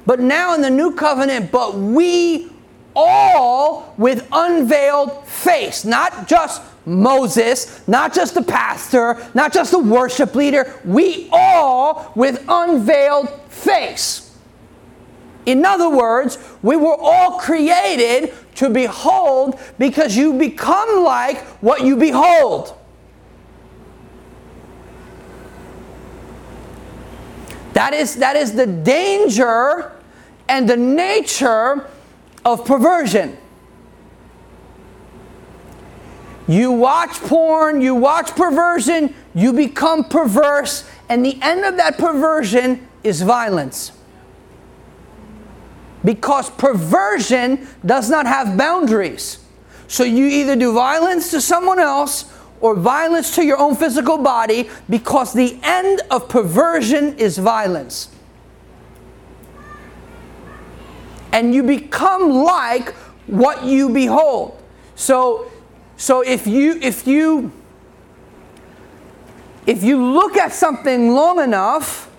But 0.06 0.20
now 0.20 0.54
in 0.54 0.62
the 0.62 0.70
new 0.70 0.94
covenant, 0.94 1.52
but 1.52 1.74
we 1.74 2.52
all 2.96 3.96
with 3.98 4.28
unveiled 4.32 5.26
face, 5.26 5.84
not 5.84 6.28
just 6.28 6.62
Moses, 6.86 7.88
not 7.88 8.14
just 8.14 8.36
the 8.36 8.44
pastor, 8.44 9.18
not 9.34 9.52
just 9.52 9.72
the 9.72 9.80
worship 9.80 10.36
leader, 10.36 10.80
we 10.86 11.28
all 11.32 12.12
with 12.16 12.46
unveiled 12.48 13.30
face. 13.50 14.27
In 15.48 15.66
other 15.66 15.90
words, 15.90 16.38
we 16.62 16.76
were 16.76 16.98
all 17.00 17.40
created 17.40 18.34
to 18.56 18.70
behold 18.70 19.58
because 19.80 20.16
you 20.18 20.34
become 20.34 21.04
like 21.06 21.38
what 21.64 21.86
you 21.86 21.96
behold. 21.96 22.78
That 27.72 27.94
is, 27.94 28.18
that 28.18 28.36
is 28.36 28.56
the 28.56 28.68
danger 28.68 29.94
and 30.50 30.70
the 30.70 30.76
nature 30.76 31.88
of 32.44 32.66
perversion. 32.66 33.38
You 36.46 36.74
watch 36.74 37.12
porn, 37.22 37.82
you 37.82 37.96
watch 37.96 38.32
perversion, 38.36 39.16
you 39.34 39.54
become 39.54 40.04
perverse, 40.04 40.90
and 41.08 41.26
the 41.26 41.40
end 41.42 41.64
of 41.64 41.78
that 41.78 41.98
perversion 41.98 42.86
is 43.04 43.22
violence. 43.22 43.97
Because 46.08 46.50
perversion 46.50 47.68
does 47.86 48.10
not 48.10 48.26
have 48.26 48.58
boundaries. 48.58 49.40
So 49.90 50.06
you 50.06 50.26
either 50.26 50.56
do 50.56 50.72
violence 50.74 51.32
to 51.32 51.42
someone 51.42 51.80
else 51.80 52.32
or 52.62 52.76
violence 52.76 53.36
to 53.36 53.44
your 53.44 53.58
own 53.58 53.76
physical 53.76 54.18
body 54.18 54.70
because 54.90 55.34
the 55.34 55.60
end 55.64 56.00
of 56.10 56.30
perversion 56.30 57.18
is 57.18 57.38
violence. 57.38 58.08
And 61.34 61.54
you 61.54 61.62
become 61.62 62.30
like 62.30 62.94
what 63.28 63.66
you 63.66 63.90
behold. 63.90 64.58
So 64.96 65.52
so 65.98 66.22
if 66.22 66.48
you 66.48 66.80
if 66.82 67.06
you 67.06 67.52
if 69.66 69.84
you 69.84 70.02
look 70.02 70.38
at 70.38 70.54
something 70.54 71.12
long 71.12 71.44
enough, 71.44 72.10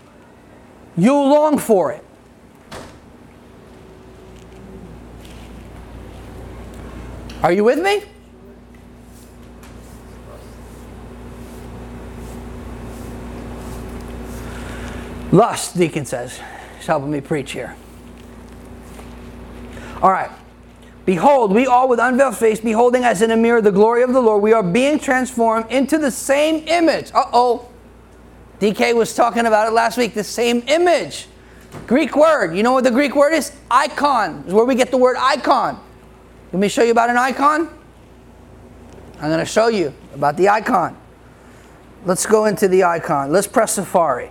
you'll 0.95 1.31
long 1.31 1.57
for 1.57 1.91
it. 1.91 2.05
Are 7.43 7.53
you 7.53 7.63
with 7.63 7.79
me? 7.81 8.03
Lust, 15.31 15.77
Deacon 15.77 16.05
says. 16.05 16.41
He's 16.77 16.87
helping 16.87 17.11
me 17.11 17.21
preach 17.21 17.53
here. 17.53 17.77
All 20.03 20.11
right. 20.11 20.31
Behold, 21.05 21.53
we 21.53 21.67
all 21.67 21.89
with 21.89 22.01
unveiled 22.01 22.37
face, 22.37 22.61
beholding 22.61 23.05
as 23.05 23.23
in 23.23 23.31
a 23.31 23.37
mirror 23.37 23.63
the 23.63 23.73
glory 23.73 24.03
of 24.03 24.13
the 24.13 24.21
Lord, 24.21 24.43
we 24.43 24.53
are 24.53 24.63
being 24.63 24.99
transformed 24.99 25.71
into 25.71 25.97
the 25.97 26.11
same 26.11 26.67
image. 26.69 27.11
Uh 27.15 27.25
oh. 27.33 27.69
DK 28.61 28.95
was 28.95 29.15
talking 29.15 29.47
about 29.47 29.69
it 29.69 29.71
last 29.71 29.97
week, 29.97 30.15
the 30.15 30.25
same 30.25 30.63
image. 30.67 31.29
Greek 31.87 32.17
word. 32.17 32.57
You 32.57 32.63
know 32.63 32.73
what 32.73 32.85
the 32.85 32.91
Greek 32.91 33.15
word 33.15 33.33
is? 33.33 33.53
Icon. 33.71 34.45
Is 34.47 34.53
where 34.53 34.65
we 34.65 34.75
get 34.75 34.91
the 34.91 34.99
word 34.99 35.17
icon. 35.19 35.81
Let 36.53 36.61
me 36.61 36.69
show 36.69 36.83
you 36.83 36.93
about 36.93 37.11
an 37.11 37.19
icon. 37.19 37.69
I'm 39.21 39.29
going 39.29 39.39
to 39.41 39.45
show 39.45 39.69
you 39.69 39.93
about 40.15 40.37
the 40.37 40.49
icon. 40.49 40.97
Let's 42.05 42.25
go 42.25 42.47
into 42.47 42.69
the 42.69 42.85
icon. 42.85 43.33
Let's 43.33 43.47
press 43.47 43.75
Safari. 43.75 44.31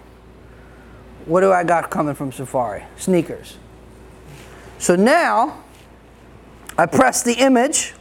What 1.26 1.42
do 1.42 1.52
I 1.52 1.64
got 1.64 1.92
coming 1.92 2.16
from 2.16 2.32
Safari? 2.32 2.84
Sneakers. 2.96 3.58
So 4.80 4.96
now 4.96 5.64
I 6.78 6.86
press 6.86 7.22
the 7.22 7.34
image. 7.34 7.94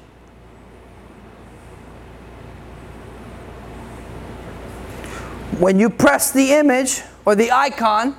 When 5.58 5.78
you 5.80 5.90
press 5.90 6.30
the 6.30 6.52
image 6.52 7.02
or 7.24 7.34
the 7.34 7.50
icon, 7.50 8.16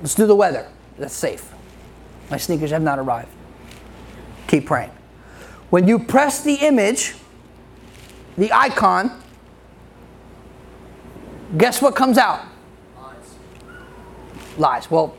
let's 0.00 0.14
do 0.14 0.26
the 0.26 0.36
weather. 0.36 0.70
That's 0.98 1.14
safe. 1.14 1.52
My 2.30 2.36
sneakers 2.36 2.70
have 2.70 2.82
not 2.82 2.98
arrived. 2.98 3.32
Keep 4.48 4.66
praying. 4.66 4.90
When 5.70 5.86
you 5.86 5.98
press 5.98 6.42
the 6.42 6.54
image, 6.54 7.14
the 8.36 8.52
icon, 8.52 9.22
guess 11.56 11.80
what 11.80 11.94
comes 11.94 12.18
out? 12.18 12.44
Lies. 12.96 13.34
Lies. 14.58 14.90
Well, 14.90 15.16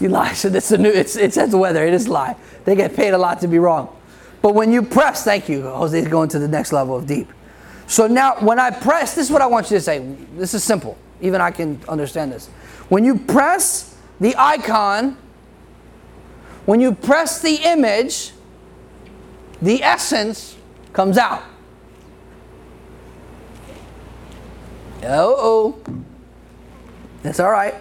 you 0.00 0.08
lie. 0.08 0.32
So 0.34 0.48
that's 0.48 0.68
the 0.68 0.78
new. 0.78 0.90
It's 0.90 1.16
it 1.16 1.32
says 1.32 1.50
the 1.50 1.58
weather. 1.58 1.84
It 1.84 1.94
is 1.94 2.08
lie. 2.08 2.34
They 2.64 2.74
get 2.74 2.96
paid 2.96 3.14
a 3.14 3.18
lot 3.18 3.40
to 3.42 3.48
be 3.48 3.58
wrong. 3.58 3.94
But 4.42 4.54
when 4.54 4.72
you 4.72 4.82
press, 4.82 5.24
thank 5.24 5.48
you, 5.48 5.62
Jose's 5.62 6.08
going 6.08 6.28
to 6.30 6.38
the 6.38 6.48
next 6.48 6.72
level 6.72 6.96
of 6.96 7.06
deep. 7.06 7.30
So 7.86 8.06
now, 8.06 8.36
when 8.40 8.58
I 8.58 8.70
press, 8.70 9.14
this 9.14 9.26
is 9.26 9.30
what 9.30 9.42
I 9.42 9.46
want 9.46 9.70
you 9.70 9.76
to 9.76 9.82
say. 9.82 9.98
This 10.36 10.54
is 10.54 10.64
simple. 10.64 10.96
Even 11.20 11.40
I 11.40 11.50
can 11.50 11.80
understand 11.88 12.32
this. 12.32 12.48
When 12.88 13.04
you 13.04 13.18
press 13.18 13.96
the 14.20 14.34
icon, 14.36 15.16
when 16.66 16.80
you 16.80 16.94
press 16.94 17.40
the 17.40 17.56
image, 17.56 18.32
the 19.60 19.82
essence 19.82 20.56
comes 20.92 21.18
out. 21.18 21.42
Oh, 25.02 25.78
that's 27.22 27.40
all 27.40 27.50
right. 27.50 27.74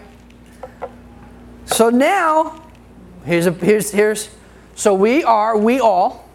So 1.65 1.89
now, 1.89 2.61
here's 3.25 3.47
a 3.47 3.51
here's 3.51 3.91
here's 3.91 4.29
so 4.75 4.93
we 4.93 5.23
are 5.23 5.57
we 5.57 5.79
all 5.79 6.29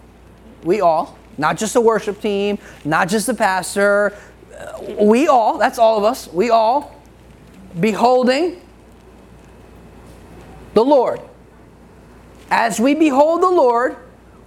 we 0.65 0.81
all 0.81 1.19
not 1.37 1.57
just 1.57 1.75
the 1.75 1.81
worship 1.81 2.21
team, 2.21 2.59
not 2.85 3.09
just 3.09 3.27
the 3.27 3.35
pastor, 3.35 4.17
uh, 4.59 4.83
we 5.01 5.29
all 5.29 5.59
that's 5.59 5.79
all 5.79 5.99
of 5.99 6.05
us 6.05 6.29
we 6.33 6.51
all 6.51 6.95
beholding 7.79 8.61
the 10.75 10.85
Lord. 10.85 11.21
As 12.51 12.81
we 12.81 12.95
behold 12.95 13.43
the 13.43 13.51
Lord, 13.51 13.97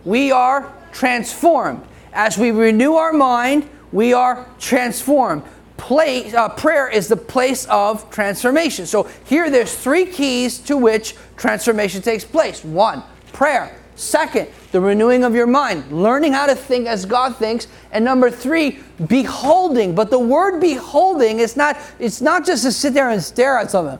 we 0.05 0.31
are 0.31 0.73
transformed. 0.91 1.83
As 2.13 2.37
we 2.37 2.51
renew 2.51 2.93
our 2.93 3.13
mind, 3.13 3.69
we 3.91 4.13
are 4.13 4.47
transformed 4.59 5.43
place, 5.81 6.31
uh, 6.35 6.47
prayer 6.47 6.87
is 6.87 7.07
the 7.07 7.17
place 7.17 7.65
of 7.65 8.07
transformation. 8.11 8.85
So 8.85 9.09
here 9.25 9.49
there's 9.49 9.75
three 9.75 10.05
keys 10.05 10.59
to 10.59 10.77
which 10.77 11.15
transformation 11.37 12.03
takes 12.03 12.23
place. 12.23 12.63
One, 12.63 13.01
prayer. 13.33 13.75
Second, 13.95 14.47
the 14.71 14.79
renewing 14.79 15.23
of 15.23 15.33
your 15.33 15.47
mind, 15.47 15.91
learning 15.91 16.33
how 16.33 16.45
to 16.45 16.55
think 16.55 16.87
as 16.87 17.05
God 17.05 17.35
thinks. 17.35 17.67
And 17.91 18.05
number 18.05 18.29
three, 18.29 18.79
beholding. 19.07 19.95
But 19.95 20.11
the 20.11 20.19
word 20.19 20.61
beholding 20.61 21.39
is 21.39 21.57
not, 21.57 21.77
it's 21.97 22.21
not 22.21 22.45
just 22.45 22.63
to 22.63 22.71
sit 22.71 22.93
there 22.93 23.09
and 23.09 23.21
stare 23.21 23.57
at 23.57 23.71
something. 23.71 23.99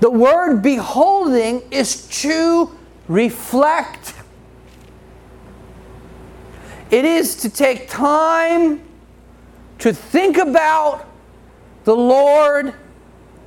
The 0.00 0.10
word 0.10 0.62
beholding 0.62 1.62
is 1.70 2.06
to 2.22 2.76
reflect. 3.08 4.14
It 6.90 7.04
is 7.04 7.36
to 7.36 7.50
take 7.50 7.88
time 7.88 8.82
to 9.78 9.92
think 9.92 10.38
about 10.38 11.06
the 11.84 11.96
Lord, 11.96 12.74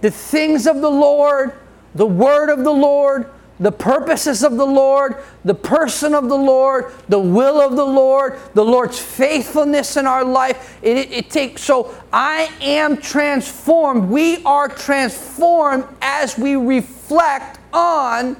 the 0.01 0.11
things 0.11 0.67
of 0.67 0.81
the 0.81 0.91
Lord, 0.91 1.53
the 1.95 2.05
word 2.05 2.49
of 2.49 2.63
the 2.63 2.73
Lord, 2.73 3.31
the 3.61 3.71
purposes 3.71 4.43
of 4.43 4.57
the 4.57 4.65
Lord, 4.65 5.23
the 5.45 5.53
person 5.53 6.15
of 6.15 6.27
the 6.27 6.35
Lord, 6.35 6.91
the 7.07 7.19
will 7.19 7.61
of 7.61 7.75
the 7.75 7.85
Lord, 7.85 8.39
the 8.55 8.65
Lord's 8.65 8.97
faithfulness 8.97 9.97
in 9.97 10.07
our 10.07 10.25
life. 10.25 10.79
It, 10.81 10.97
it, 10.97 11.11
it, 11.11 11.29
takes 11.29 11.61
so 11.61 11.95
I 12.11 12.51
am 12.59 12.97
transformed. 12.97 14.09
We 14.09 14.43
are 14.45 14.67
transformed 14.67 15.85
as 16.01 16.39
we 16.39 16.55
reflect 16.55 17.59
on 17.71 18.35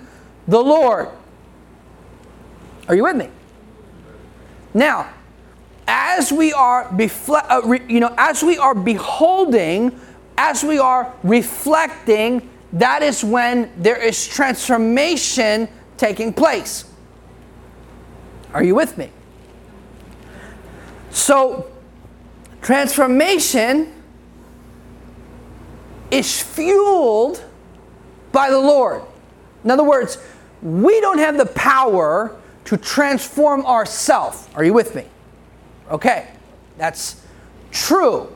the 0.48 0.60
Lord. 0.60 1.10
Are 2.88 2.96
you 2.96 3.04
with 3.04 3.16
me? 3.16 3.30
Now, 4.74 5.08
as 5.88 6.32
we 6.32 6.52
are 6.52 6.86
befle- 6.90 7.46
uh, 7.48 7.62
re- 7.64 7.86
you 7.88 8.00
know 8.00 8.14
as 8.18 8.42
we 8.42 8.58
are 8.58 8.74
beholding 8.74 10.00
as 10.38 10.64
we 10.64 10.80
are 10.80 11.14
reflecting 11.22 12.50
that 12.74 13.04
is 13.04 13.24
when 13.24 13.72
there 13.78 14.02
is 14.02 14.28
transformation 14.28 15.68
taking 15.98 16.34
place. 16.34 16.86
Are 18.54 18.64
you 18.64 18.76
with 18.76 18.98
me? 18.98 19.10
So 21.10 21.70
transformation 22.62 23.94
is 26.10 26.42
fueled 26.42 27.44
by 28.32 28.50
the 28.50 28.60
lord. 28.60 29.04
In 29.64 29.72
other 29.72 29.84
words 29.84 30.18
we 30.62 31.02
don't 31.02 31.18
have 31.18 31.38
the 31.38 31.46
power 31.48 32.38
to 32.66 32.78
transform 32.78 33.66
ourselves 33.66 34.48
are 34.56 34.64
you 34.64 34.74
with 34.74 34.96
me? 34.96 35.06
Okay, 35.90 36.28
that's 36.78 37.22
true. 37.72 38.34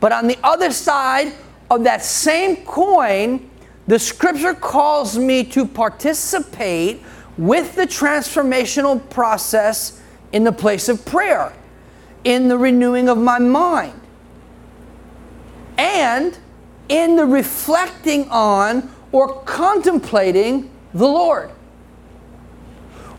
But 0.00 0.12
on 0.12 0.26
the 0.26 0.38
other 0.42 0.72
side 0.72 1.32
of 1.72 1.84
that 1.84 2.04
same 2.04 2.56
coin, 2.66 3.48
the 3.86 3.98
scripture 3.98 4.52
calls 4.52 5.16
me 5.16 5.42
to 5.42 5.66
participate 5.66 7.02
with 7.38 7.74
the 7.74 7.86
transformational 7.86 9.08
process 9.08 10.00
in 10.32 10.44
the 10.44 10.52
place 10.52 10.90
of 10.90 11.02
prayer, 11.06 11.52
in 12.24 12.48
the 12.48 12.58
renewing 12.58 13.08
of 13.08 13.16
my 13.16 13.38
mind, 13.38 13.98
and 15.78 16.38
in 16.90 17.16
the 17.16 17.24
reflecting 17.24 18.28
on 18.28 18.92
or 19.10 19.40
contemplating 19.44 20.70
the 20.92 21.08
Lord. 21.08 21.50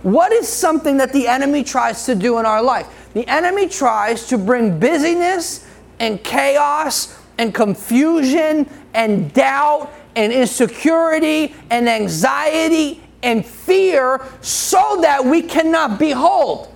What 0.03 0.31
is 0.31 0.47
something 0.47 0.97
that 0.97 1.11
the 1.11 1.27
enemy 1.27 1.63
tries 1.63 2.05
to 2.05 2.13
do 2.13 2.37
in 2.37 2.45
our 2.45 2.61
life? 2.61 3.09
The 3.13 3.27
enemy 3.27 3.67
tries 3.67 4.27
to 4.27 4.37
bring 4.37 4.79
busyness 4.79 5.67
and 5.99 6.23
chaos 6.23 7.17
and 7.37 7.53
confusion 7.53 8.69
and 8.93 9.33
doubt 9.33 9.91
and 10.15 10.31
insecurity 10.31 11.55
and 11.69 11.89
anxiety 11.89 13.01
and 13.23 13.45
fear 13.45 14.21
so 14.41 14.99
that 15.01 15.23
we 15.25 15.41
cannot 15.41 15.97
behold. 15.97 16.73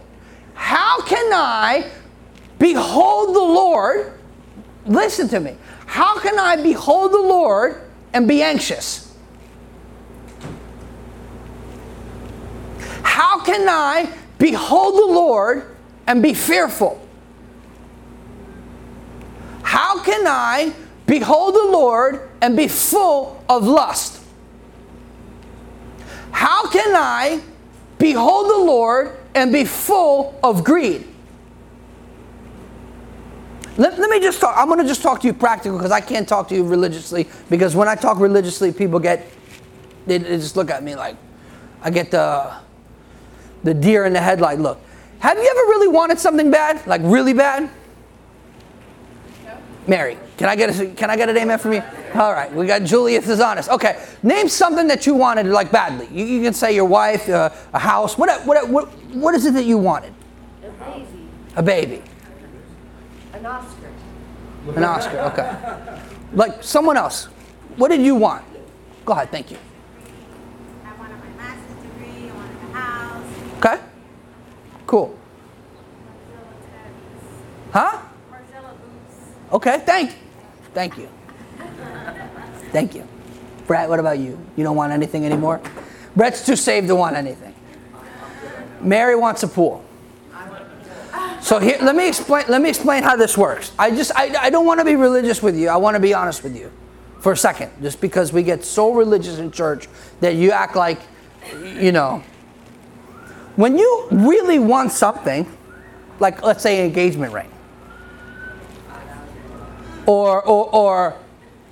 How 0.54 1.02
can 1.02 1.32
I 1.34 1.92
behold 2.58 3.36
the 3.36 3.40
Lord? 3.40 4.14
Listen 4.86 5.28
to 5.30 5.40
me. 5.40 5.56
How 5.86 6.20
can 6.20 6.40
I 6.40 6.62
behold 6.62 7.12
the 7.12 7.22
Lord 7.22 7.82
and 8.14 8.28
be 8.28 8.42
anxious? 8.42 9.16
How 13.04 13.40
can 13.44 13.68
I 13.68 14.12
behold 14.38 14.96
the 14.96 15.14
Lord 15.14 15.76
and 16.08 16.24
be 16.24 16.34
fearful? 16.34 17.07
How 19.68 20.02
can 20.02 20.26
I 20.26 20.74
behold 21.08 21.54
the 21.54 21.68
Lord 21.70 22.30
and 22.42 22.56
be 22.56 22.70
full 22.70 23.44
of 23.50 23.68
lust? 23.68 24.24
How 26.32 26.70
can 26.70 26.96
I 26.96 27.42
behold 27.98 28.50
the 28.50 28.60
Lord 28.60 29.18
and 29.36 29.52
be 29.52 29.66
full 29.66 30.40
of 30.42 30.64
greed? 30.64 31.06
Let, 33.76 34.00
let 34.00 34.10
me 34.10 34.22
just 34.22 34.40
talk. 34.40 34.56
I'm 34.58 34.68
going 34.68 34.80
to 34.80 34.88
just 34.88 35.02
talk 35.02 35.20
to 35.20 35.28
you 35.28 35.34
practical 35.34 35.78
because 35.78 35.92
I 35.92 36.00
can't 36.00 36.30
talk 36.30 36.48
to 36.48 36.56
you 36.56 36.64
religiously. 36.64 37.28
Because 37.50 37.76
when 37.76 37.90
I 37.90 37.96
talk 37.96 38.20
religiously, 38.22 38.72
people 38.72 39.00
get, 39.00 39.28
they, 40.06 40.18
they 40.18 40.38
just 40.38 40.56
look 40.56 40.72
at 40.72 40.82
me 40.82 40.96
like, 40.96 41.18
I 41.82 41.90
get 41.90 42.10
the, 42.10 42.54
the 43.66 43.74
deer 43.74 44.06
in 44.06 44.14
the 44.14 44.22
headlight 44.22 44.60
look. 44.60 44.80
Have 45.20 45.38
you 45.38 45.44
ever 45.44 45.72
really 45.72 45.90
wanted 45.90 46.20
something 46.20 46.50
bad? 46.50 46.88
Like 46.88 47.02
really 47.04 47.34
bad? 47.34 47.70
Mary, 49.88 50.18
can 50.36 50.50
I 50.50 50.56
get 50.58 50.78
a, 50.78 50.88
can 50.88 51.10
I 51.10 51.16
get 51.16 51.30
an 51.30 51.38
amen 51.38 51.60
from 51.60 51.72
you? 51.72 51.82
All 52.14 52.34
right, 52.34 52.54
we 52.54 52.68
got 52.68 52.84
Julius 52.84 53.30
is 53.30 53.40
honest. 53.40 53.70
Okay, 53.70 54.04
name 54.22 54.50
something 54.50 54.86
that 54.88 55.08
you 55.08 55.14
wanted 55.14 55.46
like 55.46 55.72
badly. 55.72 56.08
You, 56.12 56.26
you 56.26 56.44
can 56.44 56.54
say 56.54 56.76
your 56.76 56.86
wife, 56.86 57.30
uh, 57.30 57.50
a 57.74 57.80
house. 57.80 58.18
What, 58.18 58.46
what 58.46 58.68
what 58.68 58.90
what 59.16 59.34
is 59.34 59.46
it 59.46 59.54
that 59.54 59.64
you 59.64 59.78
wanted? 59.78 60.14
A 60.64 60.70
baby. 60.70 61.08
A 61.56 61.64
baby. 61.64 62.04
An 63.34 63.46
Oscar. 63.46 63.94
An 64.76 64.84
Oscar. 64.84 65.20
Okay. 65.20 66.02
Like 66.34 66.62
someone 66.62 66.98
else. 66.98 67.26
What 67.78 67.88
did 67.90 68.02
you 68.02 68.16
want? 68.16 68.44
Go 69.06 69.14
ahead. 69.14 69.32
Thank 69.32 69.52
you. 69.52 69.58
I 70.86 70.94
wanted 71.00 71.18
my 71.18 71.30
master's 71.38 71.76
degree. 71.82 72.30
I 72.30 72.34
wanted 72.34 72.58
a 72.58 72.74
house. 72.74 73.26
Okay. 73.60 73.84
Cool. 74.86 75.18
Huh? 77.72 78.02
Okay. 79.52 79.82
Thank. 79.86 80.12
you. 80.12 80.18
Thank 80.74 80.98
you. 80.98 81.10
Thank 82.72 82.96
you. 82.96 83.08
Brett, 83.66 83.90
what 83.90 84.00
about 84.00 84.20
you? 84.20 84.40
You 84.56 84.64
don't 84.64 84.76
want 84.76 84.94
anything 84.94 85.26
anymore? 85.26 85.62
Brett's 86.16 86.46
too 86.46 86.56
saved 86.56 86.88
to 86.88 86.96
want 86.96 87.16
anything. 87.16 87.54
Mary 88.82 89.16
wants 89.16 89.44
a 89.44 89.48
pool. 89.48 89.84
So 91.42 91.60
here, 91.60 91.78
let 91.82 91.96
me 91.96 92.08
explain. 92.08 92.46
Let 92.48 92.62
me 92.62 92.70
explain 92.70 93.04
how 93.04 93.16
this 93.16 93.38
works. 93.38 93.72
I 93.80 93.92
just, 93.92 94.12
I, 94.16 94.36
I 94.38 94.50
don't 94.50 94.66
want 94.66 94.80
to 94.80 94.86
be 94.86 94.96
religious 94.96 95.42
with 95.42 95.56
you. 95.58 95.70
I 95.70 95.78
want 95.78 95.96
to 95.96 96.00
be 96.00 96.14
honest 96.14 96.44
with 96.44 96.58
you, 96.58 96.72
for 97.20 97.32
a 97.32 97.38
second. 97.38 97.72
Just 97.82 98.02
because 98.02 98.34
we 98.34 98.44
get 98.44 98.66
so 98.66 98.94
religious 98.94 99.38
in 99.38 99.52
church 99.52 99.88
that 100.20 100.36
you 100.36 100.52
act 100.52 100.76
like, 100.76 101.00
you 101.64 101.92
know. 101.92 102.24
When 103.56 103.78
you 103.78 104.08
really 104.12 104.60
want 104.60 104.92
something, 104.92 105.50
like 106.20 106.44
let's 106.44 106.62
say 106.62 106.80
an 106.80 106.86
engagement 106.86 107.34
ring, 107.34 107.50
or, 110.08 110.42
or, 110.44 110.74
or 110.74 111.18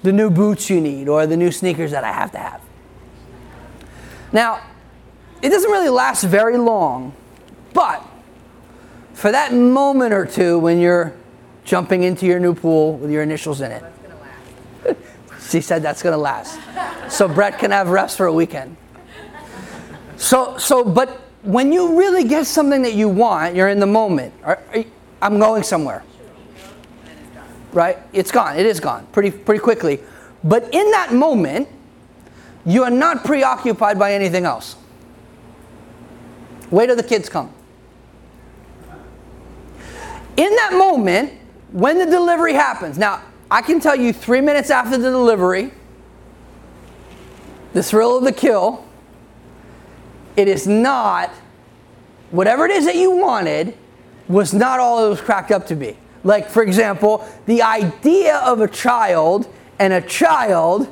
the 0.03 0.11
new 0.11 0.29
boots 0.29 0.69
you 0.69 0.79
need, 0.79 1.07
or 1.09 1.25
the 1.25 1.37
new 1.37 1.51
sneakers 1.51 1.89
that 1.91 2.03
I 2.03 2.11
have 2.11 2.31
to 2.33 2.37
have. 2.37 2.61
Now, 4.31 4.61
it 5.41 5.49
doesn't 5.49 5.71
really 5.71 5.89
last 5.89 6.23
very 6.23 6.57
long, 6.57 7.13
but 7.73 8.05
for 9.13 9.31
that 9.31 9.53
moment 9.53 10.13
or 10.13 10.25
two 10.25 10.59
when 10.59 10.79
you're 10.79 11.15
jumping 11.63 12.03
into 12.03 12.25
your 12.25 12.39
new 12.39 12.53
pool 12.53 12.97
with 12.97 13.09
your 13.09 13.23
initials 13.23 13.61
in 13.61 13.71
it. 13.71 13.83
she 15.49 15.61
said 15.61 15.81
that's 15.81 16.03
going 16.03 16.13
to 16.13 16.17
last. 16.17 16.59
So 17.09 17.27
Brett 17.27 17.57
can 17.57 17.71
have 17.71 17.89
rest 17.89 18.17
for 18.17 18.27
a 18.27 18.33
weekend. 18.33 18.77
So, 20.17 20.57
so, 20.57 20.83
but 20.83 21.09
when 21.41 21.71
you 21.71 21.97
really 21.97 22.23
get 22.23 22.45
something 22.45 22.81
that 22.83 22.93
you 22.93 23.09
want, 23.09 23.55
you're 23.55 23.69
in 23.69 23.79
the 23.79 23.87
moment. 23.87 24.33
Are- 24.43 24.61
are 24.71 24.77
you- 24.79 24.91
I'm 25.21 25.39
going 25.39 25.63
somewhere. 25.63 26.03
Right? 27.75 27.97
It's 28.13 28.31
gone. 28.31 28.57
It 28.57 28.65
is 28.65 28.79
gone 28.79 29.05
pretty, 29.11 29.29
pretty 29.29 29.59
quickly. 29.59 29.99
But 30.43 30.73
in 30.73 30.89
that 30.91 31.13
moment, 31.13 31.67
you 32.65 32.83
are 32.83 32.89
not 32.89 33.25
preoccupied 33.25 33.99
by 33.99 34.13
anything 34.13 34.45
else. 34.45 34.77
Wait 36.71 36.87
till 36.87 36.95
the 36.95 37.03
kids 37.03 37.27
come. 37.29 37.51
In 40.37 40.55
that 40.55 40.73
moment, 40.73 41.33
when 41.71 41.99
the 41.99 42.05
delivery 42.05 42.53
happens, 42.53 42.97
now 42.97 43.21
I 43.51 43.61
can 43.61 43.81
tell 43.81 43.95
you 43.95 44.13
three 44.13 44.41
minutes 44.41 44.69
after 44.69 44.97
the 44.97 45.11
delivery, 45.11 45.71
the 47.73 47.83
thrill 47.83 48.17
of 48.17 48.23
the 48.23 48.31
kill, 48.31 48.85
it 50.37 50.47
is 50.47 50.65
not, 50.65 51.29
whatever 52.31 52.65
it 52.65 52.71
is 52.71 52.85
that 52.85 52.95
you 52.95 53.11
wanted, 53.11 53.77
was 54.29 54.53
not 54.53 54.79
all 54.79 55.05
it 55.05 55.09
was 55.09 55.19
cracked 55.19 55.51
up 55.51 55.67
to 55.67 55.75
be. 55.75 55.97
Like, 56.25 56.49
for 56.49 56.63
example, 56.63 57.25
the 57.45 57.61
idea 57.61 58.37
of 58.37 58.59
a 58.59 58.67
child 58.67 59.47
and 59.77 59.93
a 59.93 60.01
child 60.01 60.91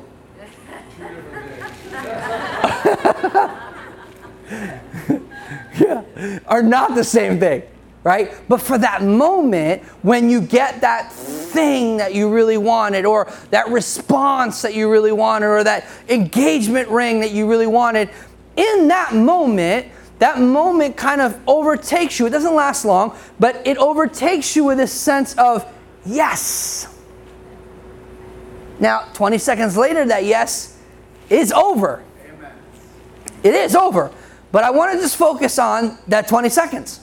yeah, 5.80 6.02
are 6.46 6.62
not 6.62 6.94
the 6.94 7.02
same 7.02 7.40
thing, 7.40 7.64
right? 8.04 8.32
But 8.48 8.60
for 8.60 8.78
that 8.78 9.02
moment, 9.02 9.82
when 10.02 10.30
you 10.30 10.40
get 10.40 10.80
that 10.82 11.12
thing 11.12 11.96
that 11.96 12.14
you 12.14 12.32
really 12.32 12.56
wanted, 12.56 13.04
or 13.04 13.28
that 13.50 13.68
response 13.70 14.62
that 14.62 14.74
you 14.74 14.88
really 14.88 15.10
wanted, 15.10 15.46
or 15.46 15.64
that 15.64 15.86
engagement 16.08 16.88
ring 16.88 17.18
that 17.20 17.32
you 17.32 17.50
really 17.50 17.66
wanted, 17.66 18.08
in 18.56 18.86
that 18.86 19.14
moment, 19.14 19.88
that 20.18 20.38
moment 20.40 20.96
kind 20.96 21.20
of 21.20 21.38
overtakes 21.46 22.18
you. 22.18 22.26
It 22.26 22.30
doesn't 22.30 22.54
last 22.54 22.84
long, 22.84 23.16
but 23.38 23.66
it 23.66 23.76
overtakes 23.78 24.54
you 24.54 24.64
with 24.64 24.80
a 24.80 24.86
sense 24.86 25.34
of 25.36 25.66
yes. 26.06 26.88
Now, 28.78 29.08
20 29.14 29.38
seconds 29.38 29.76
later, 29.76 30.04
that 30.06 30.24
yes 30.24 30.78
is 31.30 31.52
over. 31.52 32.02
It 33.42 33.54
is 33.54 33.74
over. 33.74 34.10
But 34.52 34.64
I 34.64 34.70
want 34.70 34.92
to 34.92 34.98
just 34.98 35.16
focus 35.16 35.58
on 35.58 35.98
that 36.08 36.28
20 36.28 36.48
seconds. 36.48 37.00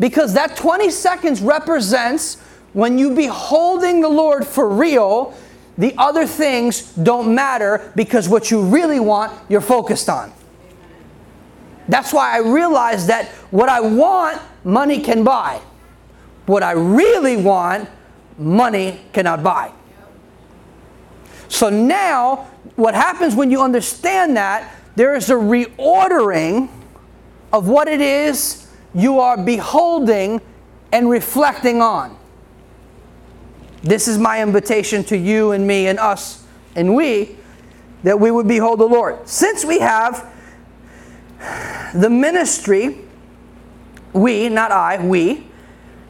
Because 0.00 0.34
that 0.34 0.56
20 0.56 0.90
seconds 0.90 1.40
represents 1.40 2.40
when 2.72 2.98
you 2.98 3.14
beholding 3.14 4.00
the 4.00 4.08
Lord 4.08 4.46
for 4.46 4.68
real, 4.68 5.34
the 5.76 5.94
other 5.98 6.26
things 6.26 6.92
don't 6.94 7.34
matter 7.34 7.92
because 7.94 8.28
what 8.28 8.50
you 8.50 8.62
really 8.62 9.00
want, 9.00 9.32
you're 9.48 9.60
focused 9.60 10.08
on. 10.08 10.32
That's 11.88 12.12
why 12.12 12.34
I 12.34 12.38
realized 12.38 13.08
that 13.08 13.28
what 13.50 13.68
I 13.68 13.80
want, 13.80 14.40
money 14.64 15.00
can 15.00 15.24
buy. 15.24 15.60
What 16.46 16.62
I 16.62 16.72
really 16.72 17.36
want, 17.36 17.88
money 18.38 19.00
cannot 19.12 19.42
buy. 19.42 19.72
So 21.48 21.68
now, 21.68 22.48
what 22.76 22.94
happens 22.94 23.34
when 23.34 23.50
you 23.50 23.62
understand 23.62 24.36
that, 24.36 24.74
there 24.96 25.14
is 25.14 25.30
a 25.30 25.34
reordering 25.34 26.68
of 27.52 27.68
what 27.68 27.88
it 27.88 28.00
is 28.00 28.68
you 28.94 29.20
are 29.20 29.36
beholding 29.36 30.40
and 30.92 31.08
reflecting 31.08 31.80
on. 31.80 32.16
This 33.82 34.06
is 34.06 34.18
my 34.18 34.42
invitation 34.42 35.02
to 35.04 35.16
you 35.16 35.52
and 35.52 35.66
me 35.66 35.88
and 35.88 35.98
us 35.98 36.44
and 36.76 36.94
we 36.94 37.36
that 38.04 38.18
we 38.18 38.30
would 38.30 38.48
behold 38.48 38.80
the 38.80 38.86
Lord. 38.86 39.28
Since 39.28 39.64
we 39.64 39.78
have 39.78 40.32
the 41.94 42.08
ministry, 42.10 42.98
we, 44.12 44.48
not 44.48 44.72
I, 44.72 45.04
we, 45.04 45.46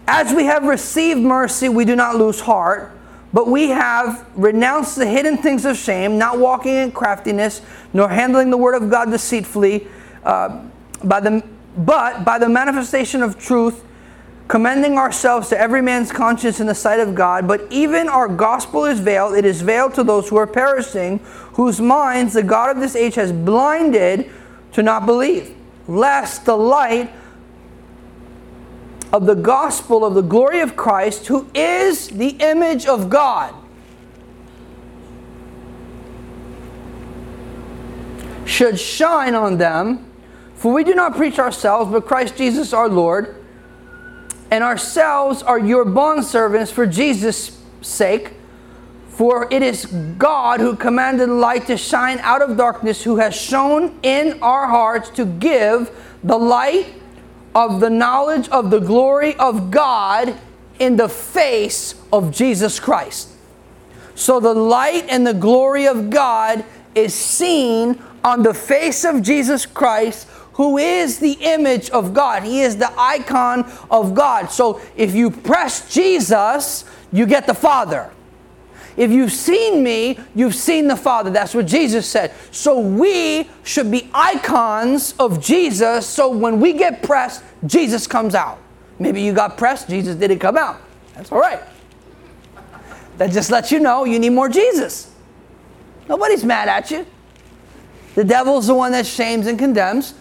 as 0.06 0.32
we 0.32 0.44
have 0.44 0.64
received 0.64 1.20
mercy, 1.20 1.68
we 1.68 1.84
do 1.84 1.96
not 1.96 2.16
lose 2.16 2.40
heart, 2.40 2.92
but 3.32 3.48
we 3.48 3.68
have 3.68 4.26
renounced 4.34 4.96
the 4.96 5.06
hidden 5.06 5.38
things 5.38 5.64
of 5.64 5.76
shame, 5.76 6.18
not 6.18 6.38
walking 6.38 6.74
in 6.74 6.92
craftiness, 6.92 7.62
nor 7.92 8.08
handling 8.08 8.50
the 8.50 8.56
word 8.56 8.74
of 8.74 8.90
God 8.90 9.10
deceitfully, 9.10 9.86
uh, 10.24 10.64
by 11.04 11.20
the, 11.20 11.42
but 11.76 12.24
by 12.24 12.38
the 12.38 12.48
manifestation 12.48 13.22
of 13.22 13.38
truth, 13.38 13.84
commending 14.48 14.98
ourselves 14.98 15.48
to 15.48 15.58
every 15.58 15.80
man's 15.80 16.12
conscience 16.12 16.60
in 16.60 16.66
the 16.66 16.74
sight 16.74 17.00
of 17.00 17.14
God. 17.14 17.48
But 17.48 17.66
even 17.70 18.08
our 18.08 18.28
gospel 18.28 18.84
is 18.84 19.00
veiled, 19.00 19.34
it 19.34 19.46
is 19.46 19.62
veiled 19.62 19.94
to 19.94 20.04
those 20.04 20.28
who 20.28 20.36
are 20.36 20.46
perishing, 20.46 21.18
whose 21.54 21.80
minds 21.80 22.34
the 22.34 22.42
God 22.42 22.76
of 22.76 22.82
this 22.82 22.94
age 22.94 23.14
has 23.14 23.32
blinded 23.32 24.30
to 24.72 24.82
not 24.82 25.06
believe, 25.06 25.54
lest 25.86 26.44
the 26.44 26.56
light 26.56 27.10
of 29.12 29.26
the 29.26 29.34
gospel 29.34 30.04
of 30.04 30.14
the 30.14 30.22
glory 30.22 30.60
of 30.60 30.74
Christ, 30.74 31.26
who 31.26 31.46
is 31.54 32.08
the 32.08 32.28
image 32.28 32.86
of 32.86 33.10
God, 33.10 33.54
should 38.46 38.80
shine 38.80 39.34
on 39.34 39.58
them. 39.58 40.10
For 40.54 40.72
we 40.72 40.84
do 40.84 40.94
not 40.94 41.16
preach 41.16 41.38
ourselves, 41.38 41.90
but 41.90 42.06
Christ 42.06 42.36
Jesus 42.36 42.72
our 42.72 42.88
Lord, 42.88 43.44
and 44.50 44.62
ourselves 44.62 45.42
are 45.42 45.58
your 45.58 45.84
bondservants 45.84 46.70
for 46.70 46.86
Jesus' 46.86 47.58
sake. 47.80 48.34
For 49.12 49.46
it 49.50 49.62
is 49.62 49.84
God 49.86 50.60
who 50.60 50.74
commanded 50.74 51.28
light 51.28 51.66
to 51.66 51.76
shine 51.76 52.18
out 52.20 52.40
of 52.40 52.56
darkness, 52.56 53.04
who 53.04 53.16
has 53.16 53.36
shown 53.36 53.98
in 54.02 54.42
our 54.42 54.66
hearts 54.66 55.10
to 55.10 55.26
give 55.26 55.90
the 56.24 56.38
light 56.38 56.94
of 57.54 57.80
the 57.80 57.90
knowledge 57.90 58.48
of 58.48 58.70
the 58.70 58.80
glory 58.80 59.36
of 59.36 59.70
God 59.70 60.34
in 60.78 60.96
the 60.96 61.10
face 61.10 61.94
of 62.10 62.32
Jesus 62.32 62.80
Christ. 62.80 63.28
So 64.14 64.40
the 64.40 64.54
light 64.54 65.04
and 65.10 65.26
the 65.26 65.34
glory 65.34 65.86
of 65.86 66.08
God 66.08 66.64
is 66.94 67.12
seen 67.14 68.02
on 68.24 68.42
the 68.42 68.54
face 68.54 69.04
of 69.04 69.20
Jesus 69.20 69.66
Christ, 69.66 70.26
who 70.54 70.78
is 70.78 71.18
the 71.18 71.32
image 71.32 71.90
of 71.90 72.14
God. 72.14 72.44
He 72.44 72.62
is 72.62 72.78
the 72.78 72.92
icon 72.98 73.70
of 73.90 74.14
God. 74.14 74.50
So 74.50 74.80
if 74.96 75.14
you 75.14 75.30
press 75.30 75.92
Jesus, 75.92 76.86
you 77.12 77.26
get 77.26 77.46
the 77.46 77.54
Father. 77.54 78.10
If 78.96 79.10
you've 79.10 79.32
seen 79.32 79.82
me, 79.82 80.18
you've 80.34 80.54
seen 80.54 80.88
the 80.88 80.96
Father. 80.96 81.30
That's 81.30 81.54
what 81.54 81.66
Jesus 81.66 82.06
said. 82.06 82.32
So 82.50 82.78
we 82.78 83.48
should 83.64 83.90
be 83.90 84.10
icons 84.12 85.14
of 85.18 85.40
Jesus. 85.40 86.06
So 86.06 86.30
when 86.30 86.60
we 86.60 86.72
get 86.72 87.02
pressed, 87.02 87.42
Jesus 87.66 88.06
comes 88.06 88.34
out. 88.34 88.58
Maybe 88.98 89.22
you 89.22 89.32
got 89.32 89.56
pressed, 89.56 89.88
Jesus 89.88 90.16
didn't 90.16 90.38
come 90.38 90.56
out. 90.56 90.80
That's 91.14 91.32
all 91.32 91.40
right. 91.40 91.60
That 93.18 93.30
just 93.30 93.50
lets 93.50 93.72
you 93.72 93.80
know 93.80 94.04
you 94.04 94.18
need 94.18 94.30
more 94.30 94.48
Jesus. 94.48 95.12
Nobody's 96.08 96.44
mad 96.44 96.68
at 96.68 96.90
you. 96.90 97.06
The 98.14 98.24
devil's 98.24 98.66
the 98.66 98.74
one 98.74 98.92
that 98.92 99.06
shames 99.06 99.46
and 99.46 99.58
condemns. 99.58 100.14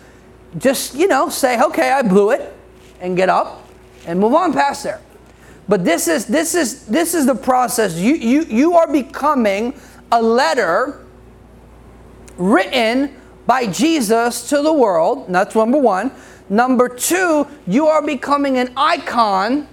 Just, 0.57 0.95
you 0.95 1.07
know, 1.07 1.29
say, 1.29 1.61
okay, 1.61 1.91
I 1.91 2.01
blew 2.01 2.31
it, 2.31 2.53
and 3.01 3.17
get 3.17 3.29
up 3.29 3.67
and 4.05 4.19
move 4.19 4.33
on 4.33 4.53
past 4.53 4.83
there. 4.83 5.01
But 5.71 5.85
this 5.85 6.09
is 6.09 6.25
this 6.25 6.53
is 6.53 6.85
this 6.85 7.13
is 7.13 7.25
the 7.25 7.33
process. 7.33 7.95
You 7.95 8.15
you 8.15 8.43
you 8.43 8.73
are 8.75 8.91
becoming 8.91 9.73
a 10.11 10.21
letter 10.21 11.05
written 12.37 13.15
by 13.47 13.67
Jesus 13.67 14.49
to 14.49 14.61
the 14.61 14.73
world. 14.73 15.27
That's 15.29 15.55
number 15.55 15.77
one. 15.77 16.11
Number 16.49 16.89
two, 16.89 17.47
you 17.65 17.87
are 17.87 18.01
becoming 18.05 18.57
an 18.57 18.73
icon. 18.75 19.69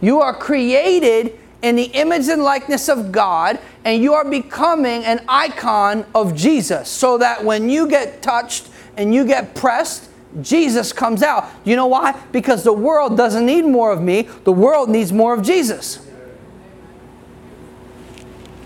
You 0.00 0.20
are 0.20 0.32
created 0.32 1.36
in 1.62 1.74
the 1.74 1.90
image 1.98 2.28
and 2.28 2.40
likeness 2.40 2.88
of 2.88 3.10
God, 3.10 3.58
and 3.84 4.00
you 4.00 4.14
are 4.14 4.24
becoming 4.24 5.02
an 5.02 5.24
icon 5.26 6.06
of 6.14 6.36
Jesus. 6.36 6.88
So 6.88 7.18
that 7.18 7.44
when 7.44 7.68
you 7.68 7.88
get 7.88 8.22
touched 8.22 8.68
and 8.96 9.12
you 9.12 9.26
get 9.26 9.56
pressed, 9.56 10.08
Jesus 10.40 10.92
comes 10.92 11.22
out. 11.22 11.48
You 11.64 11.76
know 11.76 11.86
why? 11.86 12.12
Because 12.32 12.62
the 12.62 12.72
world 12.72 13.16
doesn't 13.16 13.46
need 13.46 13.62
more 13.62 13.92
of 13.92 14.02
me, 14.02 14.22
the 14.44 14.52
world 14.52 14.88
needs 14.88 15.12
more 15.12 15.34
of 15.34 15.42
Jesus. 15.42 16.06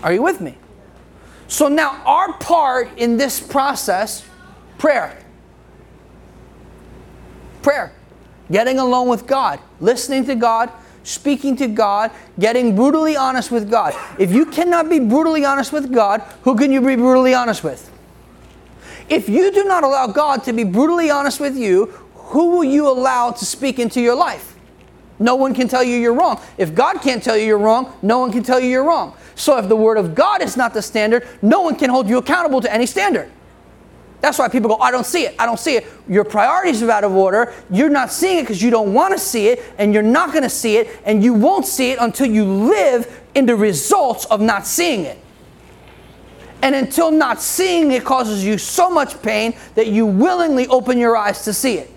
Are 0.03 0.13
you 0.13 0.21
with 0.21 0.41
me? 0.41 0.57
So 1.47 1.67
now, 1.67 2.01
our 2.05 2.33
part 2.33 2.89
in 2.97 3.17
this 3.17 3.39
process 3.39 4.25
prayer. 4.77 5.17
Prayer. 7.61 7.93
Getting 8.51 8.79
alone 8.79 9.07
with 9.07 9.27
God, 9.27 9.59
listening 9.79 10.25
to 10.25 10.35
God, 10.35 10.71
speaking 11.03 11.55
to 11.57 11.67
God, 11.67 12.11
getting 12.39 12.75
brutally 12.75 13.15
honest 13.15 13.51
with 13.51 13.69
God. 13.69 13.93
If 14.17 14.31
you 14.31 14.45
cannot 14.45 14.89
be 14.89 14.99
brutally 14.99 15.45
honest 15.45 15.71
with 15.71 15.93
God, 15.93 16.21
who 16.43 16.55
can 16.55 16.71
you 16.71 16.81
be 16.81 16.95
brutally 16.95 17.33
honest 17.33 17.63
with? 17.63 17.89
If 19.11 19.27
you 19.27 19.51
do 19.51 19.65
not 19.65 19.83
allow 19.83 20.07
God 20.07 20.45
to 20.45 20.53
be 20.53 20.63
brutally 20.63 21.11
honest 21.11 21.41
with 21.41 21.57
you, 21.57 21.87
who 22.15 22.51
will 22.51 22.63
you 22.63 22.87
allow 22.87 23.31
to 23.31 23.45
speak 23.45 23.77
into 23.77 23.99
your 23.99 24.15
life? 24.15 24.55
No 25.19 25.35
one 25.35 25.53
can 25.53 25.67
tell 25.67 25.83
you 25.83 25.97
you're 25.97 26.13
wrong. 26.13 26.39
If 26.57 26.73
God 26.73 27.01
can't 27.01 27.21
tell 27.21 27.35
you 27.35 27.45
you're 27.45 27.57
wrong, 27.57 27.93
no 28.01 28.19
one 28.19 28.31
can 28.31 28.41
tell 28.41 28.57
you 28.57 28.69
you're 28.69 28.85
wrong. 28.85 29.13
So 29.35 29.57
if 29.57 29.67
the 29.67 29.75
Word 29.75 29.97
of 29.97 30.15
God 30.15 30.41
is 30.41 30.55
not 30.55 30.73
the 30.73 30.81
standard, 30.81 31.27
no 31.41 31.59
one 31.59 31.75
can 31.75 31.89
hold 31.89 32.07
you 32.07 32.19
accountable 32.19 32.61
to 32.61 32.73
any 32.73 32.85
standard. 32.85 33.29
That's 34.21 34.39
why 34.39 34.47
people 34.47 34.69
go, 34.69 34.77
I 34.77 34.91
don't 34.91 35.05
see 35.05 35.25
it. 35.25 35.35
I 35.37 35.45
don't 35.45 35.59
see 35.59 35.75
it. 35.75 35.87
Your 36.07 36.23
priorities 36.23 36.81
are 36.81 36.89
out 36.89 37.03
of 37.03 37.13
order. 37.13 37.53
You're 37.69 37.89
not 37.89 38.13
seeing 38.13 38.37
it 38.37 38.43
because 38.43 38.63
you 38.63 38.71
don't 38.71 38.93
want 38.93 39.13
to 39.13 39.19
see 39.19 39.47
it, 39.47 39.61
and 39.77 39.93
you're 39.93 40.03
not 40.03 40.31
going 40.31 40.43
to 40.43 40.49
see 40.49 40.77
it, 40.77 40.87
and 41.03 41.21
you 41.21 41.33
won't 41.33 41.65
see 41.65 41.91
it 41.91 41.99
until 41.99 42.27
you 42.27 42.45
live 42.45 43.21
in 43.35 43.45
the 43.45 43.57
results 43.57 44.23
of 44.25 44.39
not 44.39 44.65
seeing 44.65 45.01
it. 45.01 45.17
And 46.61 46.75
until 46.75 47.11
not 47.11 47.41
seeing 47.41 47.91
it 47.91 48.03
causes 48.03 48.43
you 48.45 48.57
so 48.57 48.89
much 48.89 49.21
pain 49.21 49.55
that 49.75 49.87
you 49.87 50.05
willingly 50.05 50.67
open 50.67 50.97
your 50.97 51.17
eyes 51.17 51.43
to 51.45 51.53
see 51.53 51.75
it. 51.75 51.91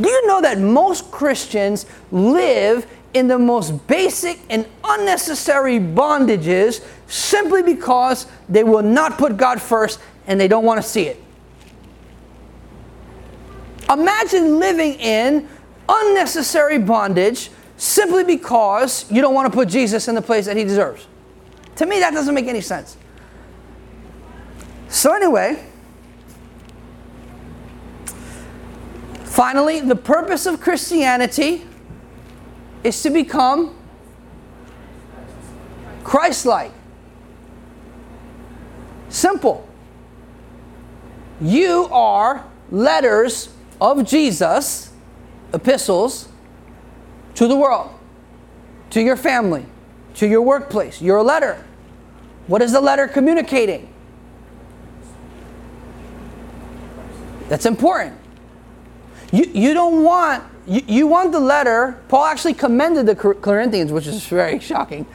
Do 0.00 0.08
you 0.08 0.26
know 0.28 0.40
that 0.40 0.60
most 0.60 1.10
Christians 1.10 1.86
live 2.12 2.86
in 3.14 3.26
the 3.26 3.38
most 3.38 3.86
basic 3.88 4.38
and 4.48 4.66
unnecessary 4.84 5.78
bondages 5.78 6.84
simply 7.08 7.62
because 7.62 8.26
they 8.48 8.62
will 8.62 8.82
not 8.82 9.18
put 9.18 9.36
God 9.36 9.60
first 9.60 9.98
and 10.26 10.40
they 10.40 10.46
don't 10.46 10.64
want 10.64 10.80
to 10.80 10.88
see 10.88 11.06
it? 11.06 11.22
Imagine 13.90 14.58
living 14.58 14.94
in 14.94 15.48
unnecessary 15.88 16.78
bondage 16.78 17.50
simply 17.76 18.22
because 18.22 19.10
you 19.10 19.22
don't 19.22 19.34
want 19.34 19.50
to 19.50 19.56
put 19.56 19.68
Jesus 19.68 20.06
in 20.06 20.14
the 20.14 20.22
place 20.22 20.44
that 20.46 20.56
he 20.56 20.64
deserves. 20.64 21.06
To 21.78 21.86
me, 21.86 22.00
that 22.00 22.12
doesn't 22.12 22.34
make 22.34 22.48
any 22.48 22.60
sense. 22.60 22.96
So, 24.88 25.14
anyway, 25.14 25.64
finally, 29.22 29.80
the 29.80 29.94
purpose 29.94 30.46
of 30.46 30.60
Christianity 30.60 31.64
is 32.82 33.00
to 33.02 33.10
become 33.10 33.76
Christ 36.02 36.46
like. 36.46 36.72
Simple. 39.08 39.68
You 41.40 41.88
are 41.92 42.44
letters 42.72 43.50
of 43.80 44.04
Jesus, 44.04 44.90
epistles, 45.54 46.28
to 47.36 47.46
the 47.46 47.54
world, 47.54 47.92
to 48.90 49.00
your 49.00 49.16
family, 49.16 49.64
to 50.14 50.26
your 50.26 50.42
workplace. 50.42 51.00
You're 51.00 51.18
a 51.18 51.22
letter. 51.22 51.64
What 52.48 52.62
is 52.62 52.72
the 52.72 52.80
letter 52.80 53.06
communicating? 53.06 53.88
That's 57.48 57.66
important. 57.66 58.16
You, 59.32 59.44
you 59.52 59.74
don't 59.74 60.02
want, 60.02 60.42
you, 60.66 60.82
you 60.86 61.06
want 61.06 61.32
the 61.32 61.40
letter, 61.40 62.00
Paul 62.08 62.24
actually 62.24 62.54
commended 62.54 63.06
the 63.06 63.14
Corinthians, 63.14 63.92
which 63.92 64.06
is 64.06 64.26
very 64.26 64.58
shocking. 64.60 65.06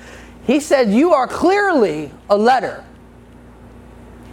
He 0.45 0.59
said, 0.59 0.91
You 0.91 1.13
are 1.13 1.27
clearly 1.27 2.11
a 2.29 2.37
letter. 2.37 2.85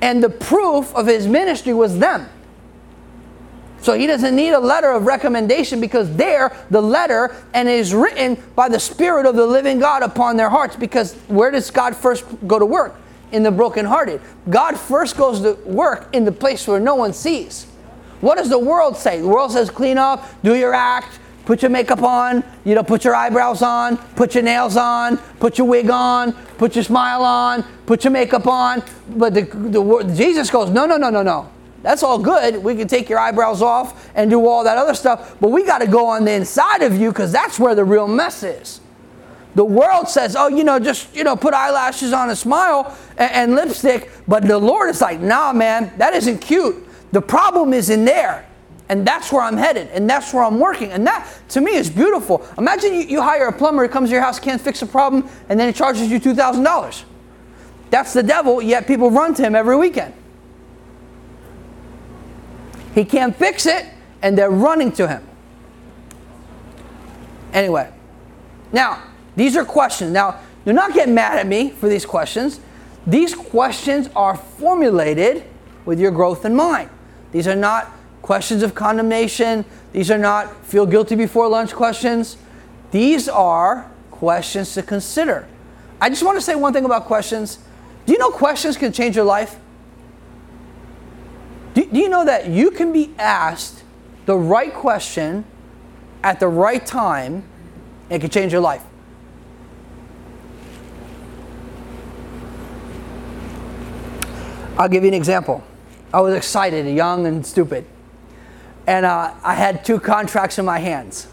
And 0.03 0.23
the 0.23 0.31
proof 0.31 0.95
of 0.95 1.07
his 1.07 1.27
ministry 1.27 1.75
was 1.75 1.99
them. 1.99 2.29
So 3.83 3.95
he 3.95 4.07
doesn't 4.07 4.37
need 4.37 4.51
a 4.51 4.59
letter 4.59 4.91
of 4.91 5.07
recommendation 5.07 5.81
because 5.81 6.15
they're 6.15 6.55
the 6.71 6.83
letter 6.83 7.35
and 7.55 7.69
it 7.69 7.79
is 7.79 7.95
written 7.95 8.37
by 8.55 8.69
the 8.69 8.81
Spirit 8.81 9.27
of 9.27 9.37
the 9.37 9.47
living 9.47 9.79
God 9.79 10.03
upon 10.03 10.37
their 10.37 10.51
hearts. 10.51 10.77
Because 10.77 11.15
where 11.29 11.51
does 11.51 11.71
God 11.71 11.97
first 11.97 12.25
go 12.47 12.59
to 12.59 12.67
work? 12.67 12.97
In 13.33 13.43
the 13.43 13.51
brokenhearted. 13.51 14.21
God 14.49 14.79
first 14.79 15.17
goes 15.17 15.41
to 15.41 15.55
work 15.65 16.09
in 16.13 16.25
the 16.25 16.33
place 16.33 16.67
where 16.67 16.81
no 16.81 16.97
one 16.97 17.13
sees. 17.13 17.67
What 18.21 18.37
does 18.37 18.51
the 18.51 18.59
world 18.59 18.97
say? 18.97 19.21
The 19.21 19.29
world 19.29 19.53
says 19.53 19.71
clean 19.71 19.99
up, 19.99 20.29
do 20.43 20.55
your 20.55 20.75
act, 20.75 21.21
put 21.47 21.63
your 21.63 21.71
makeup 21.71 22.03
on, 22.03 22.45
you 22.65 22.75
know, 22.75 22.83
put 22.83 23.05
your 23.05 23.15
eyebrows 23.15 23.63
on, 23.63 23.97
put 24.15 24.35
your 24.35 24.43
nails 24.43 24.77
on, 24.77 25.17
put 25.39 25.59
your 25.59 25.67
wig 25.67 25.91
on, 25.91 26.33
put 26.59 26.75
your 26.75 26.85
smile 26.85 27.25
on, 27.25 27.65
put 27.87 28.05
your 28.05 28.11
makeup 28.11 28.47
on. 28.47 28.83
But 29.09 29.33
the, 29.33 29.43
the 29.43 30.15
Jesus 30.17 30.51
goes, 30.51 30.71
no, 30.71 30.87
no, 30.87 30.97
no, 30.97 31.09
no, 31.09 31.23
no. 31.23 31.51
That's 31.83 32.03
all 32.03 32.19
good. 32.19 32.63
We 32.63 32.75
can 32.75 32.89
take 32.89 33.09
your 33.09 33.19
eyebrows 33.19 33.63
off 33.63 34.11
and 34.15 34.31
do 34.31 34.47
all 34.47 34.65
that 34.65 34.77
other 34.77 34.95
stuff, 34.95 35.37
but 35.41 35.51
we 35.51 35.65
got 35.65 35.79
to 35.79 35.87
go 35.87 36.07
on 36.07 36.25
the 36.25 36.33
inside 36.33 36.83
of 36.83 36.97
you 36.97 37.11
because 37.11 37.33
that's 37.33 37.59
where 37.59 37.75
the 37.75 37.85
real 37.85 38.07
mess 38.07 38.43
is. 38.43 38.81
The 39.55 39.65
world 39.65 40.09
says, 40.09 40.37
oh, 40.37 40.49
you 40.49 40.63
know, 40.63 40.79
just, 40.79 41.15
you 41.15 41.25
know, 41.25 41.35
put 41.35 41.55
eyelashes 41.55 42.13
on 42.13 42.31
a 42.31 42.37
smile 42.37 42.97
and, 43.17 43.33
and 43.33 43.55
lipstick, 43.55 44.11
but 44.29 44.47
the 44.47 44.59
Lord 44.59 44.91
is 44.91 45.01
like, 45.01 45.21
nah, 45.21 45.53
man, 45.53 45.93
that 45.99 46.15
isn't 46.15 46.39
cute. 46.39 46.87
The 47.13 47.23
problem 47.23 47.73
is 47.73 47.91
in 47.91 48.05
there. 48.05 48.47
And 48.89 49.07
that's 49.07 49.31
where 49.31 49.43
I'm 49.43 49.57
headed, 49.57 49.87
and 49.93 50.11
that's 50.11 50.35
where 50.35 50.43
I'm 50.43 50.59
working. 50.59 50.91
And 50.91 51.07
that, 51.07 51.29
to 51.51 51.61
me, 51.61 51.77
is 51.77 51.89
beautiful. 51.89 52.45
Imagine 52.59 52.93
you, 52.93 53.03
you 53.03 53.23
hire 53.23 53.47
a 53.47 53.53
plumber, 53.53 53.85
he 53.85 53.89
comes 53.89 54.09
to 54.09 54.15
your 54.15 54.23
house, 54.23 54.41
can't 54.41 54.61
fix 54.61 54.83
a 54.83 54.87
problem, 54.87 55.29
and 55.49 55.61
then 55.61 55.69
he 55.69 55.73
charges 55.73 56.11
you 56.11 56.19
$2,000. 56.19 57.05
That's 57.91 58.13
the 58.13 58.25
devil, 58.25 58.61
yet 58.61 58.89
people 58.89 59.13
run 59.13 59.33
to 59.35 59.43
him 59.43 59.55
every 59.55 59.77
weekend. 59.77 60.13
He 62.95 63.05
can't 63.05 63.35
fix 63.37 63.67
it, 63.67 63.87
and 64.23 64.37
they're 64.37 64.51
running 64.51 64.93
to 64.93 65.09
him. 65.09 65.27
Anyway, 67.53 67.93
now, 68.73 69.03
these 69.37 69.57
are 69.57 69.65
questions. 69.65 70.13
Now, 70.13 70.41
do 70.65 70.73
not 70.73 70.93
get 70.93 71.09
mad 71.09 71.39
at 71.39 71.47
me 71.47 71.71
for 71.71 71.89
these 71.89 72.05
questions. 72.05 72.61
These 73.07 73.35
questions 73.35 74.09
are 74.15 74.37
formulated 74.37 75.45
with 75.85 75.99
your 75.99 76.11
growth 76.11 76.45
in 76.45 76.55
mind. 76.55 76.91
These 77.33 77.49
are 77.49 77.57
not 77.57 77.91
questions 78.23 78.63
of 78.63 78.75
condemnation. 78.75 79.65
These 79.93 80.11
are 80.11 80.19
not 80.19 80.65
feel 80.67 80.87
guilty 80.87 81.15
before 81.15 81.49
lunch 81.49 81.73
questions. 81.73 82.37
These 82.91 83.29
are 83.29 83.91
questions 84.11 84.75
to 84.75 84.83
consider. 84.83 85.49
I 86.01 86.11
just 86.11 86.23
want 86.23 86.37
to 86.37 86.43
say 86.43 86.55
one 86.55 86.73
thing 86.73 86.85
about 86.85 87.07
questions. 87.07 87.59
Do 88.07 88.13
you 88.13 88.19
know 88.19 88.31
questions 88.31 88.77
can 88.77 88.93
change 88.93 89.17
your 89.17 89.25
life? 89.25 89.59
Do, 91.75 91.85
do 91.85 91.99
you 91.99 92.09
know 92.09 92.25
that 92.25 92.49
you 92.49 92.71
can 92.71 92.93
be 92.93 93.15
asked 93.19 93.85
the 94.27 94.37
right 94.37 94.73
question 94.73 95.45
at 96.23 96.41
the 96.41 96.49
right 96.49 96.85
time 96.85 97.45
and 98.09 98.17
it 98.17 98.21
can 98.21 98.31
change 98.31 98.53
your 98.53 98.61
life? 98.61 98.83
I'll 104.77 104.89
give 104.89 105.03
you 105.03 105.09
an 105.09 105.15
example. 105.15 105.63
I 106.13 106.21
was 106.21 106.35
excited, 106.35 106.87
young 106.87 107.27
and 107.27 107.45
stupid. 107.47 107.85
And 108.87 109.07
uh, 109.07 109.35
I 109.45 109.55
had 109.55 109.85
two 109.85 110.01
contracts 110.01 110.59
in 110.59 110.65
my 110.65 110.79
hands 110.79 111.29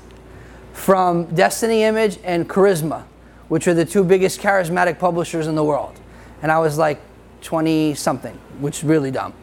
from 0.73 1.25
Destiny 1.33 1.83
Image 1.83 2.19
and 2.23 2.47
Charisma, 2.47 3.05
which 3.47 3.67
are 3.67 3.73
the 3.73 3.85
two 3.85 4.03
biggest 4.03 4.39
charismatic 4.39 4.99
publishers 4.99 5.47
in 5.47 5.55
the 5.55 5.63
world. 5.63 5.99
And 6.41 6.51
I 6.51 6.59
was 6.59 6.77
like 6.77 6.99
20 7.41 7.95
something, 7.95 8.35
which 8.59 8.79
is 8.79 8.83
really 8.83 9.09
dumb. 9.09 9.33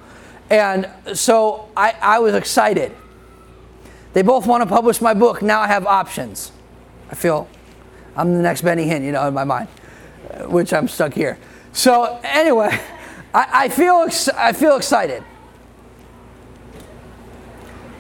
And 0.55 0.89
so 1.19 1.69
I, 1.77 1.97
I 2.01 2.19
was 2.21 2.35
excited. 2.35 2.95
They 4.13 4.23
both 4.23 4.47
want 4.47 4.63
to 4.63 4.69
publish 4.69 5.01
my 5.01 5.13
book. 5.13 5.43
Now 5.43 5.61
I 5.61 5.67
have 5.67 5.85
options. 5.85 6.53
I 7.11 7.17
feel 7.17 7.49
I'm 8.17 8.35
the 8.35 8.43
next 8.43 8.63
Benny 8.63 8.87
Hinn, 8.87 9.03
you 9.03 9.11
know, 9.11 9.27
in 9.27 9.35
my 9.35 9.43
mind, 9.43 9.69
which 10.47 10.73
I'm 10.73 10.87
stuck 10.87 11.13
here. 11.13 11.39
So 11.73 12.21
anyway, 12.23 12.69
I, 13.35 13.65
I 13.65 13.69
feel 13.69 14.05
ex- 14.07 14.29
I 14.29 14.53
feel 14.53 14.77
excited. 14.77 15.25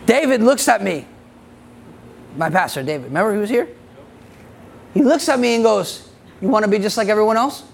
David 0.07 0.41
looks 0.41 0.69
at 0.69 0.81
me. 0.81 1.07
My 2.37 2.51
pastor, 2.51 2.85
David. 2.85 3.07
Remember 3.07 3.33
he 3.33 3.39
was 3.41 3.51
here? 3.51 3.69
He 4.93 5.03
looks 5.03 5.29
at 5.29 5.41
me 5.41 5.57
and 5.57 5.65
goes, 5.65 6.09
You 6.41 6.49
want 6.49 6.65
to 6.65 6.71
be 6.71 6.79
just 6.79 6.97
like 6.97 7.09
everyone 7.09 7.37
else? 7.37 7.65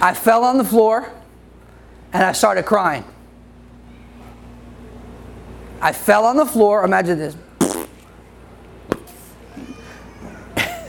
I 0.00 0.14
fell 0.14 0.44
on 0.44 0.56
the 0.56 0.64
floor 0.64 1.12
and 2.12 2.22
I 2.22 2.32
started 2.32 2.64
crying. 2.64 3.04
I 5.80 5.92
fell 5.92 6.24
on 6.24 6.36
the 6.36 6.46
floor. 6.46 6.84
Imagine 6.84 7.18
this. 7.18 7.36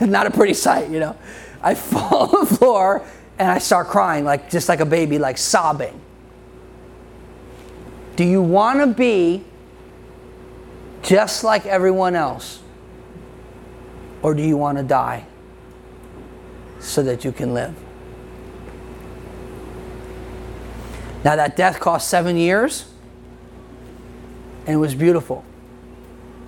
Not 0.00 0.26
a 0.26 0.30
pretty 0.30 0.54
sight, 0.54 0.90
you 0.90 0.98
know. 0.98 1.16
I 1.62 1.74
fall 1.76 2.36
on 2.36 2.46
the 2.48 2.56
floor 2.56 3.06
and 3.38 3.50
I 3.50 3.58
start 3.58 3.88
crying, 3.88 4.24
like 4.24 4.50
just 4.50 4.68
like 4.68 4.80
a 4.80 4.86
baby, 4.86 5.18
like 5.18 5.38
sobbing. 5.38 6.00
Do 8.16 8.24
you 8.24 8.42
want 8.42 8.80
to 8.80 8.86
be 8.86 9.44
just 11.02 11.44
like 11.44 11.66
everyone 11.66 12.14
else? 12.14 12.60
Or 14.22 14.34
do 14.34 14.42
you 14.42 14.56
want 14.56 14.78
to 14.78 14.84
die 14.84 15.26
so 16.78 17.02
that 17.02 17.24
you 17.24 17.32
can 17.32 17.54
live? 17.54 17.74
Now, 21.24 21.36
that 21.36 21.56
death 21.56 21.78
cost 21.80 22.08
seven 22.08 22.36
years 22.36 22.86
and 24.66 24.74
it 24.74 24.78
was 24.78 24.94
beautiful. 24.94 25.44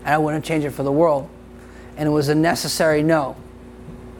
And 0.04 0.14
I 0.14 0.18
wouldn't 0.18 0.44
change 0.44 0.64
it 0.64 0.70
for 0.70 0.82
the 0.82 0.92
world. 0.92 1.28
And 1.96 2.08
it 2.08 2.12
was 2.12 2.28
a 2.28 2.34
necessary 2.34 3.02
no. 3.02 3.36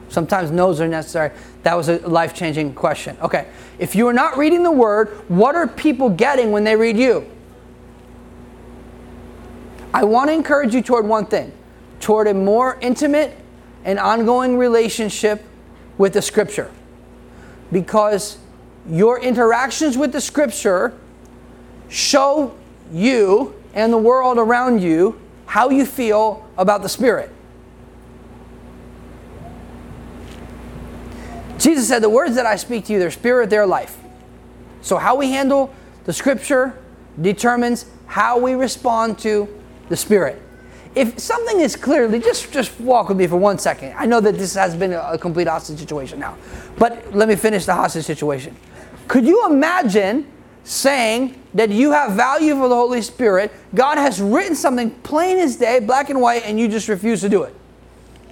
Sometimes 0.09 0.51
no's 0.51 0.79
are 0.79 0.87
necessary. 0.87 1.31
That 1.63 1.75
was 1.75 1.89
a 1.89 1.97
life 2.07 2.33
changing 2.33 2.73
question. 2.73 3.17
Okay, 3.21 3.47
if 3.79 3.95
you 3.95 4.07
are 4.07 4.13
not 4.13 4.37
reading 4.37 4.63
the 4.63 4.71
word, 4.71 5.09
what 5.27 5.55
are 5.55 5.67
people 5.67 6.09
getting 6.09 6.51
when 6.51 6.63
they 6.63 6.75
read 6.75 6.97
you? 6.97 7.29
I 9.93 10.03
want 10.03 10.29
to 10.29 10.33
encourage 10.33 10.73
you 10.73 10.81
toward 10.81 11.07
one 11.07 11.25
thing 11.25 11.51
toward 11.99 12.27
a 12.27 12.33
more 12.33 12.77
intimate 12.81 13.35
and 13.83 13.97
ongoing 13.97 14.57
relationship 14.57 15.43
with 15.97 16.13
the 16.13 16.21
scripture. 16.21 16.69
Because 17.71 18.37
your 18.89 19.19
interactions 19.19 19.97
with 19.97 20.11
the 20.11 20.21
scripture 20.21 20.93
show 21.89 22.55
you 22.91 23.53
and 23.73 23.91
the 23.91 23.97
world 23.97 24.37
around 24.37 24.81
you 24.81 25.19
how 25.45 25.69
you 25.69 25.85
feel 25.85 26.47
about 26.57 26.81
the 26.81 26.89
Spirit. 26.89 27.31
Jesus 31.57 31.87
said, 31.87 32.01
The 32.01 32.09
words 32.09 32.35
that 32.35 32.45
I 32.45 32.55
speak 32.55 32.85
to 32.85 32.93
you, 32.93 32.99
they're 32.99 33.11
spirit, 33.11 33.49
they're 33.49 33.65
life. 33.65 33.97
So, 34.81 34.97
how 34.97 35.15
we 35.15 35.31
handle 35.31 35.73
the 36.05 36.13
scripture 36.13 36.77
determines 37.21 37.85
how 38.07 38.39
we 38.39 38.53
respond 38.53 39.17
to 39.19 39.47
the 39.89 39.95
Spirit. 39.95 40.41
If 40.93 41.19
something 41.19 41.59
is 41.59 41.75
clearly, 41.75 42.19
just, 42.19 42.51
just 42.53 42.79
walk 42.79 43.09
with 43.09 43.17
me 43.17 43.27
for 43.27 43.35
one 43.35 43.57
second. 43.57 43.93
I 43.97 44.05
know 44.05 44.21
that 44.21 44.37
this 44.37 44.55
has 44.55 44.75
been 44.75 44.93
a, 44.93 45.17
complete 45.17 45.47
hostage 45.47 45.77
situation 45.77 46.19
now, 46.19 46.37
but 46.77 47.13
let 47.13 47.27
me 47.27 47.35
finish 47.35 47.65
the 47.65 47.73
hostage 47.73 48.05
situation. 48.05 48.55
Could 49.07 49.25
you 49.25 49.45
imagine 49.45 50.31
saying 50.63 51.41
that 51.53 51.69
you 51.69 51.91
have 51.91 52.13
value 52.13 52.55
for 52.55 52.67
the 52.67 52.75
Holy 52.75 53.01
Spirit? 53.01 53.51
God 53.73 53.97
has 53.97 54.21
written 54.21 54.55
something 54.55 54.91
plain 55.01 55.37
as 55.37 55.55
day, 55.55 55.79
black 55.79 56.09
and 56.09 56.19
white, 56.19 56.43
and 56.45 56.59
you 56.59 56.67
just 56.67 56.87
refuse 56.87 57.21
to 57.21 57.29
do 57.29 57.43
it. 57.43 57.55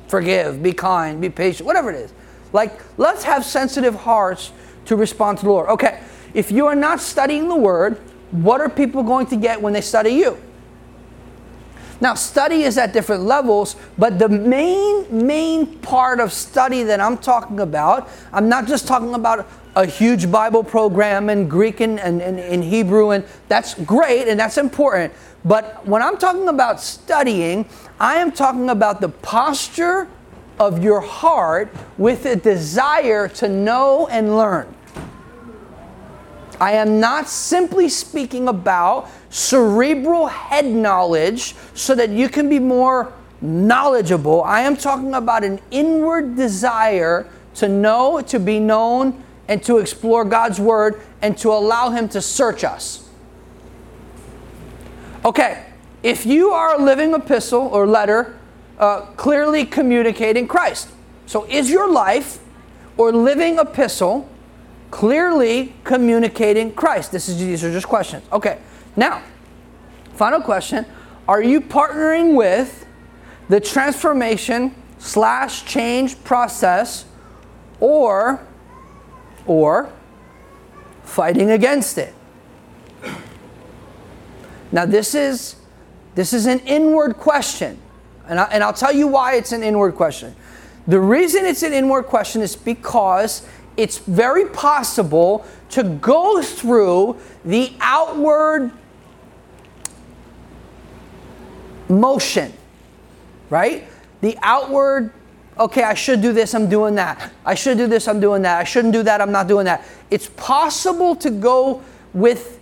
Forgive, 0.07 0.61
be 0.61 0.73
kind, 0.73 1.21
be 1.21 1.29
patient, 1.29 1.65
whatever 1.65 1.91
it 1.91 1.95
is. 1.95 2.13
Like, 2.51 2.79
let's 2.97 3.23
have 3.23 3.45
sensitive 3.45 3.95
hearts 3.95 4.51
to 4.85 4.95
respond 4.95 5.39
to 5.39 5.45
the 5.45 5.51
Lord. 5.51 5.69
Okay, 5.69 6.01
if 6.33 6.51
you 6.51 6.67
are 6.67 6.75
not 6.75 6.99
studying 6.99 7.47
the 7.47 7.55
Word, 7.55 7.97
what 8.31 8.61
are 8.61 8.69
people 8.69 9.03
going 9.03 9.27
to 9.27 9.35
get 9.35 9.61
when 9.61 9.73
they 9.73 9.81
study 9.81 10.11
you? 10.11 10.37
Now, 12.01 12.15
study 12.15 12.63
is 12.63 12.77
at 12.77 12.91
different 12.91 13.23
levels, 13.23 13.75
but 13.97 14.19
the 14.19 14.27
main, 14.27 15.25
main 15.25 15.77
part 15.79 16.19
of 16.19 16.33
study 16.33 16.83
that 16.83 16.99
I'm 16.99 17.17
talking 17.17 17.59
about, 17.59 18.09
I'm 18.33 18.49
not 18.49 18.67
just 18.67 18.87
talking 18.87 19.13
about 19.13 19.47
a 19.75 19.85
huge 19.85 20.31
Bible 20.31 20.63
program 20.63 21.29
in 21.29 21.47
Greek 21.47 21.79
and, 21.79 21.99
and, 21.99 22.21
and 22.21 22.39
in 22.39 22.61
Hebrew, 22.61 23.11
and 23.11 23.25
that's 23.47 23.73
great 23.73 24.27
and 24.27 24.39
that's 24.39 24.57
important. 24.57 25.13
But 25.45 25.85
when 25.85 26.01
I'm 26.01 26.17
talking 26.17 26.47
about 26.47 26.79
studying, 26.79 27.67
I 27.99 28.15
am 28.15 28.31
talking 28.31 28.69
about 28.69 29.01
the 29.01 29.09
posture 29.09 30.07
of 30.59 30.83
your 30.83 31.01
heart 31.01 31.73
with 31.97 32.25
a 32.25 32.35
desire 32.35 33.27
to 33.27 33.49
know 33.49 34.07
and 34.07 34.37
learn. 34.37 34.73
I 36.61 36.73
am 36.73 36.99
not 36.99 37.27
simply 37.27 37.89
speaking 37.89 38.47
about 38.47 39.09
cerebral 39.29 40.27
head 40.27 40.65
knowledge 40.65 41.55
so 41.73 41.95
that 41.95 42.09
you 42.11 42.29
can 42.29 42.47
be 42.47 42.59
more 42.59 43.11
knowledgeable. 43.41 44.43
I 44.43 44.61
am 44.61 44.77
talking 44.77 45.15
about 45.15 45.43
an 45.43 45.59
inward 45.71 46.35
desire 46.35 47.27
to 47.55 47.67
know, 47.67 48.21
to 48.21 48.39
be 48.39 48.59
known, 48.59 49.23
and 49.47 49.61
to 49.63 49.77
explore 49.77 50.23
God's 50.25 50.59
Word 50.59 51.01
and 51.21 51.37
to 51.39 51.49
allow 51.51 51.89
Him 51.89 52.07
to 52.09 52.21
search 52.21 52.63
us. 52.63 53.09
Okay, 55.25 55.65
if 56.01 56.25
you 56.25 56.51
are 56.51 56.75
a 56.75 56.83
living 56.83 57.13
epistle 57.13 57.67
or 57.67 57.87
letter 57.87 58.37
uh, 58.77 59.01
clearly 59.15 59.65
communicating 59.65 60.47
Christ, 60.47 60.89
so 61.25 61.45
is 61.45 61.69
your 61.69 61.89
life 61.89 62.39
or 62.97 63.11
living 63.11 63.57
epistle 63.57 64.29
clearly 64.91 65.73
communicating 65.83 66.73
Christ? 66.73 67.11
This 67.11 67.29
is 67.29 67.39
these 67.39 67.63
are 67.63 67.71
just 67.71 67.87
questions. 67.87 68.23
Okay, 68.31 68.59
now, 68.95 69.23
final 70.15 70.41
question: 70.41 70.85
Are 71.27 71.41
you 71.41 71.61
partnering 71.61 72.35
with 72.35 72.85
the 73.49 73.59
transformation 73.59 74.75
slash 74.99 75.65
change 75.65 76.21
process, 76.23 77.05
or 77.79 78.45
or 79.45 79.91
fighting 81.03 81.51
against 81.51 81.97
it? 81.97 82.13
Now, 84.71 84.85
this 84.85 85.13
is 85.13 85.55
this 86.15 86.33
is 86.33 86.45
an 86.45 86.59
inward 86.59 87.17
question, 87.17 87.79
and, 88.27 88.39
I, 88.39 88.43
and 88.45 88.63
I'll 88.63 88.73
tell 88.73 88.93
you 88.93 89.07
why 89.07 89.35
it's 89.35 89.51
an 89.51 89.63
inward 89.63 89.95
question. 89.95 90.35
The 90.87 90.99
reason 90.99 91.45
it's 91.45 91.63
an 91.63 91.73
inward 91.73 92.03
question 92.03 92.41
is 92.41 92.55
because 92.55 93.47
it's 93.77 93.97
very 93.97 94.45
possible 94.49 95.45
to 95.69 95.83
go 95.83 96.41
through 96.43 97.17
the 97.43 97.73
outward 97.79 98.71
motion, 101.89 102.53
right? 103.49 103.85
The 104.21 104.37
outward, 104.43 105.11
okay, 105.59 105.83
I 105.83 105.93
should 105.93 106.21
do 106.21 106.33
this, 106.33 106.53
I'm 106.53 106.69
doing 106.69 106.95
that. 106.95 107.31
I 107.45 107.55
should 107.55 107.77
do 107.77 107.87
this, 107.87 108.07
I'm 108.07 108.19
doing 108.19 108.41
that. 108.43 108.59
I 108.59 108.63
shouldn't 108.63 108.93
do 108.93 109.03
that, 109.03 109.21
I'm 109.21 109.31
not 109.31 109.47
doing 109.47 109.65
that. 109.65 109.85
It's 110.09 110.29
possible 110.35 111.15
to 111.17 111.29
go 111.29 111.81
with, 112.13 112.59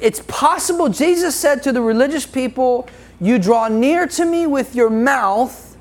it's 0.00 0.20
possible, 0.26 0.88
Jesus 0.88 1.34
said 1.34 1.62
to 1.64 1.72
the 1.72 1.82
religious 1.82 2.26
people, 2.26 2.88
You 3.20 3.38
draw 3.38 3.68
near 3.68 4.06
to 4.08 4.24
me 4.24 4.46
with 4.46 4.74
your 4.74 4.90
mouth, 4.90 5.76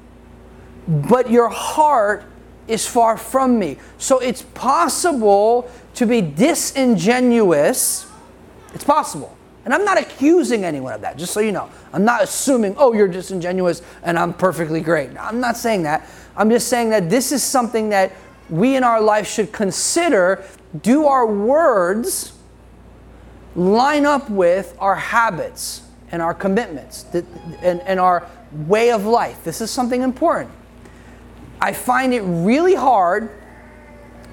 but 0.87 1.29
your 1.29 1.49
heart 1.49 2.23
is 2.67 2.87
far 2.87 3.17
from 3.17 3.59
me. 3.59 3.77
So 3.97 4.19
it's 4.19 4.41
possible 4.41 5.69
to 5.95 6.05
be 6.05 6.21
disingenuous 6.21 8.07
It's 8.73 8.83
possible. 8.83 9.34
And 9.65 9.73
I'm 9.73 9.83
not 9.83 9.97
accusing 9.97 10.63
anyone 10.63 10.93
of 10.93 11.01
that, 11.01 11.17
just 11.17 11.33
so 11.33 11.39
you 11.39 11.51
know. 11.51 11.69
I'm 11.91 12.05
not 12.05 12.23
assuming, 12.23 12.75
oh, 12.77 12.93
you're 12.93 13.07
disingenuous 13.07 13.81
and 14.03 14.17
I'm 14.17 14.33
perfectly 14.33 14.79
great. 14.79 15.09
I'm 15.19 15.39
not 15.39 15.57
saying 15.57 15.83
that. 15.83 16.07
I'm 16.37 16.49
just 16.51 16.67
saying 16.67 16.91
that 16.91 17.09
this 17.09 17.31
is 17.31 17.43
something 17.43 17.89
that 17.89 18.11
we 18.49 18.75
in 18.75 18.83
our 18.83 19.01
life 19.01 19.27
should 19.27 19.51
consider 19.51 20.45
do 20.81 21.07
our 21.07 21.25
words 21.25 22.33
line 23.55 24.05
up 24.05 24.29
with 24.29 24.75
our 24.79 24.95
habits 24.95 25.81
and 26.11 26.21
our 26.21 26.33
commitments 26.33 27.05
and, 27.13 27.81
and 27.81 27.99
our 27.99 28.27
way 28.51 28.91
of 28.91 29.05
life? 29.05 29.43
This 29.43 29.61
is 29.61 29.71
something 29.71 30.01
important. 30.01 30.51
I 31.59 31.73
find 31.73 32.13
it 32.13 32.21
really 32.21 32.75
hard 32.75 33.29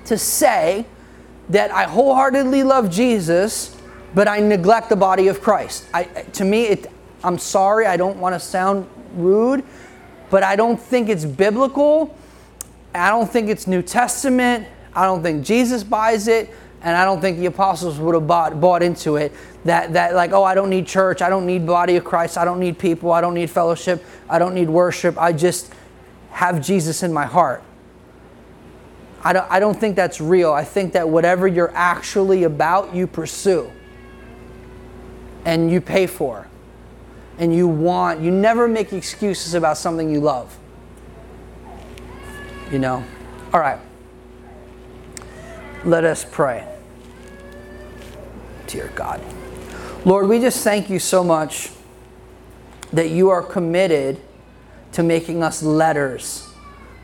to 0.07 0.19
say 0.19 0.85
that 1.49 1.71
I 1.71 1.85
wholeheartedly 1.85 2.63
love 2.63 2.91
Jesus, 2.91 3.77
but 4.15 4.29
I 4.29 4.41
neglect 4.41 4.89
the 4.89 4.97
body 4.97 5.29
of 5.29 5.41
Christ. 5.41 5.87
I, 5.95 6.05
to 6.05 6.45
me, 6.45 6.65
it, 6.65 6.87
I'm 7.25 7.39
sorry, 7.39 7.87
I 7.87 7.97
don't 7.97 8.19
want 8.19 8.35
to 8.35 8.41
sound 8.41 8.89
rude, 9.15 9.65
but 10.31 10.43
I 10.43 10.57
don't 10.57 10.81
think 10.81 11.09
it's 11.09 11.25
biblical. 11.25 12.17
I 12.95 13.09
don't 13.09 13.31
think 13.31 13.49
it's 13.49 13.67
New 13.67 13.83
Testament. 13.83 14.67
I 14.95 15.07
don't 15.07 15.23
think 15.23 15.45
Jesus 15.45 15.83
buys 15.83 16.29
it, 16.29 16.51
and 16.83 16.97
I 16.97 17.05
don't 17.05 17.21
think 17.21 17.39
the 17.39 17.47
apostles 17.47 17.99
would 17.99 18.15
have 18.15 18.27
bought, 18.27 18.61
bought 18.61 18.83
into 18.83 19.17
it. 19.17 19.33
That, 19.65 19.93
that, 19.95 20.15
like, 20.15 20.33
oh, 20.33 20.43
I 20.43 20.55
don't 20.55 20.71
need 20.71 20.87
church, 20.87 21.23
I 21.23 21.31
don't 21.31 21.47
need 21.47 21.67
body 21.67 21.97
of 21.97 22.05
Christ, 22.05 22.37
I 22.37 22.45
don't 22.45 22.59
need 22.59 22.79
people, 22.79 23.13
I 23.13 23.21
don't 23.21 23.35
need 23.35 23.49
fellowship, 23.49 24.05
I 24.29 24.39
don't 24.39 24.55
need 24.55 24.69
worship. 24.69 25.17
I 25.17 25.33
just 25.33 25.73
have 26.31 26.61
Jesus 26.61 27.03
in 27.03 27.13
my 27.13 27.25
heart. 27.25 27.63
I 29.25 29.33
don't, 29.33 29.47
I 29.49 29.61
don't 29.61 29.79
think 29.79 29.95
that's 29.95 30.21
real. 30.21 30.53
I 30.53 30.65
think 30.65 30.95
that 30.95 31.09
whatever 31.09 31.47
you're 31.47 31.73
actually 31.75 32.43
about, 32.43 32.93
you 32.93 33.07
pursue 33.07 33.71
and 35.45 35.71
you 35.71 35.81
pay 35.81 36.07
for 36.07 36.49
and 37.39 37.55
you 37.55 37.67
want. 37.67 38.21
You 38.21 38.31
never 38.31 38.69
make 38.69 38.93
excuses 38.93 39.55
about 39.55 39.79
something 39.79 40.11
you 40.11 40.21
love. 40.21 40.57
You 42.71 42.79
know? 42.79 43.05
All 43.53 43.61
right. 43.61 43.79
Let 45.85 46.05
us 46.05 46.25
pray. 46.25 46.67
Dear 48.67 48.91
God. 48.95 49.21
Lord, 50.05 50.29
we 50.29 50.41
just 50.41 50.65
thank 50.65 50.89
you 50.89 50.99
so 50.99 51.23
much 51.23 51.71
that 52.93 53.11
you 53.11 53.31
are 53.31 53.43
committed 53.43 54.21
to 54.93 55.03
making 55.03 55.43
us 55.43 55.63
letters, 55.63 56.49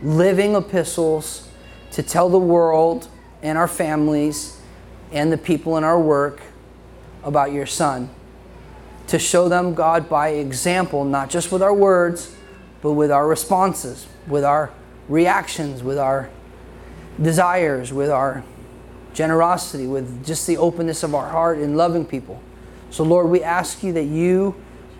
living 0.02 0.54
epistles 0.54 1.48
to 1.92 2.02
tell 2.02 2.28
the 2.28 2.38
world 2.38 3.08
and 3.42 3.56
our 3.56 3.68
families 3.68 4.60
and 5.10 5.32
the 5.32 5.38
people 5.38 5.76
in 5.76 5.84
our 5.84 5.98
work 5.98 6.40
about 7.24 7.52
your 7.52 7.66
Son. 7.66 8.10
To 9.08 9.18
show 9.18 9.48
them, 9.48 9.74
God, 9.74 10.08
by 10.08 10.28
example, 10.30 11.04
not 11.04 11.30
just 11.30 11.50
with 11.50 11.62
our 11.62 11.74
words, 11.74 12.34
but 12.82 12.92
with 12.92 13.10
our 13.10 13.26
responses, 13.26 14.06
with 14.26 14.44
our 14.44 14.70
reactions, 15.08 15.82
with 15.82 15.98
our 15.98 16.30
desires, 17.20 17.92
with 17.92 18.10
our 18.10 18.44
generosity, 19.14 19.86
with 19.86 20.24
just 20.24 20.46
the 20.46 20.56
openness 20.56 21.02
of 21.02 21.14
our 21.14 21.28
heart 21.30 21.58
in 21.58 21.74
loving 21.74 22.04
people. 22.04 22.40
So, 22.90 23.02
Lord, 23.02 23.28
we 23.28 23.42
ask 23.42 23.82
you 23.82 23.92
that 23.94 24.04
you 24.04 24.54